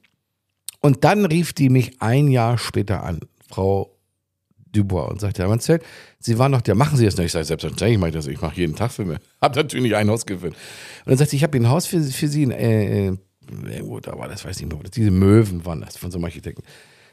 Und 0.80 1.04
dann 1.04 1.24
rief 1.24 1.52
die 1.52 1.70
mich 1.70 2.00
ein 2.00 2.28
Jahr 2.28 2.58
später 2.58 3.02
an, 3.02 3.20
Frau 3.48 3.96
Dubois, 4.72 5.08
und 5.08 5.20
sagte, 5.20 5.42
Herr 5.42 5.48
Manzell, 5.48 5.80
Sie 6.20 6.38
waren 6.38 6.52
noch 6.52 6.62
der, 6.62 6.74
machen 6.74 6.96
Sie 6.96 7.04
das 7.04 7.16
nicht? 7.16 7.26
Ich 7.26 7.32
sage, 7.32 7.44
selbstverständlich 7.44 7.98
mache 7.98 8.10
ich 8.10 8.14
das, 8.14 8.26
ich 8.26 8.40
mache 8.40 8.56
jeden 8.56 8.76
Tag 8.76 8.92
Filme. 8.92 9.18
Hab 9.40 9.56
natürlich 9.56 9.94
ein 9.94 10.08
Haus 10.08 10.26
gefilmt. 10.26 10.56
Und 11.04 11.10
dann 11.10 11.16
sagte 11.16 11.30
sie, 11.30 11.36
ich 11.36 11.42
habe 11.42 11.58
ein 11.58 11.68
Haus 11.68 11.86
für, 11.86 12.02
für 12.02 12.28
Sie, 12.28 12.42
in, 12.42 12.50
äh, 12.50 13.08
äh, 13.08 13.16
irgendwo, 13.70 14.00
da 14.00 14.18
war 14.18 14.28
das, 14.28 14.44
weiß 14.44 14.60
nicht 14.60 14.72
mehr, 14.72 14.90
diese 14.90 15.10
Möwen 15.10 15.64
waren 15.64 15.80
das 15.80 15.96
von 15.96 16.10
so 16.10 16.18
einem 16.18 16.24
Architekten. 16.24 16.62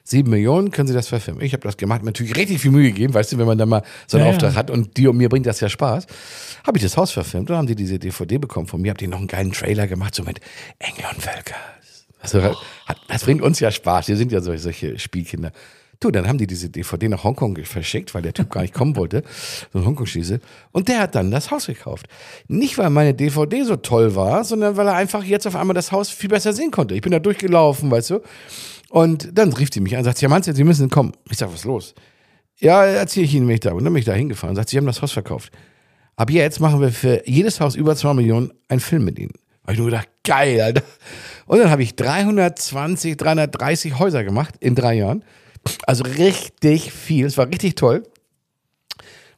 Sieben 0.08 0.30
Millionen, 0.30 0.70
können 0.70 0.88
Sie 0.88 0.94
das 0.94 1.08
verfilmen? 1.08 1.44
Ich 1.44 1.54
habe 1.54 1.64
das 1.64 1.78
gemacht, 1.78 2.02
mir 2.02 2.10
natürlich 2.10 2.36
richtig 2.36 2.62
viel 2.62 2.70
Mühe 2.70 2.90
gegeben, 2.90 3.16
weißt 3.16 3.32
du, 3.32 3.38
wenn 3.40 3.48
man 3.48 3.58
dann 3.58 3.70
mal 3.70 3.82
so 4.06 4.18
einen 4.18 4.26
Ja, 4.26 4.32
ja. 4.32 4.36
Auftrag 4.36 4.56
hat 4.56 4.70
und 4.70 4.98
die 4.98 5.08
und 5.08 5.18
mir 5.18 5.30
bringt 5.30 5.48
das 5.48 5.60
ja 5.62 5.70
Spaß. 5.70 6.06
Habe 6.64 6.78
ich 6.78 6.84
das 6.84 6.96
Haus 6.96 7.12
verfilmt, 7.12 7.50
dann 7.50 7.58
haben 7.58 7.68
die 7.68 7.76
diese 7.76 7.98
DVD 7.98 8.38
bekommen 8.38 8.68
von 8.68 8.82
mir, 8.82 8.92
hab 8.92 9.00
die 9.00 9.08
noch 9.08 9.18
einen 9.18 9.28
geilen 9.28 9.52
Trailer 9.52 9.88
gemacht, 9.88 10.14
so 10.14 10.24
mit 10.24 10.40
Engel 10.78 11.06
und 11.12 11.24
Völkers. 11.24 11.58
Also, 12.34 12.56
hat, 12.86 12.98
das 13.08 13.24
bringt 13.24 13.42
uns 13.42 13.60
ja 13.60 13.72
Spaß. 13.72 14.08
Wir 14.08 14.18
sind 14.18 14.32
ja 14.32 14.42
solche, 14.42 14.64
solche 14.64 15.00
Spielkinder. 15.00 15.52
Du, 16.00 16.12
dann 16.12 16.28
haben 16.28 16.38
die 16.38 16.48
diese 16.48 16.70
DVD 16.70 17.08
nach 17.08 17.24
Hongkong 17.24 17.58
verschickt, 17.64 18.14
weil 18.14 18.22
der 18.22 18.34
Typ 18.34 18.50
gar 18.50 18.62
nicht 18.62 18.74
kommen 18.74 18.96
wollte. 18.96 19.24
So 19.72 19.80
ein 19.80 19.86
Hongkong-Schieße. 19.86 20.40
Und 20.72 20.88
der 20.88 21.00
hat 21.00 21.16
dann 21.16 21.32
das 21.32 21.52
Haus 21.52 21.68
gekauft. 21.68 22.08
Nicht, 22.48 22.78
weil 22.78 22.90
meine 22.90 23.14
DVD 23.14 23.64
so 23.64 23.78
toll 23.78 24.16
war, 24.16 24.44
sondern 24.44 24.76
weil 24.78 24.88
er 24.88 24.96
einfach 24.96 25.24
jetzt 25.24 25.48
auf 25.48 25.56
einmal 25.56 25.74
das 25.74 25.92
Haus 25.92 26.10
viel 26.10 26.30
besser 26.30 26.54
sehen 26.54 26.72
konnte. 26.72 26.96
Ich 26.96 27.02
bin 27.02 27.12
da 27.12 27.20
durchgelaufen, 27.20 27.90
weißt 27.90 28.10
du. 28.10 28.22
Und 28.90 29.30
dann 29.38 29.54
rief 29.54 29.70
die 29.70 29.80
mich 29.80 29.94
an 29.94 30.00
und 30.00 30.06
sagt, 30.06 30.22
ja, 30.22 30.30
Mann, 30.30 30.44
Sie 30.44 30.64
müssen 30.64 30.90
kommen. 30.90 31.14
Ich 31.30 31.38
sag, 31.38 31.48
was 31.50 31.60
ist 31.60 31.66
los? 31.66 31.96
Ja, 32.60 32.86
erzähle 32.86 33.26
ich 33.26 33.34
Ihnen, 33.34 33.48
wenn 33.48 33.56
ich 33.56 33.62
da. 33.62 33.72
Und 33.72 33.84
dann 33.84 33.94
bin 33.94 34.00
ich 34.00 34.06
da 34.06 34.14
hingefahren 34.14 34.52
und 34.52 34.56
sagt, 34.58 34.70
Sie 34.70 34.78
haben 34.78 34.86
das 34.86 35.02
Haus 35.02 35.12
verkauft. 35.12 35.52
Ab 36.18 36.30
jetzt 36.30 36.60
machen 36.60 36.80
wir 36.80 36.92
für 36.92 37.28
jedes 37.28 37.60
Haus 37.60 37.76
über 37.76 37.96
2 37.96 38.14
Millionen 38.14 38.54
einen 38.70 38.80
Film 38.80 39.04
mit 39.04 39.20
Ihnen. 39.20 39.34
Hab 39.66 39.74
ich 39.74 39.80
nur 39.80 39.88
gedacht, 39.88 40.10
geil, 40.24 40.62
Alter. 40.62 40.84
Und 41.48 41.60
dann 41.60 41.70
habe 41.70 41.84
ich 41.84 41.96
320, 41.96 43.18
330 43.18 44.00
Häuser 44.00 44.24
gemacht 44.24 44.56
in 44.60 44.76
drei 44.76 44.96
Jahren. 44.96 45.24
Also 45.88 46.04
richtig 46.04 46.92
viel. 46.92 47.26
Es 47.26 47.38
war 47.38 47.48
richtig 47.48 47.76
toll. 47.76 48.04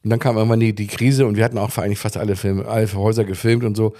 Und 0.04 0.10
dann 0.10 0.20
kam 0.20 0.38
irgendwann 0.38 0.60
die, 0.60 0.74
die 0.74 0.88
Krise 0.88 1.26
und 1.26 1.38
wir 1.38 1.44
hatten 1.44 1.58
auch 1.58 1.76
eigentlich 1.78 2.00
fast 2.00 2.18
alle 2.18 2.36
Filme, 2.36 2.66
alle 2.66 2.92
Häuser 2.94 3.26
gefilmt 3.26 3.64
und 3.64 3.76
so. 3.76 3.94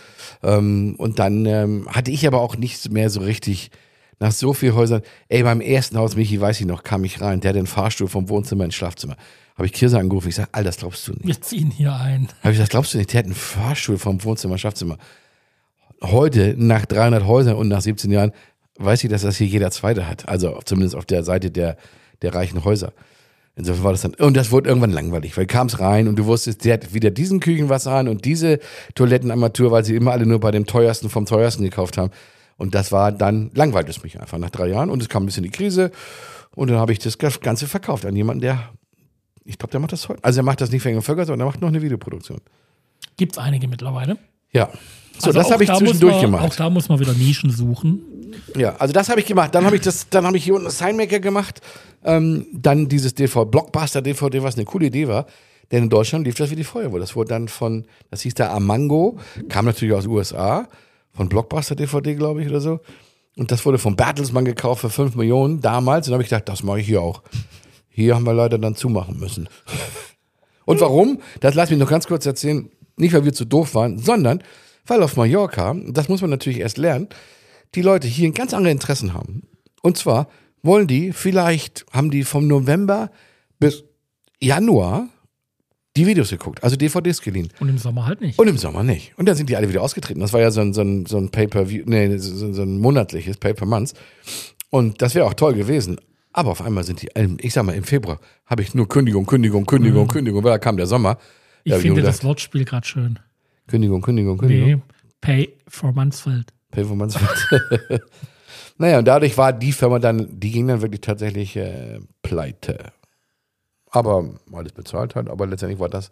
Ähm, 0.44 0.96
und 0.98 1.20
dann 1.20 1.46
ähm, 1.46 1.88
hatte 1.90 2.12
ich 2.12 2.26
aber 2.28 2.42
auch 2.42 2.56
nichts 2.56 2.90
mehr 2.90 3.10
so 3.10 3.22
richtig 3.22 3.72
nach 4.20 4.32
so 4.32 4.54
vielen 4.54 4.76
Häusern. 4.76 5.02
Ey, 5.28 5.44
beim 5.44 5.62
ersten 5.62 5.98
Haus, 5.98 6.16
Michi, 6.16 6.40
weiß 6.40 6.60
ich 6.60 6.66
noch, 6.66 6.84
kam 6.84 7.04
ich 7.04 7.22
rein, 7.22 7.40
der 7.40 7.50
hat 7.50 7.56
den 7.56 7.68
Fahrstuhl 7.68 8.08
vom 8.08 8.30
Wohnzimmer 8.30 8.66
ins 8.66 8.76
Schlafzimmer. 8.76 9.16
Habe 9.56 9.66
ich 9.66 9.74
Kirse 9.74 9.98
angerufen, 9.98 10.30
ich 10.30 10.36
sag, 10.36 10.50
all 10.52 10.64
das 10.64 10.78
glaubst 10.78 11.08
du 11.08 11.14
nicht. 11.14 11.26
Wir 11.26 11.42
ziehen 11.42 11.72
hier 11.72 11.94
ein. 11.94 12.28
Habe 12.42 12.52
ich 12.52 12.58
gesagt, 12.58 12.72
glaubst 12.72 12.94
du 12.94 13.00
nicht, 13.00 13.12
der 13.14 13.20
hat 13.20 13.26
einen 13.26 13.36
Fahrstuhl 13.36 13.98
vom 13.98 14.24
Wohnzimmer 14.24 14.54
ins 14.54 14.62
Schlafzimmer. 14.62 14.98
Heute, 16.04 16.56
nach 16.58 16.86
300 16.86 17.26
Häusern 17.26 17.56
und 17.56 17.68
nach 17.68 17.82
17 17.82 18.12
Jahren, 18.12 18.32
weiß 18.78 19.04
ich, 19.04 19.10
dass 19.10 19.24
das 19.24 19.38
hier 19.38 19.48
jeder 19.48 19.72
Zweite 19.72 20.08
hat. 20.08 20.28
Also 20.28 20.60
zumindest 20.66 20.96
auf 20.96 21.06
der 21.06 21.24
Seite 21.24 21.52
der, 21.52 21.78
der 22.22 22.34
reichen 22.34 22.64
Häuser. 22.64 22.94
Insofern 23.56 23.84
war 23.84 23.92
das 23.92 24.02
dann, 24.02 24.14
und 24.14 24.38
das 24.38 24.52
wurde 24.52 24.70
irgendwann 24.70 24.92
langweilig, 24.92 25.36
weil 25.36 25.48
kam 25.48 25.66
es 25.66 25.80
rein 25.80 26.08
und 26.08 26.18
du 26.18 26.26
wusstest, 26.26 26.64
der 26.64 26.76
hat 26.76 26.94
wieder 26.94 27.10
diesen 27.10 27.40
Küchenwasser 27.40 27.92
an 27.92 28.08
und 28.08 28.24
diese 28.24 28.60
Toilettenarmatur, 28.94 29.72
weil 29.72 29.84
sie 29.84 29.96
immer 29.96 30.12
alle 30.12 30.28
nur 30.28 30.40
bei 30.40 30.52
dem 30.52 30.68
teuersten 30.68 31.10
vom 31.10 31.26
teuersten 31.26 31.64
gekauft 31.64 31.98
haben. 31.98 32.12
Und 32.58 32.76
das 32.76 32.92
war 32.92 33.12
dann, 33.12 33.50
langweilt 33.56 33.90
es 33.90 34.04
mich 34.04 34.20
einfach 34.20 34.38
nach 34.38 34.52
drei 34.52 34.68
Jahren 34.68 34.92
und 34.92 35.02
es 35.02 35.10
kam 35.10 35.24
ein 35.24 35.26
bisschen 35.26 35.44
die 35.44 35.50
Krise 35.50 35.92
und 36.56 36.70
dann 36.70 36.78
habe 36.78 36.92
ich 36.92 37.00
das 37.00 37.18
Ganze 37.18 37.68
verkauft 37.68 38.06
an 38.06 38.16
jemanden, 38.16 38.42
der, 38.42 38.70
ich 39.44 39.58
glaube, 39.58 39.72
der 39.72 39.80
macht 39.80 39.92
das 39.92 40.08
heute. 40.08 40.24
Also 40.24 40.42
er 40.42 40.44
macht 40.44 40.62
das 40.62 40.72
nicht 40.72 40.84
für 40.84 40.90
Engel 40.90 41.02
Völker, 41.02 41.26
sondern 41.26 41.48
er 41.48 41.50
macht 41.50 41.62
noch 41.62 41.70
eine 41.70 41.82
Videoproduktion. 41.82 42.42
Gibt's 43.16 43.40
einige 43.40 43.68
mittlerweile. 43.68 44.18
Ja. 44.58 44.70
So, 45.20 45.28
Also 45.28 45.40
das 45.40 45.52
habe 45.52 45.64
ich 45.64 45.70
da 45.70 45.78
zwischendurch 45.78 46.16
man, 46.16 46.22
gemacht. 46.22 46.44
Auch 46.46 46.56
da 46.56 46.70
muss 46.70 46.90
man 46.90 47.00
wieder 47.00 47.14
Nischen 47.14 47.50
suchen. 47.50 48.02
Ja, 48.56 48.76
also 48.78 48.94
das 48.94 49.10
habe 49.10 49.20
ich 49.20 49.26
gemacht. 49.26 49.54
Dann 49.56 49.66
habe 49.66 49.76
ich 49.76 49.82
das, 49.82 50.10
dann 50.10 50.26
habe 50.26 50.38
ich 50.38 50.44
hier 50.44 50.54
unten 50.54 50.66
das 50.66 50.78
Signmaker 50.78 51.20
gemacht. 51.20 51.62
Ähm, 52.04 52.46
dann 52.54 52.88
dieses 52.88 53.16
DVD, 53.16 53.46
Blockbuster 53.50 54.02
DVD, 54.02 54.44
was 54.44 54.56
eine 54.56 54.66
coole 54.66 54.88
Idee 54.88 55.08
war. 55.08 55.26
Denn 55.72 55.84
in 55.84 55.90
Deutschland 55.90 56.26
lief 56.26 56.36
das 56.36 56.50
wie 56.52 56.56
die 56.56 56.64
Feuerwehr. 56.64 57.00
Das 57.00 57.16
wurde 57.16 57.30
dann 57.30 57.48
von, 57.48 57.86
das 58.10 58.22
hieß 58.22 58.36
da 58.36 58.54
Amango, 58.54 59.18
kam 59.50 59.66
natürlich 59.66 59.94
aus 59.94 60.04
den 60.04 60.14
USA, 60.14 60.68
von 61.12 61.28
Blockbuster 61.30 61.76
DVD, 61.76 62.16
glaube 62.16 62.42
ich, 62.42 62.50
oder 62.50 62.62
so. 62.62 62.80
Und 63.36 63.52
das 63.52 63.66
wurde 63.66 63.78
von 63.78 63.96
Bertelsmann 63.96 64.46
gekauft 64.46 64.82
für 64.82 64.90
5 64.90 65.16
Millionen 65.16 65.62
damals. 65.62 66.08
Und 66.08 66.12
dann 66.12 66.16
habe 66.16 66.24
ich 66.24 66.30
gedacht, 66.30 66.48
das 66.48 66.64
mache 66.64 66.80
ich 66.80 66.88
hier 66.88 67.02
auch. 67.02 67.22
Hier 67.90 68.16
haben 68.16 68.26
wir 68.26 68.34
leider 68.34 68.58
dann 68.58 68.76
zumachen 68.76 69.20
müssen. 69.20 69.50
Und 70.66 70.82
warum? 70.82 71.22
Das 71.40 71.56
lass 71.56 71.70
mich 71.70 71.80
noch 71.80 71.90
ganz 71.90 72.08
kurz 72.08 72.26
erzählen. 72.26 72.70
Nicht, 72.98 73.14
weil 73.14 73.26
wir 73.26 73.34
zu 73.34 73.46
doof 73.46 73.76
waren, 73.76 74.00
sondern 74.00 74.44
weil 74.86 75.04
auf 75.04 75.16
Mallorca, 75.16 75.76
das 75.88 76.10
muss 76.10 76.22
man 76.22 76.30
natürlich 76.30 76.60
erst 76.60 76.78
lernen, 76.78 77.10
die 77.76 77.82
Leute 77.82 78.08
hier 78.08 78.32
ganz 78.32 78.54
andere 78.54 78.72
Interessen 78.72 79.14
haben. 79.14 79.44
Und 79.82 79.98
zwar 79.98 80.28
wollen 80.64 80.88
die, 80.88 81.12
vielleicht 81.12 81.86
haben 81.92 82.10
die 82.10 82.24
vom 82.24 82.48
November 82.48 83.12
bis 83.60 83.84
Januar 84.40 85.10
die 85.96 86.06
Videos 86.06 86.30
geguckt, 86.30 86.64
also 86.64 86.76
DVDs 86.76 87.22
geliehen. 87.22 87.50
Und 87.60 87.70
im 87.70 87.78
Sommer 87.78 88.06
halt 88.06 88.22
nicht. 88.22 88.38
Und 88.38 88.48
im 88.48 88.58
Sommer 88.58 88.84
nicht. 88.84 89.18
Und 89.18 89.28
dann 89.28 89.36
sind 89.36 89.50
die 89.50 89.56
alle 89.56 89.68
wieder 89.68 89.82
ausgetreten. 89.82 90.20
Das 90.20 90.32
war 90.32 90.40
ja 90.40 90.52
so 90.52 90.62
ein, 90.62 90.74
so 90.74 90.82
ein, 90.82 91.06
so 91.08 91.18
ein 91.18 91.30
Pay-Per-View, 91.30 91.84
nee, 91.88 92.18
so, 92.18 92.54
so 92.54 92.62
ein 92.62 92.80
monatliches 92.80 93.38
Pay-Per-Month. 93.38 93.94
Und 94.70 95.02
das 95.02 95.16
wäre 95.16 95.26
auch 95.26 95.34
toll 95.34 95.56
gewesen. 95.56 95.98
Aber 96.34 96.52
auf 96.52 96.62
einmal 96.62 96.84
sind 96.84 97.02
die, 97.02 97.10
ich 97.40 97.54
sag 97.54 97.64
mal, 97.64 97.74
im 97.74 97.84
Februar 97.84 98.20
habe 98.46 98.62
ich 98.62 98.76
nur 98.76 98.88
Kündigung, 98.88 99.26
Kündigung, 99.26 99.66
Kündigung, 99.66 100.08
Kündigung, 100.08 100.44
weil 100.44 100.52
da 100.52 100.60
kam 100.60 100.78
der 100.78 100.86
Sommer. 100.86 101.18
Ich 101.64 101.74
hab 101.74 101.82
finde 101.82 102.02
das 102.02 102.24
Wortspiel 102.24 102.66
gerade 102.66 102.88
schön. 102.88 103.20
Kündigung, 103.68 104.02
Kündigung, 104.02 104.38
Kündigung. 104.38 104.68
Nee, 104.68 104.82
Pay 105.22 105.54
for 105.68 105.92
Mansfeld. 105.92 106.54
Performance. 106.72 107.20
naja, 108.78 109.00
und 109.00 109.06
dadurch 109.06 109.38
war 109.38 109.54
die 109.54 109.72
Firma 109.72 110.00
dann, 110.00 110.40
die 110.40 110.52
ging 110.52 110.68
dann 110.68 110.82
wirklich 110.82 111.02
tatsächlich 111.02 111.56
äh, 111.56 112.00
pleite. 112.22 112.92
Aber 113.90 114.30
alles 114.52 114.74
bezahlt 114.74 115.16
hat, 115.16 115.30
aber 115.30 115.48
letztendlich 115.48 115.80
war 115.80 115.90
das. 115.90 116.12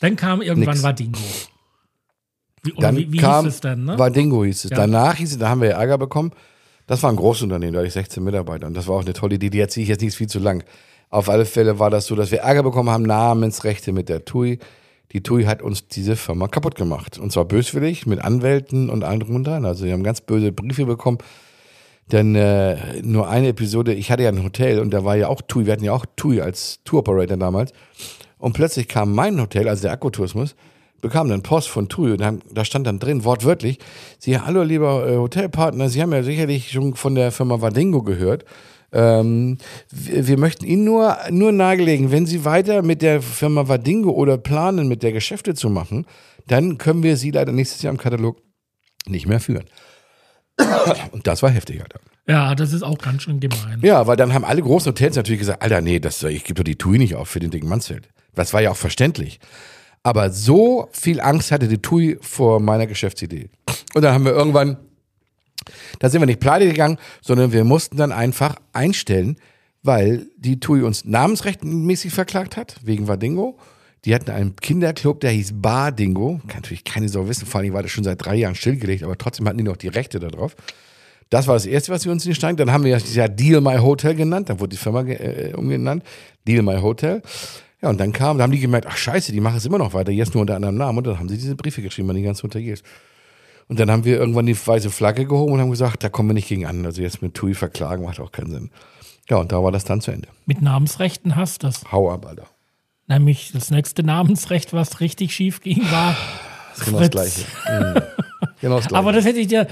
Dann 0.00 0.16
kam 0.16 0.40
irgendwann 0.40 0.74
Nix. 0.74 0.82
Wadingo. 0.82 1.18
Wie, 2.62 2.72
Dann 2.78 2.96
wie, 2.96 3.12
wie 3.12 3.18
kam, 3.18 3.44
hieß 3.44 3.54
es 3.54 3.60
denn, 3.60 3.84
ne? 3.84 3.98
war 3.98 4.10
Dingo 4.10 4.44
hieß 4.44 4.64
es. 4.64 4.70
Ja. 4.70 4.76
Danach 4.76 5.16
hieß 5.16 5.32
es, 5.32 5.38
da 5.38 5.48
haben 5.48 5.62
wir 5.62 5.70
Ärger 5.70 5.96
bekommen. 5.96 6.32
Das 6.86 7.02
war 7.02 7.10
ein 7.10 7.16
Großunternehmen, 7.16 7.72
da 7.72 7.78
hatte 7.78 7.88
ich 7.88 7.94
16 7.94 8.22
Mitarbeiter 8.22 8.66
und 8.66 8.74
das 8.74 8.86
war 8.86 8.96
auch 8.96 9.02
eine 9.02 9.12
tolle 9.12 9.36
Idee, 9.36 9.48
die 9.48 9.60
erzähle 9.60 9.84
ich 9.84 9.88
jetzt 9.90 10.02
nicht 10.02 10.16
viel 10.16 10.28
zu 10.28 10.40
lang. 10.40 10.64
Auf 11.08 11.28
alle 11.28 11.46
Fälle 11.46 11.78
war 11.78 11.88
das 11.88 12.06
so, 12.06 12.16
dass 12.16 12.30
wir 12.30 12.40
Ärger 12.40 12.62
bekommen 12.62 12.90
haben, 12.90 13.04
Namensrechte 13.04 13.92
mit 13.92 14.08
der 14.08 14.24
TUI. 14.24 14.58
Die 15.12 15.22
TUI 15.22 15.44
hat 15.44 15.62
uns 15.62 15.88
diese 15.88 16.16
Firma 16.16 16.46
kaputt 16.48 16.76
gemacht. 16.76 17.18
Und 17.18 17.32
zwar 17.32 17.44
böswillig, 17.44 18.06
mit 18.06 18.20
Anwälten 18.20 18.90
und 18.90 19.02
allem 19.02 19.20
drum 19.20 19.36
und 19.36 19.46
dran. 19.46 19.64
Also 19.64 19.84
wir 19.84 19.92
haben 19.92 20.04
ganz 20.04 20.20
böse 20.20 20.52
Briefe 20.52 20.86
bekommen. 20.86 21.18
Denn 22.12 22.34
äh, 22.34 23.02
nur 23.02 23.28
eine 23.28 23.48
Episode, 23.48 23.94
ich 23.94 24.10
hatte 24.10 24.24
ja 24.24 24.30
ein 24.30 24.42
Hotel 24.42 24.80
und 24.80 24.90
da 24.90 25.04
war 25.04 25.16
ja 25.16 25.28
auch 25.28 25.42
TUI, 25.42 25.66
wir 25.66 25.72
hatten 25.72 25.84
ja 25.84 25.92
auch 25.92 26.06
TUI 26.16 26.40
als 26.40 26.80
Tour-Operator 26.84 27.36
damals. 27.36 27.72
Und 28.38 28.52
plötzlich 28.52 28.88
kam 28.88 29.14
mein 29.14 29.40
Hotel, 29.40 29.68
also 29.68 29.82
der 29.82 29.92
Akkutourismus, 29.92 30.56
bekam 31.00 31.28
dann 31.28 31.42
Post 31.42 31.68
von 31.68 31.88
TUI 31.88 32.12
und 32.12 32.42
da 32.52 32.64
stand 32.64 32.86
dann 32.86 32.98
drin, 32.98 33.24
wortwörtlich, 33.24 33.78
Sie, 34.18 34.38
hallo 34.38 34.62
lieber 34.62 35.08
äh, 35.08 35.16
Hotelpartner, 35.16 35.88
Sie 35.88 36.02
haben 36.02 36.12
ja 36.12 36.22
sicherlich 36.22 36.72
schon 36.72 36.94
von 36.94 37.14
der 37.14 37.32
Firma 37.32 37.60
Vadingo 37.60 38.02
gehört. 38.02 38.44
Ähm, 38.92 39.58
wir, 39.90 40.38
möchten 40.38 40.64
Ihnen 40.64 40.84
nur, 40.84 41.16
nur 41.30 41.52
nahelegen, 41.52 42.10
wenn 42.10 42.26
Sie 42.26 42.44
weiter 42.44 42.82
mit 42.82 43.02
der 43.02 43.22
Firma 43.22 43.68
Vadingo 43.68 44.10
oder 44.10 44.36
planen, 44.36 44.88
mit 44.88 45.02
der 45.02 45.12
Geschäfte 45.12 45.54
zu 45.54 45.70
machen, 45.70 46.06
dann 46.48 46.78
können 46.78 47.02
wir 47.02 47.16
Sie 47.16 47.30
leider 47.30 47.52
nächstes 47.52 47.82
Jahr 47.82 47.92
im 47.92 47.98
Katalog 47.98 48.38
nicht 49.06 49.26
mehr 49.26 49.40
führen. 49.40 49.64
Und 51.12 51.26
das 51.26 51.42
war 51.42 51.50
heftig, 51.50 51.80
Alter. 51.82 52.00
Ja, 52.26 52.54
das 52.54 52.72
ist 52.72 52.82
auch 52.82 52.98
ganz 52.98 53.22
schön 53.22 53.40
gemein. 53.40 53.80
Ja, 53.82 54.06
weil 54.06 54.16
dann 54.16 54.34
haben 54.34 54.44
alle 54.44 54.62
großen 54.62 54.90
Hotels 54.90 55.16
natürlich 55.16 55.40
gesagt, 55.40 55.62
Alter, 55.62 55.80
nee, 55.80 55.98
das, 55.98 56.22
ich 56.22 56.44
gebe 56.44 56.54
doch 56.54 56.64
die 56.64 56.76
TUI 56.76 56.98
nicht 56.98 57.14
auf 57.14 57.28
für 57.28 57.40
den 57.40 57.50
dicken 57.50 57.68
Mansfeld. 57.68 58.08
Das 58.34 58.52
war 58.52 58.60
ja 58.60 58.70
auch 58.70 58.76
verständlich. 58.76 59.40
Aber 60.02 60.30
so 60.30 60.88
viel 60.92 61.20
Angst 61.20 61.52
hatte 61.52 61.68
die 61.68 61.82
TUI 61.82 62.18
vor 62.20 62.60
meiner 62.60 62.86
Geschäftsidee. 62.86 63.50
Und 63.94 64.02
dann 64.02 64.14
haben 64.14 64.24
wir 64.24 64.32
irgendwann, 64.32 64.78
da 65.98 66.08
sind 66.08 66.20
wir 66.20 66.26
nicht 66.26 66.40
pleite 66.40 66.66
gegangen, 66.66 66.98
sondern 67.20 67.52
wir 67.52 67.64
mussten 67.64 67.96
dann 67.96 68.12
einfach 68.12 68.56
einstellen, 68.72 69.36
weil 69.82 70.26
die 70.36 70.60
TUI 70.60 70.82
uns 70.82 71.04
namensrechtmäßig 71.04 72.12
verklagt 72.12 72.56
hat, 72.56 72.76
wegen 72.82 73.08
Vadingo. 73.08 73.58
Die 74.04 74.14
hatten 74.14 74.30
einen 74.30 74.56
Kinderclub, 74.56 75.20
der 75.20 75.30
hieß 75.30 75.52
Bar 75.60 75.92
Dingo. 75.92 76.40
Kann 76.48 76.62
natürlich 76.62 76.84
keine 76.84 77.08
Sau 77.08 77.28
wissen, 77.28 77.46
vor 77.46 77.60
allem 77.60 77.72
war 77.72 77.82
das 77.82 77.90
schon 77.90 78.04
seit 78.04 78.24
drei 78.24 78.36
Jahren 78.36 78.54
stillgelegt, 78.54 79.02
aber 79.02 79.18
trotzdem 79.18 79.46
hatten 79.46 79.58
die 79.58 79.64
noch 79.64 79.76
die 79.76 79.88
Rechte 79.88 80.18
darauf. 80.18 80.56
Das 81.28 81.46
war 81.46 81.54
das 81.54 81.64
Erste, 81.64 81.92
was 81.92 82.04
wir 82.04 82.12
uns 82.12 82.24
in 82.24 82.30
den 82.30 82.34
Stein. 82.34 82.56
Dann 82.56 82.72
haben 82.72 82.82
wir 82.82 82.98
ja 82.98 83.28
Deal 83.28 83.60
My 83.60 83.78
Hotel 83.78 84.16
genannt. 84.16 84.48
Dann 84.48 84.58
wurde 84.58 84.70
die 84.70 84.76
Firma 84.76 85.02
äh, 85.02 85.52
umgenannt. 85.54 86.02
Deal 86.46 86.62
My 86.62 86.80
Hotel. 86.80 87.22
Ja, 87.80 87.88
und 87.88 88.00
dann 88.00 88.12
kam, 88.12 88.36
da 88.36 88.44
haben 88.44 88.50
die 88.50 88.58
gemerkt, 88.58 88.86
ach 88.90 88.96
scheiße, 88.96 89.32
die 89.32 89.40
machen 89.40 89.56
es 89.56 89.64
immer 89.64 89.78
noch 89.78 89.94
weiter, 89.94 90.12
jetzt 90.12 90.34
nur 90.34 90.42
unter 90.42 90.56
anderem 90.56 90.76
Namen. 90.76 90.98
Und 90.98 91.06
dann 91.06 91.18
haben 91.18 91.28
sie 91.28 91.38
diese 91.38 91.54
Briefe 91.54 91.82
geschrieben 91.82 92.10
an 92.10 92.16
die 92.16 92.22
ganzen 92.22 92.42
Hoteliers. 92.42 92.82
Und 93.70 93.78
dann 93.78 93.88
haben 93.88 94.04
wir 94.04 94.18
irgendwann 94.18 94.46
die 94.46 94.66
weiße 94.66 94.90
Flagge 94.90 95.26
gehoben 95.26 95.52
und 95.52 95.60
haben 95.60 95.70
gesagt, 95.70 96.02
da 96.02 96.08
kommen 96.08 96.30
wir 96.30 96.34
nicht 96.34 96.48
gegen 96.48 96.66
an. 96.66 96.84
Also 96.84 97.02
jetzt 97.02 97.22
mit 97.22 97.34
TUI 97.34 97.54
verklagen 97.54 98.04
macht 98.04 98.18
auch 98.18 98.32
keinen 98.32 98.50
Sinn. 98.50 98.70
Ja, 99.28 99.36
und 99.36 99.52
da 99.52 99.62
war 99.62 99.70
das 99.70 99.84
dann 99.84 100.00
zu 100.00 100.10
Ende. 100.10 100.26
Mit 100.44 100.60
Namensrechten 100.60 101.36
hast 101.36 101.62
du 101.62 101.68
das. 101.68 101.84
Hau 101.92 102.10
ab, 102.10 102.26
Alter. 102.26 102.46
Nämlich 103.06 103.52
das 103.52 103.70
nächste 103.70 104.02
Namensrecht, 104.02 104.72
was 104.72 104.98
richtig 104.98 105.32
schief 105.32 105.60
ging, 105.60 105.88
war 105.88 106.16
Das 106.70 106.78
ist 106.80 106.84
genau 106.86 106.98
das. 106.98 107.10
Gleiche. 107.10 107.40
Mhm. 107.68 108.02
Genau 108.60 108.76
das 108.78 108.84
Gleiche. 108.88 108.96
Aber 108.96 109.12
das 109.12 109.24
hätte 109.24 109.38
ich 109.38 109.46
dir, 109.46 109.68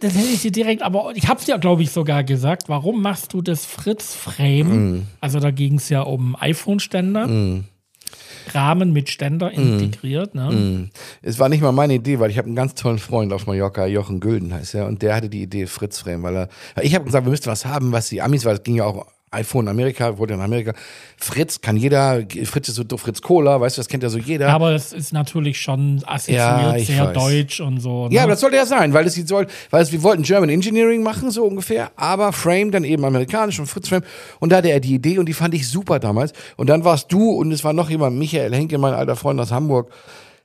das 0.00 0.14
hätte 0.14 0.28
ich 0.30 0.42
dir 0.42 0.52
direkt, 0.52 0.82
aber 0.82 1.12
ich 1.14 1.26
hab's 1.26 1.46
ja, 1.46 1.56
glaube 1.56 1.82
ich, 1.82 1.90
sogar 1.90 2.24
gesagt. 2.24 2.68
Warum 2.68 3.00
machst 3.00 3.32
du 3.32 3.40
das 3.40 3.64
Fritz-Frame? 3.64 4.68
Mhm. 4.92 5.06
Also 5.22 5.40
da 5.40 5.50
ging 5.52 5.76
es 5.78 5.88
ja 5.88 6.02
um 6.02 6.36
iPhone-Ständer. 6.38 7.26
Rahmen 8.54 8.92
mit 8.92 9.08
Ständer 9.10 9.50
Mhm. 9.50 9.78
integriert. 9.80 10.34
Ne? 10.34 10.90
Es 11.22 11.38
war 11.38 11.48
nicht 11.48 11.62
mal 11.62 11.72
meine 11.72 11.94
Idee, 11.94 12.18
weil 12.20 12.30
ich 12.30 12.38
habe 12.38 12.46
einen 12.46 12.56
ganz 12.56 12.74
tollen 12.74 12.98
Freund 12.98 13.32
auf 13.32 13.46
Mallorca, 13.46 13.86
Jochen 13.86 14.20
Gülden 14.20 14.52
heißt 14.54 14.74
er, 14.74 14.86
und 14.86 15.02
der 15.02 15.14
hatte 15.14 15.28
die 15.28 15.42
Idee 15.42 15.66
Fritz 15.66 15.98
Frame, 15.98 16.22
weil 16.22 16.36
er, 16.36 16.48
ich 16.82 16.94
habe 16.94 17.04
gesagt, 17.04 17.24
wir 17.26 17.30
müssten 17.30 17.50
was 17.50 17.64
haben, 17.64 17.92
was 17.92 18.08
die 18.08 18.22
Amis, 18.22 18.44
weil 18.44 18.56
es 18.56 18.62
ging 18.62 18.76
ja 18.76 18.84
auch 18.84 19.06
iPhone 19.30 19.66
in 19.66 19.68
Amerika, 19.70 20.16
wurde 20.18 20.34
in 20.34 20.40
Amerika. 20.40 20.72
Fritz 21.16 21.60
kann 21.60 21.76
jeder, 21.76 22.22
Fritz 22.44 22.68
ist 22.68 22.76
so 22.76 22.96
Fritz 22.96 23.20
Cola, 23.22 23.60
weißt 23.60 23.76
du, 23.76 23.80
das 23.80 23.88
kennt 23.88 24.02
ja 24.02 24.08
so 24.08 24.18
jeder. 24.18 24.48
Aber 24.50 24.72
es 24.72 24.92
ist 24.92 25.12
natürlich 25.12 25.60
schon 25.60 26.02
assoziiert, 26.06 26.38
Ja, 26.38 26.78
sehr 26.78 27.06
weiß. 27.06 27.14
deutsch 27.14 27.60
und 27.60 27.80
so. 27.80 28.08
Ne? 28.08 28.14
Ja, 28.14 28.22
aber 28.22 28.32
das 28.32 28.40
sollte 28.40 28.56
ja 28.56 28.66
sein, 28.66 28.92
weil 28.94 29.06
es 29.06 29.14
soll, 29.14 29.46
weil 29.70 29.82
es, 29.82 29.92
wir 29.92 30.02
wollten 30.02 30.22
German 30.22 30.48
Engineering 30.48 31.02
machen, 31.02 31.30
so 31.30 31.44
ungefähr, 31.44 31.90
aber 31.96 32.32
Frame 32.32 32.70
dann 32.70 32.84
eben 32.84 33.04
amerikanisch 33.04 33.58
und 33.60 33.66
Fritz 33.66 33.88
Frame. 33.88 34.02
Und 34.40 34.50
da 34.52 34.56
hatte 34.56 34.70
er 34.70 34.80
die 34.80 34.94
Idee 34.94 35.18
und 35.18 35.26
die 35.26 35.34
fand 35.34 35.54
ich 35.54 35.68
super 35.68 35.98
damals. 35.98 36.32
Und 36.56 36.68
dann 36.68 36.84
warst 36.84 37.12
du 37.12 37.30
und 37.32 37.52
es 37.52 37.64
war 37.64 37.72
noch 37.72 37.90
jemand, 37.90 38.16
Michael 38.16 38.54
Henke, 38.54 38.78
mein 38.78 38.94
alter 38.94 39.16
Freund 39.16 39.38
aus 39.40 39.50
Hamburg, 39.52 39.90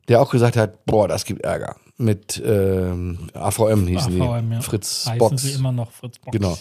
der 0.10 0.22
auch 0.22 0.30
gesagt 0.32 0.58
hat, 0.58 0.86
boah, 0.86 1.08
das 1.08 1.24
gibt 1.26 1.42
Ärger. 1.44 1.76
Mit 1.98 2.42
ähm, 2.46 3.30
AVM 3.34 3.88
hießen 3.88 4.20
AVM, 4.22 4.50
die. 4.50 4.56
ja. 4.56 4.62
Fritz 4.62 5.06
Heißen 5.06 5.18
Box. 5.20 5.42
sie 5.44 5.52
immer 5.52 5.72
noch 5.72 5.92
Fritz 5.92 6.18
Box. 6.20 6.36
Genau. 6.36 6.58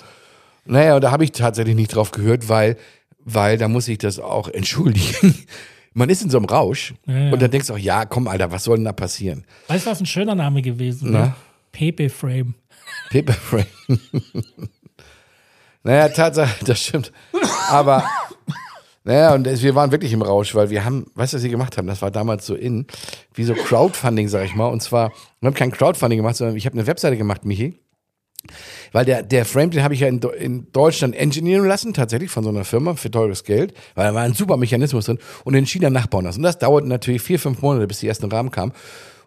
Naja, 0.64 0.94
und 0.96 1.02
da 1.02 1.10
habe 1.10 1.24
ich 1.24 1.32
tatsächlich 1.32 1.74
nicht 1.74 1.94
drauf 1.94 2.10
gehört, 2.12 2.48
weil, 2.48 2.76
weil 3.18 3.58
da 3.58 3.68
muss 3.68 3.88
ich 3.88 3.98
das 3.98 4.18
auch 4.18 4.48
entschuldigen. 4.52 5.34
Man 5.94 6.08
ist 6.08 6.22
in 6.22 6.30
so 6.30 6.38
einem 6.38 6.46
Rausch 6.46 6.94
Ja, 7.06 7.16
ja. 7.18 7.32
und 7.32 7.42
dann 7.42 7.50
denkst 7.50 7.66
du 7.68 7.74
auch, 7.74 7.78
ja, 7.78 8.04
komm, 8.06 8.28
Alter, 8.28 8.50
was 8.50 8.64
soll 8.64 8.76
denn 8.76 8.84
da 8.84 8.92
passieren? 8.92 9.44
Weißt 9.68 9.86
du, 9.86 9.90
was 9.90 10.00
ein 10.00 10.06
schöner 10.06 10.34
Name 10.34 10.62
gewesen 10.62 11.12
wäre? 11.12 11.34
Pepe 11.72 12.08
Frame. 12.08 12.54
Paper 13.10 13.32
Frame. 13.34 13.66
naja, 15.82 16.08
Tatsache, 16.08 16.64
das 16.64 16.80
stimmt. 16.80 17.12
Aber, 17.70 18.04
naja, 19.04 19.34
und 19.34 19.46
wir 19.46 19.74
waren 19.74 19.90
wirklich 19.90 20.12
im 20.12 20.22
Rausch, 20.22 20.54
weil 20.54 20.70
wir 20.70 20.84
haben, 20.84 21.06
weißt 21.14 21.32
du, 21.32 21.36
was 21.36 21.42
wir 21.42 21.50
gemacht 21.50 21.76
haben? 21.76 21.86
Das 21.86 22.02
war 22.02 22.10
damals 22.10 22.46
so 22.46 22.54
in, 22.54 22.86
wie 23.34 23.44
so 23.44 23.54
Crowdfunding, 23.54 24.28
sag 24.28 24.44
ich 24.44 24.54
mal. 24.54 24.68
Und 24.68 24.82
zwar, 24.82 25.12
wir 25.40 25.48
haben 25.48 25.54
kein 25.54 25.72
Crowdfunding 25.72 26.18
gemacht, 26.18 26.36
sondern 26.36 26.56
ich 26.56 26.66
habe 26.66 26.74
eine 26.78 26.86
Webseite 26.86 27.16
gemacht, 27.16 27.44
Michi. 27.44 27.78
Weil 28.92 29.04
der, 29.04 29.22
der 29.22 29.44
Frame, 29.44 29.70
den 29.70 29.82
habe 29.82 29.94
ich 29.94 30.00
ja 30.00 30.08
in, 30.08 30.20
in 30.38 30.66
Deutschland 30.72 31.14
engineeren 31.14 31.66
lassen, 31.66 31.94
tatsächlich 31.94 32.30
von 32.30 32.44
so 32.44 32.50
einer 32.50 32.64
Firma 32.64 32.94
für 32.94 33.10
teures 33.10 33.44
Geld, 33.44 33.74
weil 33.94 34.08
da 34.08 34.14
war 34.14 34.22
ein 34.22 34.34
super 34.34 34.56
Mechanismus 34.56 35.06
drin 35.06 35.18
und 35.44 35.54
in 35.54 35.66
China 35.66 35.90
nachbauen 35.90 36.24
lassen. 36.24 36.40
Und 36.40 36.44
das 36.44 36.58
dauerte 36.58 36.88
natürlich 36.88 37.22
vier, 37.22 37.38
fünf 37.38 37.62
Monate, 37.62 37.86
bis 37.86 38.00
die 38.00 38.08
ersten 38.08 38.30
Rahmen 38.30 38.50
kamen. 38.50 38.72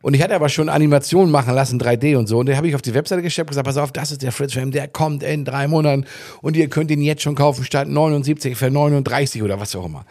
Und 0.05 0.13
ich 0.13 0.21
hatte 0.21 0.35
aber 0.35 0.49
schon 0.49 0.69
Animationen 0.69 1.31
machen 1.31 1.55
lassen, 1.55 1.81
3D 1.81 2.15
und 2.15 2.27
so. 2.27 2.37
Und 2.37 2.45
den 2.45 2.57
habe 2.57 2.67
ich 2.67 2.75
auf 2.75 2.83
die 2.83 2.93
Webseite 2.93 3.23
gestellt 3.23 3.47
und 3.47 3.53
gesagt, 3.53 3.65
pass 3.65 3.77
auf, 3.77 3.91
das 3.91 4.11
ist 4.11 4.21
der 4.21 4.31
Fritz 4.31 4.53
Frame, 4.53 4.69
der 4.69 4.87
kommt 4.87 5.23
in 5.23 5.45
drei 5.45 5.67
Monaten 5.67 6.05
und 6.43 6.55
ihr 6.55 6.69
könnt 6.69 6.91
ihn 6.91 7.01
jetzt 7.01 7.23
schon 7.23 7.33
kaufen 7.33 7.63
statt 7.63 7.87
79 7.87 8.55
für 8.55 8.69
39 8.69 9.41
oder 9.41 9.59
was 9.59 9.75
auch 9.75 9.85
immer. 9.85 10.05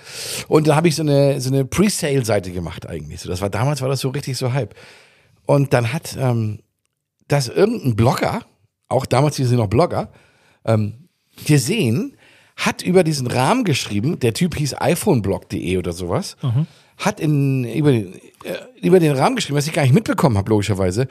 Und 0.48 0.66
da 0.66 0.74
habe 0.74 0.88
ich 0.88 0.96
so 0.96 1.02
eine, 1.02 1.40
so 1.40 1.48
eine 1.48 1.64
Pre-Sale-Seite 1.64 2.50
gemacht 2.50 2.88
eigentlich. 2.88 3.20
So, 3.20 3.28
das 3.28 3.40
war 3.40 3.50
damals 3.50 3.82
war 3.82 3.88
das 3.88 4.00
so 4.00 4.08
richtig 4.08 4.36
so 4.36 4.52
Hype. 4.52 4.74
Und 5.46 5.72
dann 5.72 5.92
hat 5.92 6.16
ähm, 6.18 6.58
das 7.28 7.46
irgendein 7.46 7.94
Blogger, 7.94 8.40
auch 8.88 9.06
damals 9.06 9.36
hieß 9.36 9.48
sie 9.48 9.56
noch 9.56 9.68
Blogger, 9.68 10.10
ähm, 10.64 11.08
gesehen, 11.46 12.16
hat 12.56 12.82
über 12.82 13.02
diesen 13.02 13.26
Rahmen 13.26 13.64
geschrieben, 13.64 14.18
der 14.20 14.32
Typ 14.34 14.54
hieß 14.56 14.74
iPhoneblog.de 14.80 15.76
oder 15.78 15.92
sowas, 15.92 16.36
hat 16.98 17.18
in, 17.18 17.64
über, 17.64 17.90
den, 17.90 18.14
äh, 18.14 18.20
über 18.80 19.00
den 19.00 19.12
Rahmen 19.16 19.34
geschrieben, 19.36 19.56
was 19.56 19.66
ich 19.66 19.72
gar 19.72 19.82
nicht 19.82 19.94
mitbekommen 19.94 20.38
habe, 20.38 20.50
logischerweise. 20.50 21.08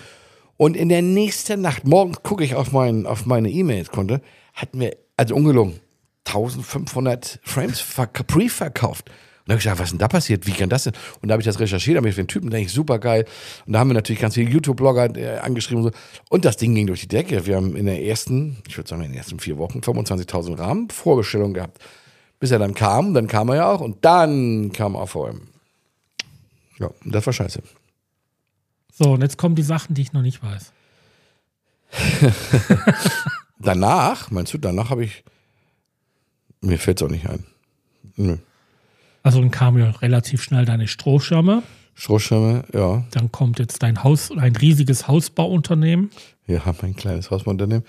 Und 0.55 0.77
in 0.77 0.87
der 0.87 1.01
nächsten 1.01 1.59
Nacht, 1.61 1.85
morgens 1.85 2.23
gucke 2.23 2.43
ich 2.45 2.55
auf, 2.55 2.71
mein, 2.71 3.05
auf 3.05 3.25
meine 3.25 3.49
E-Mails-Konto, 3.49 4.19
hatten 4.53 4.79
wir, 4.79 4.95
also 5.17 5.35
ungelogen, 5.35 5.79
1500 6.25 7.39
Frames 7.43 7.79
ver- 7.81 8.07
pre-verkauft. 8.07 9.11
Und 9.43 9.49
da 9.49 9.53
habe 9.53 9.59
ich 9.59 9.63
gesagt, 9.65 9.79
was 9.79 9.87
ist 9.87 9.91
denn 9.91 9.99
da 9.99 10.07
passiert? 10.07 10.47
Wie 10.47 10.53
kann 10.53 10.69
das 10.69 10.85
denn? 10.85 10.93
Und 11.21 11.27
da 11.27 11.33
habe 11.33 11.41
ich 11.41 11.45
das 11.45 11.59
recherchiert, 11.59 11.97
habe 11.97 12.07
ich 12.07 12.15
den 12.15 12.27
Typen, 12.27 12.49
denke 12.49 12.67
ich, 12.67 12.73
super 12.73 12.97
geil. 12.97 13.25
Und 13.65 13.73
da 13.73 13.79
haben 13.79 13.89
wir 13.89 13.93
natürlich 13.93 14.21
ganz 14.21 14.35
viele 14.35 14.49
YouTube-Blogger 14.49 15.17
äh, 15.17 15.39
angeschrieben 15.39 15.83
und 15.83 15.91
so. 15.91 15.99
Und 16.29 16.45
das 16.45 16.55
Ding 16.55 16.73
ging 16.73 16.87
durch 16.87 17.01
die 17.01 17.09
Decke. 17.09 17.45
Wir 17.45 17.57
haben 17.57 17.75
in 17.75 17.85
der 17.85 18.01
ersten, 18.01 18.57
ich 18.67 18.77
würde 18.77 18.89
sagen, 18.89 19.03
in 19.03 19.11
den 19.11 19.17
ersten 19.17 19.39
vier 19.39 19.57
Wochen 19.57 19.79
25.000 19.79 20.57
Rahmen 20.57 20.89
Vorbestellungen 20.89 21.53
gehabt. 21.53 21.83
Bis 22.39 22.51
er 22.51 22.59
dann 22.59 22.73
kam, 22.73 23.13
dann 23.13 23.27
kam 23.27 23.49
er 23.49 23.55
ja 23.55 23.71
auch 23.71 23.81
und 23.81 24.05
dann 24.05 24.71
kam 24.71 24.95
AVM. 24.95 25.41
Ja, 26.79 26.89
und 27.03 27.13
das 27.13 27.25
war 27.25 27.33
scheiße. 27.33 27.61
So, 28.93 29.11
und 29.11 29.21
jetzt 29.21 29.37
kommen 29.37 29.55
die 29.55 29.63
Sachen, 29.63 29.93
die 29.93 30.03
ich 30.03 30.13
noch 30.13 30.21
nicht 30.21 30.41
weiß. 30.41 30.71
Danach, 33.59 34.29
meinst 34.31 34.53
du, 34.53 34.57
danach 34.57 34.89
habe 34.89 35.05
ich, 35.05 35.23
mir 36.61 36.77
fällt 36.77 37.01
es 37.01 37.07
auch 37.07 37.11
nicht 37.11 37.27
ein. 37.29 37.45
Nö. 38.17 38.37
Also 39.23 39.39
dann 39.39 39.51
kam 39.51 39.77
ja 39.77 39.89
relativ 39.89 40.43
schnell 40.43 40.65
deine 40.65 40.87
Strohschirme. 40.87 41.63
Strohschirme, 41.95 42.65
ja. 42.73 43.05
Dann 43.11 43.31
kommt 43.31 43.59
jetzt 43.59 43.81
dein 43.81 44.03
Haus, 44.03 44.31
ein 44.31 44.55
riesiges 44.55 45.07
Hausbauunternehmen. 45.07 46.11
Wir 46.45 46.65
haben 46.65 46.77
ein 46.81 46.95
kleines 46.95 47.31
Hausbauunternehmen. 47.31 47.85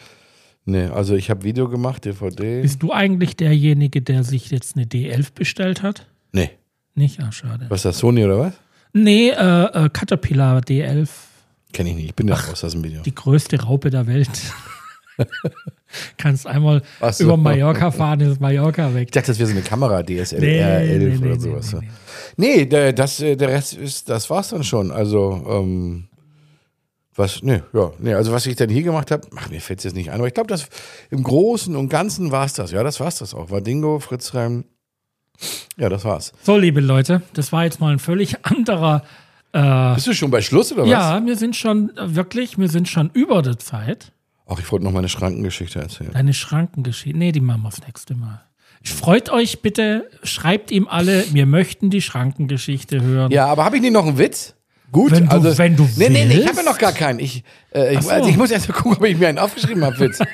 Nee, 0.64 0.86
also 0.86 1.14
ich 1.14 1.30
habe 1.30 1.42
Video 1.42 1.68
gemacht, 1.68 2.04
DVD. 2.04 2.62
Bist 2.62 2.82
du 2.82 2.92
eigentlich 2.92 3.36
derjenige, 3.36 4.00
der 4.00 4.24
sich 4.24 4.50
jetzt 4.50 4.76
eine 4.76 4.86
D11 4.86 5.34
bestellt 5.34 5.82
hat? 5.82 6.06
Nee. 6.32 6.50
Nicht? 6.94 7.20
Ah, 7.20 7.32
schade. 7.32 7.66
Was 7.68 7.80
ist 7.80 7.84
das, 7.84 7.98
Sony 7.98 8.24
oder 8.24 8.38
was? 8.38 8.54
Nee, 8.92 9.30
äh, 9.30 9.32
äh, 9.32 9.88
Caterpillar 9.90 10.60
D11. 10.60 11.08
Kenn 11.72 11.86
ich 11.88 11.96
nicht. 11.96 12.06
Ich 12.06 12.14
bin 12.14 12.28
ja 12.28 12.36
raus 12.36 12.62
aus 12.62 12.72
dem 12.72 12.84
Video. 12.84 13.02
Die 13.02 13.14
größte 13.14 13.60
Raupe 13.60 13.90
der 13.90 14.06
Welt. 14.06 14.30
Kannst 16.16 16.46
einmal 16.46 16.82
so. 17.12 17.24
über 17.24 17.36
Mallorca 17.36 17.90
fahren, 17.90 18.20
ist 18.20 18.40
Mallorca 18.40 18.94
weg. 18.94 19.08
Ich 19.08 19.12
dachte, 19.12 19.28
das 19.28 19.38
wäre 19.38 19.48
so 19.48 19.54
eine 19.54 19.62
Kamera, 19.62 20.02
DSLR 20.02 20.40
Nee, 20.40 20.58
11 20.58 21.20
nee, 21.20 21.26
oder 21.26 21.36
nee, 21.36 21.40
sowas. 21.40 21.76
nee, 22.36 22.92
das, 22.92 23.20
äh, 23.20 23.36
der 23.36 23.48
Rest 23.48 23.74
ist, 23.74 24.08
das 24.08 24.28
war's 24.30 24.50
dann 24.50 24.64
schon. 24.64 24.90
Also, 24.90 25.44
ähm, 25.48 26.04
was, 27.16 27.42
nee, 27.42 27.62
ja, 27.72 27.92
nee, 28.00 28.14
also 28.14 28.32
was 28.32 28.44
ich 28.46 28.56
dann 28.56 28.68
hier 28.68 28.82
gemacht 28.82 29.10
habe, 29.12 29.26
ach, 29.36 29.48
mir 29.48 29.60
fällt 29.60 29.78
es 29.78 29.84
jetzt 29.84 29.94
nicht 29.94 30.10
ein, 30.10 30.18
aber 30.18 30.26
ich 30.26 30.34
glaube, 30.34 30.48
das 30.48 30.66
im 31.10 31.22
Großen 31.22 31.76
und 31.76 31.88
Ganzen 31.88 32.32
war's 32.32 32.54
das. 32.54 32.72
Ja, 32.72 32.82
das 32.82 32.98
war's 32.98 33.18
das 33.18 33.34
auch. 33.34 33.50
War 33.50 33.60
Dingo, 33.60 34.00
Fritz 34.00 34.34
Reim. 34.34 34.64
Ja, 35.76 35.88
das 35.88 36.04
war's. 36.04 36.32
So, 36.42 36.56
liebe 36.56 36.80
Leute, 36.80 37.22
das 37.34 37.52
war 37.52 37.64
jetzt 37.64 37.80
mal 37.80 37.92
ein 37.92 37.98
völlig 37.98 38.36
anderer. 38.44 39.02
Äh, 39.52 39.94
Bist 39.94 40.08
du 40.08 40.14
schon 40.14 40.30
bei 40.32 40.42
Schluss 40.42 40.72
oder 40.72 40.82
was? 40.82 40.90
ja, 40.90 41.24
wir 41.24 41.36
sind 41.36 41.54
schon 41.54 41.96
äh, 41.96 42.14
wirklich, 42.16 42.58
wir 42.58 42.68
sind 42.68 42.88
schon 42.88 43.10
über 43.14 43.42
der 43.42 43.58
Zeit. 43.58 44.10
Ach, 44.46 44.58
ich 44.58 44.70
wollte 44.70 44.84
noch 44.84 44.92
meine 44.92 45.08
Schrankengeschichte 45.08 45.80
erzählen. 45.80 46.10
Deine 46.12 46.34
Schrankengeschichte. 46.34 47.18
Nee, 47.18 47.32
die 47.32 47.40
machen 47.40 47.62
wir 47.62 47.70
das 47.70 47.80
nächste 47.86 48.14
Mal. 48.14 48.42
Freut 48.82 49.30
euch 49.30 49.62
bitte, 49.62 50.10
schreibt 50.22 50.70
ihm 50.70 50.86
alle, 50.88 51.24
wir 51.32 51.46
möchten 51.46 51.88
die 51.88 52.02
Schrankengeschichte 52.02 53.00
hören. 53.00 53.32
Ja, 53.32 53.46
aber 53.46 53.64
habe 53.64 53.76
ich 53.76 53.82
nicht 53.82 53.94
noch 53.94 54.06
einen 54.06 54.18
Witz? 54.18 54.54
Gut, 54.92 55.12
Wenn 55.12 55.24
du- 55.24 55.30
also. 55.30 55.56
wenn 55.58 55.74
du 55.74 55.88
nee, 55.96 56.10
nee, 56.10 56.26
nee, 56.26 56.34
ich 56.40 56.46
habe 56.46 56.58
ja 56.58 56.62
noch 56.64 56.78
gar 56.78 56.92
keinen. 56.92 57.18
Ich, 57.18 57.42
äh, 57.74 57.94
ich, 57.94 58.02
so. 58.02 58.10
also 58.10 58.28
ich 58.28 58.36
muss 58.36 58.50
erst 58.50 58.68
mal 58.68 58.74
gucken, 58.74 58.98
ob 58.98 59.04
ich 59.04 59.16
mir 59.16 59.28
einen 59.28 59.38
aufgeschrieben 59.38 59.82
habe, 59.84 59.98
Witz. 59.98 60.18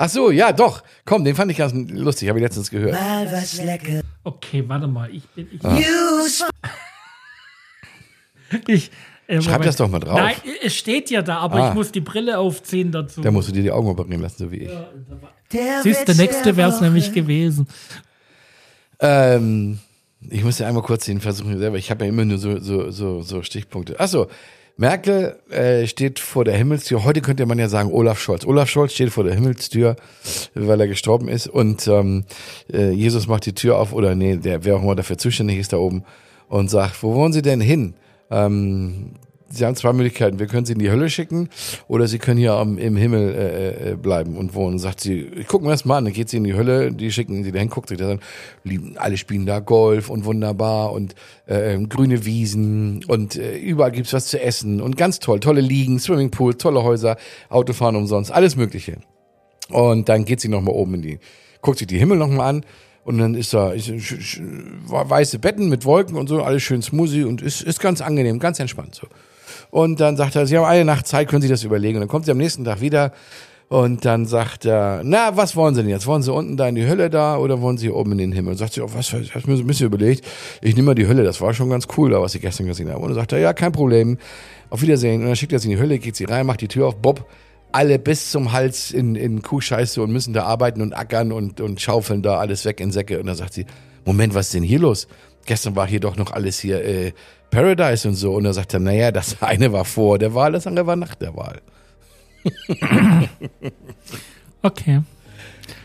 Ach 0.00 0.08
so, 0.08 0.30
ja, 0.30 0.52
doch. 0.52 0.82
Komm, 1.04 1.24
den 1.24 1.34
fand 1.34 1.50
ich 1.50 1.58
ganz 1.58 1.74
lustig, 1.90 2.28
habe 2.28 2.38
ich 2.38 2.44
letztens 2.44 2.70
gehört. 2.70 2.92
Mal 2.94 3.30
was 3.30 3.62
lecker. 3.62 4.00
Okay, 4.24 4.64
warte 4.66 4.86
mal. 4.86 5.10
Ich 5.14 5.28
bin. 5.30 5.48
Ich, 5.52 5.62
Ah. 5.64 5.78
Ich, 8.66 8.90
äh, 9.28 9.40
Schreib 9.40 9.52
Moment. 9.52 9.66
das 9.66 9.76
doch 9.76 9.88
mal 9.88 10.00
drauf. 10.00 10.18
Nein, 10.18 10.34
es 10.62 10.74
steht 10.74 11.10
ja 11.10 11.22
da, 11.22 11.38
aber 11.38 11.56
Ah. 11.62 11.68
ich 11.68 11.74
muss 11.74 11.92
die 11.92 12.00
Brille 12.00 12.38
aufziehen 12.38 12.90
dazu. 12.90 13.20
Da 13.20 13.30
musst 13.30 13.48
du 13.48 13.52
dir 13.52 13.62
die 13.62 13.70
Augen 13.70 13.88
operieren 13.88 14.22
lassen, 14.22 14.38
so 14.38 14.50
wie 14.50 14.64
ich. 14.64 14.70
Der 15.52 15.82
Siehst, 15.82 16.08
der 16.08 16.16
nächste 16.16 16.56
wäre 16.56 16.70
es 16.70 16.80
nämlich 16.80 17.12
gewesen. 17.12 17.68
Ähm, 19.00 19.78
ich 20.28 20.42
muss 20.44 20.58
ja 20.58 20.66
einmal 20.66 20.82
kurz 20.82 21.04
den 21.06 21.20
versuchen 21.20 21.58
selber. 21.58 21.76
Ich 21.78 21.90
habe 21.90 22.04
ja 22.04 22.08
immer 22.10 22.24
nur 22.24 22.38
so, 22.38 22.58
so, 22.58 22.90
so, 22.90 23.22
so 23.22 23.42
Stichpunkte. 23.42 23.98
Achso, 24.00 24.26
Merkel 24.76 25.36
äh, 25.50 25.86
steht 25.86 26.18
vor 26.18 26.44
der 26.44 26.56
Himmelstür. 26.56 27.04
Heute 27.04 27.20
könnte 27.20 27.46
man 27.46 27.58
ja 27.58 27.68
sagen 27.68 27.92
Olaf 27.92 28.20
Scholz. 28.20 28.44
Olaf 28.44 28.68
Scholz 28.68 28.92
steht 28.92 29.10
vor 29.10 29.24
der 29.24 29.34
Himmelstür, 29.34 29.96
weil 30.54 30.80
er 30.80 30.88
gestorben 30.88 31.28
ist. 31.28 31.46
Und 31.48 31.86
ähm, 31.88 32.24
äh, 32.72 32.90
Jesus 32.90 33.26
macht 33.26 33.46
die 33.46 33.54
Tür 33.54 33.78
auf, 33.78 33.92
oder 33.92 34.14
nee, 34.14 34.36
der, 34.36 34.64
wer 34.64 34.76
auch 34.76 34.82
immer 34.82 34.94
dafür 34.96 35.18
zuständig 35.18 35.58
ist 35.58 35.72
da 35.72 35.78
oben, 35.78 36.04
und 36.48 36.68
sagt, 36.70 37.02
wo 37.02 37.14
wollen 37.14 37.32
Sie 37.32 37.42
denn 37.42 37.60
hin? 37.60 37.94
Ähm, 38.30 39.14
Sie 39.50 39.64
haben 39.64 39.76
zwei 39.76 39.94
Möglichkeiten. 39.94 40.38
Wir 40.38 40.46
können 40.46 40.66
Sie 40.66 40.74
in 40.74 40.78
die 40.78 40.90
Hölle 40.90 41.08
schicken 41.08 41.48
oder 41.86 42.06
Sie 42.06 42.18
können 42.18 42.38
hier 42.38 42.60
im 42.60 42.96
Himmel 42.96 43.34
äh, 43.34 43.92
äh, 43.92 43.96
bleiben 43.96 44.36
und 44.36 44.54
wohnen. 44.54 44.78
Sagt 44.78 45.00
sie, 45.00 45.22
ich 45.22 45.46
guck 45.46 45.62
mir 45.62 45.70
das 45.70 45.86
mal 45.86 45.98
an. 45.98 46.04
Dann 46.04 46.12
geht 46.12 46.28
sie 46.28 46.36
in 46.36 46.44
die 46.44 46.54
Hölle, 46.54 46.92
die 46.92 47.10
schicken 47.10 47.42
sie 47.44 47.52
dahin, 47.52 47.70
guckt 47.70 47.88
sich 47.88 47.96
das 47.96 48.10
an. 48.10 48.20
Alle 48.96 49.16
spielen 49.16 49.46
da 49.46 49.60
Golf 49.60 50.10
und 50.10 50.26
wunderbar 50.26 50.92
und 50.92 51.14
äh, 51.46 51.78
grüne 51.78 52.26
Wiesen 52.26 53.04
und 53.08 53.36
äh, 53.36 53.56
überall 53.56 53.92
gibt's 53.92 54.12
was 54.12 54.26
zu 54.26 54.40
essen 54.40 54.82
und 54.82 54.98
ganz 54.98 55.18
toll. 55.18 55.40
Tolle 55.40 55.62
Liegen, 55.62 55.98
Swimmingpool, 55.98 56.54
tolle 56.54 56.82
Häuser, 56.82 57.16
Autofahren 57.48 57.96
umsonst, 57.96 58.30
alles 58.30 58.56
Mögliche. 58.56 58.98
Und 59.70 60.10
dann 60.10 60.26
geht 60.26 60.40
sie 60.40 60.48
nochmal 60.48 60.74
oben 60.74 60.94
in 60.94 61.02
die, 61.02 61.18
guckt 61.62 61.78
sich 61.78 61.86
die 61.86 61.98
Himmel 61.98 62.18
nochmal 62.18 62.54
an 62.54 62.64
und 63.08 63.16
dann 63.16 63.34
ist 63.34 63.54
da 63.54 63.72
ist, 63.72 63.90
weiße 64.86 65.38
Betten 65.38 65.70
mit 65.70 65.86
Wolken 65.86 66.14
und 66.14 66.28
so, 66.28 66.42
alles 66.42 66.62
schön 66.62 66.82
smoothie 66.82 67.24
und 67.24 67.40
ist, 67.40 67.62
ist 67.62 67.80
ganz 67.80 68.02
angenehm, 68.02 68.38
ganz 68.38 68.60
entspannt 68.60 68.96
so. 68.96 69.06
Und 69.70 69.98
dann 69.98 70.18
sagt 70.18 70.36
er, 70.36 70.46
Sie 70.46 70.58
haben 70.58 70.66
eine 70.66 70.84
Nacht 70.84 71.06
Zeit, 71.06 71.26
können 71.26 71.40
Sie 71.40 71.48
das 71.48 71.64
überlegen. 71.64 71.96
Und 71.96 72.02
dann 72.02 72.08
kommt 72.08 72.26
sie 72.26 72.32
am 72.32 72.36
nächsten 72.36 72.66
Tag 72.66 72.82
wieder 72.82 73.12
und 73.68 74.04
dann 74.04 74.26
sagt 74.26 74.66
er, 74.66 75.00
na, 75.04 75.34
was 75.38 75.56
wollen 75.56 75.74
Sie 75.74 75.80
denn 75.80 75.90
jetzt? 75.90 76.06
Wollen 76.06 76.22
Sie 76.22 76.30
unten 76.30 76.58
da 76.58 76.68
in 76.68 76.74
die 76.74 76.86
Hölle 76.86 77.08
da 77.08 77.38
oder 77.38 77.62
wollen 77.62 77.78
Sie 77.78 77.88
oben 77.88 78.12
in 78.12 78.18
den 78.18 78.32
Himmel? 78.32 78.50
Und 78.52 78.58
sagt 78.58 78.74
sie, 78.74 78.82
oh, 78.82 78.90
was, 78.92 79.10
ich 79.14 79.34
habe 79.34 79.50
mir 79.50 79.56
so 79.56 79.62
ein 79.62 79.66
bisschen 79.66 79.86
überlegt, 79.86 80.26
ich 80.60 80.76
nehme 80.76 80.88
mal 80.88 80.94
die 80.94 81.06
Hölle, 81.06 81.24
das 81.24 81.40
war 81.40 81.54
schon 81.54 81.70
ganz 81.70 81.88
cool, 81.96 82.10
da 82.10 82.20
was 82.20 82.34
ich 82.34 82.42
gestern 82.42 82.66
gesehen 82.66 82.90
habe. 82.90 83.00
Und 83.00 83.08
dann 83.08 83.14
sagt 83.14 83.32
er, 83.32 83.38
ja, 83.38 83.54
kein 83.54 83.72
Problem, 83.72 84.18
auf 84.68 84.82
Wiedersehen. 84.82 85.22
Und 85.22 85.28
dann 85.28 85.36
schickt 85.36 85.54
er 85.54 85.60
sie 85.60 85.70
in 85.70 85.76
die 85.76 85.82
Hölle, 85.82 85.98
geht 85.98 86.14
sie 86.14 86.24
rein, 86.24 86.44
macht 86.44 86.60
die 86.60 86.68
Tür 86.68 86.88
auf, 86.88 86.96
Bob, 86.96 87.26
alle 87.72 87.98
bis 87.98 88.30
zum 88.30 88.52
Hals 88.52 88.90
in, 88.90 89.14
in 89.14 89.42
Kuhscheiße 89.42 90.02
und 90.02 90.10
müssen 90.10 90.32
da 90.32 90.44
arbeiten 90.44 90.80
und 90.82 90.92
ackern 90.94 91.32
und, 91.32 91.60
und 91.60 91.80
schaufeln 91.80 92.22
da 92.22 92.38
alles 92.38 92.64
weg 92.64 92.80
in 92.80 92.90
Säcke. 92.90 93.20
Und 93.20 93.26
dann 93.26 93.36
sagt 93.36 93.52
sie, 93.54 93.66
Moment, 94.04 94.34
was 94.34 94.46
ist 94.46 94.54
denn 94.54 94.62
hier 94.62 94.78
los? 94.78 95.08
Gestern 95.46 95.76
war 95.76 95.86
hier 95.86 96.00
doch 96.00 96.16
noch 96.16 96.32
alles 96.32 96.58
hier 96.58 96.84
äh, 96.84 97.12
Paradise 97.50 98.08
und 98.08 98.14
so. 98.14 98.34
Und 98.34 98.44
dann 98.44 98.52
sagt 98.52 98.74
er, 98.74 98.80
naja, 98.80 99.12
das 99.12 99.42
eine 99.42 99.72
war 99.72 99.84
vor 99.84 100.18
der 100.18 100.34
Wahl, 100.34 100.52
das 100.52 100.66
andere 100.66 100.86
war 100.86 100.96
nach 100.96 101.14
der 101.14 101.36
Wahl. 101.36 101.60
Okay. 104.62 105.02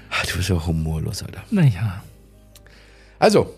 Ach, 0.10 0.26
du 0.26 0.38
bist 0.38 0.50
ja 0.50 0.66
humorlos, 0.66 1.24
Alter. 1.24 1.44
Naja. 1.52 2.04
Also, 3.20 3.54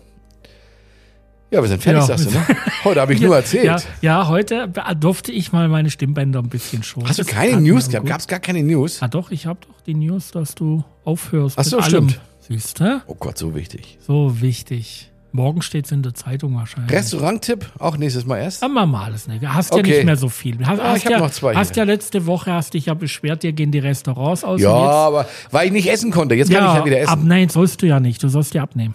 ja, 1.50 1.62
wir 1.62 1.68
sind 1.68 1.82
fertig, 1.82 2.00
Ja. 2.00 2.06
sagst 2.06 2.26
du, 2.26 2.30
ne? 2.30 2.44
Heute 2.84 3.00
habe 3.00 3.14
ich 3.14 3.20
nur 3.20 3.34
erzählt. 3.36 3.64
Ja, 3.64 3.76
ja, 4.02 4.28
heute 4.28 4.68
durfte 4.98 5.32
ich 5.32 5.52
mal 5.52 5.68
meine 5.68 5.90
Stimmbänder 5.90 6.40
ein 6.40 6.48
bisschen 6.48 6.82
schonen. 6.82 7.08
Hast 7.08 7.18
du 7.18 7.24
keine 7.24 7.60
News 7.60 7.88
gehabt? 7.88 8.06
Gab 8.06 8.20
es 8.20 8.26
gar 8.26 8.40
keine 8.40 8.62
News? 8.62 8.98
Ah 9.02 9.08
doch, 9.08 9.30
ich 9.30 9.46
habe 9.46 9.58
doch 9.66 9.80
die 9.82 9.94
News, 9.94 10.30
dass 10.32 10.54
du 10.54 10.84
aufhörst. 11.04 11.58
Ach 11.58 11.64
so, 11.64 11.80
stimmt. 11.82 12.20
Siehst 12.40 12.78
du? 12.80 13.02
Oh 13.06 13.14
Gott, 13.18 13.38
so 13.38 13.54
wichtig. 13.54 13.98
So 14.06 14.40
wichtig. 14.40 15.10
Morgen 15.32 15.60
steht's 15.60 15.90
in 15.92 16.02
der 16.02 16.14
Zeitung 16.14 16.54
wahrscheinlich. 16.54 16.90
Restaurant-Tipp, 16.92 17.66
auch 17.78 17.96
nächstes 17.98 18.24
Mal 18.24 18.38
erst. 18.38 18.62
Aber 18.62 18.86
mal 18.86 19.04
alles, 19.04 19.26
ne? 19.28 19.38
Hast 19.52 19.70
ja 19.72 19.80
Okay. 19.80 19.96
nicht 19.96 20.04
mehr 20.06 20.16
so 20.16 20.28
viel. 20.30 20.56
Hast, 20.64 20.80
Ah, 20.80 20.90
hast 20.90 20.98
ich 20.98 21.04
hab 21.06 21.12
ja, 21.12 21.18
noch 21.18 21.30
zwei 21.30 21.54
Hast 21.54 21.74
hier. 21.74 21.82
ja 21.82 21.92
letzte 21.92 22.24
Woche, 22.24 22.52
hast 22.52 22.72
dich 22.72 22.86
ja 22.86 22.94
beschwert, 22.94 23.42
dir 23.42 23.52
gehen 23.52 23.70
die 23.70 23.80
Restaurants 23.80 24.44
aus. 24.44 24.60
Ja, 24.62 24.70
aber 24.72 25.26
weil 25.50 25.66
ich 25.66 25.72
nicht 25.72 25.90
essen 25.90 26.10
konnte. 26.10 26.34
Jetzt 26.36 26.50
kann 26.50 26.64
ich 26.68 26.74
ja 26.78 26.84
wieder 26.86 26.96
Ab, 27.08 27.18
essen. 27.18 27.28
nein, 27.28 27.48
sollst 27.50 27.82
du 27.82 27.86
ja 27.86 28.00
nicht. 28.00 28.22
Du 28.22 28.28
sollst 28.28 28.54
ja 28.54 28.62
abnehmen. 28.62 28.94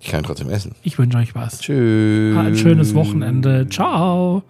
Ich 0.00 0.08
kann 0.08 0.22
trotzdem 0.22 0.48
essen. 0.48 0.72
Ich 0.82 0.98
wünsche 0.98 1.18
euch 1.18 1.34
was. 1.34 1.60
Tschüss. 1.60 2.36
Ein 2.36 2.56
schönes 2.56 2.94
Wochenende. 2.94 3.68
Ciao. 3.68 4.42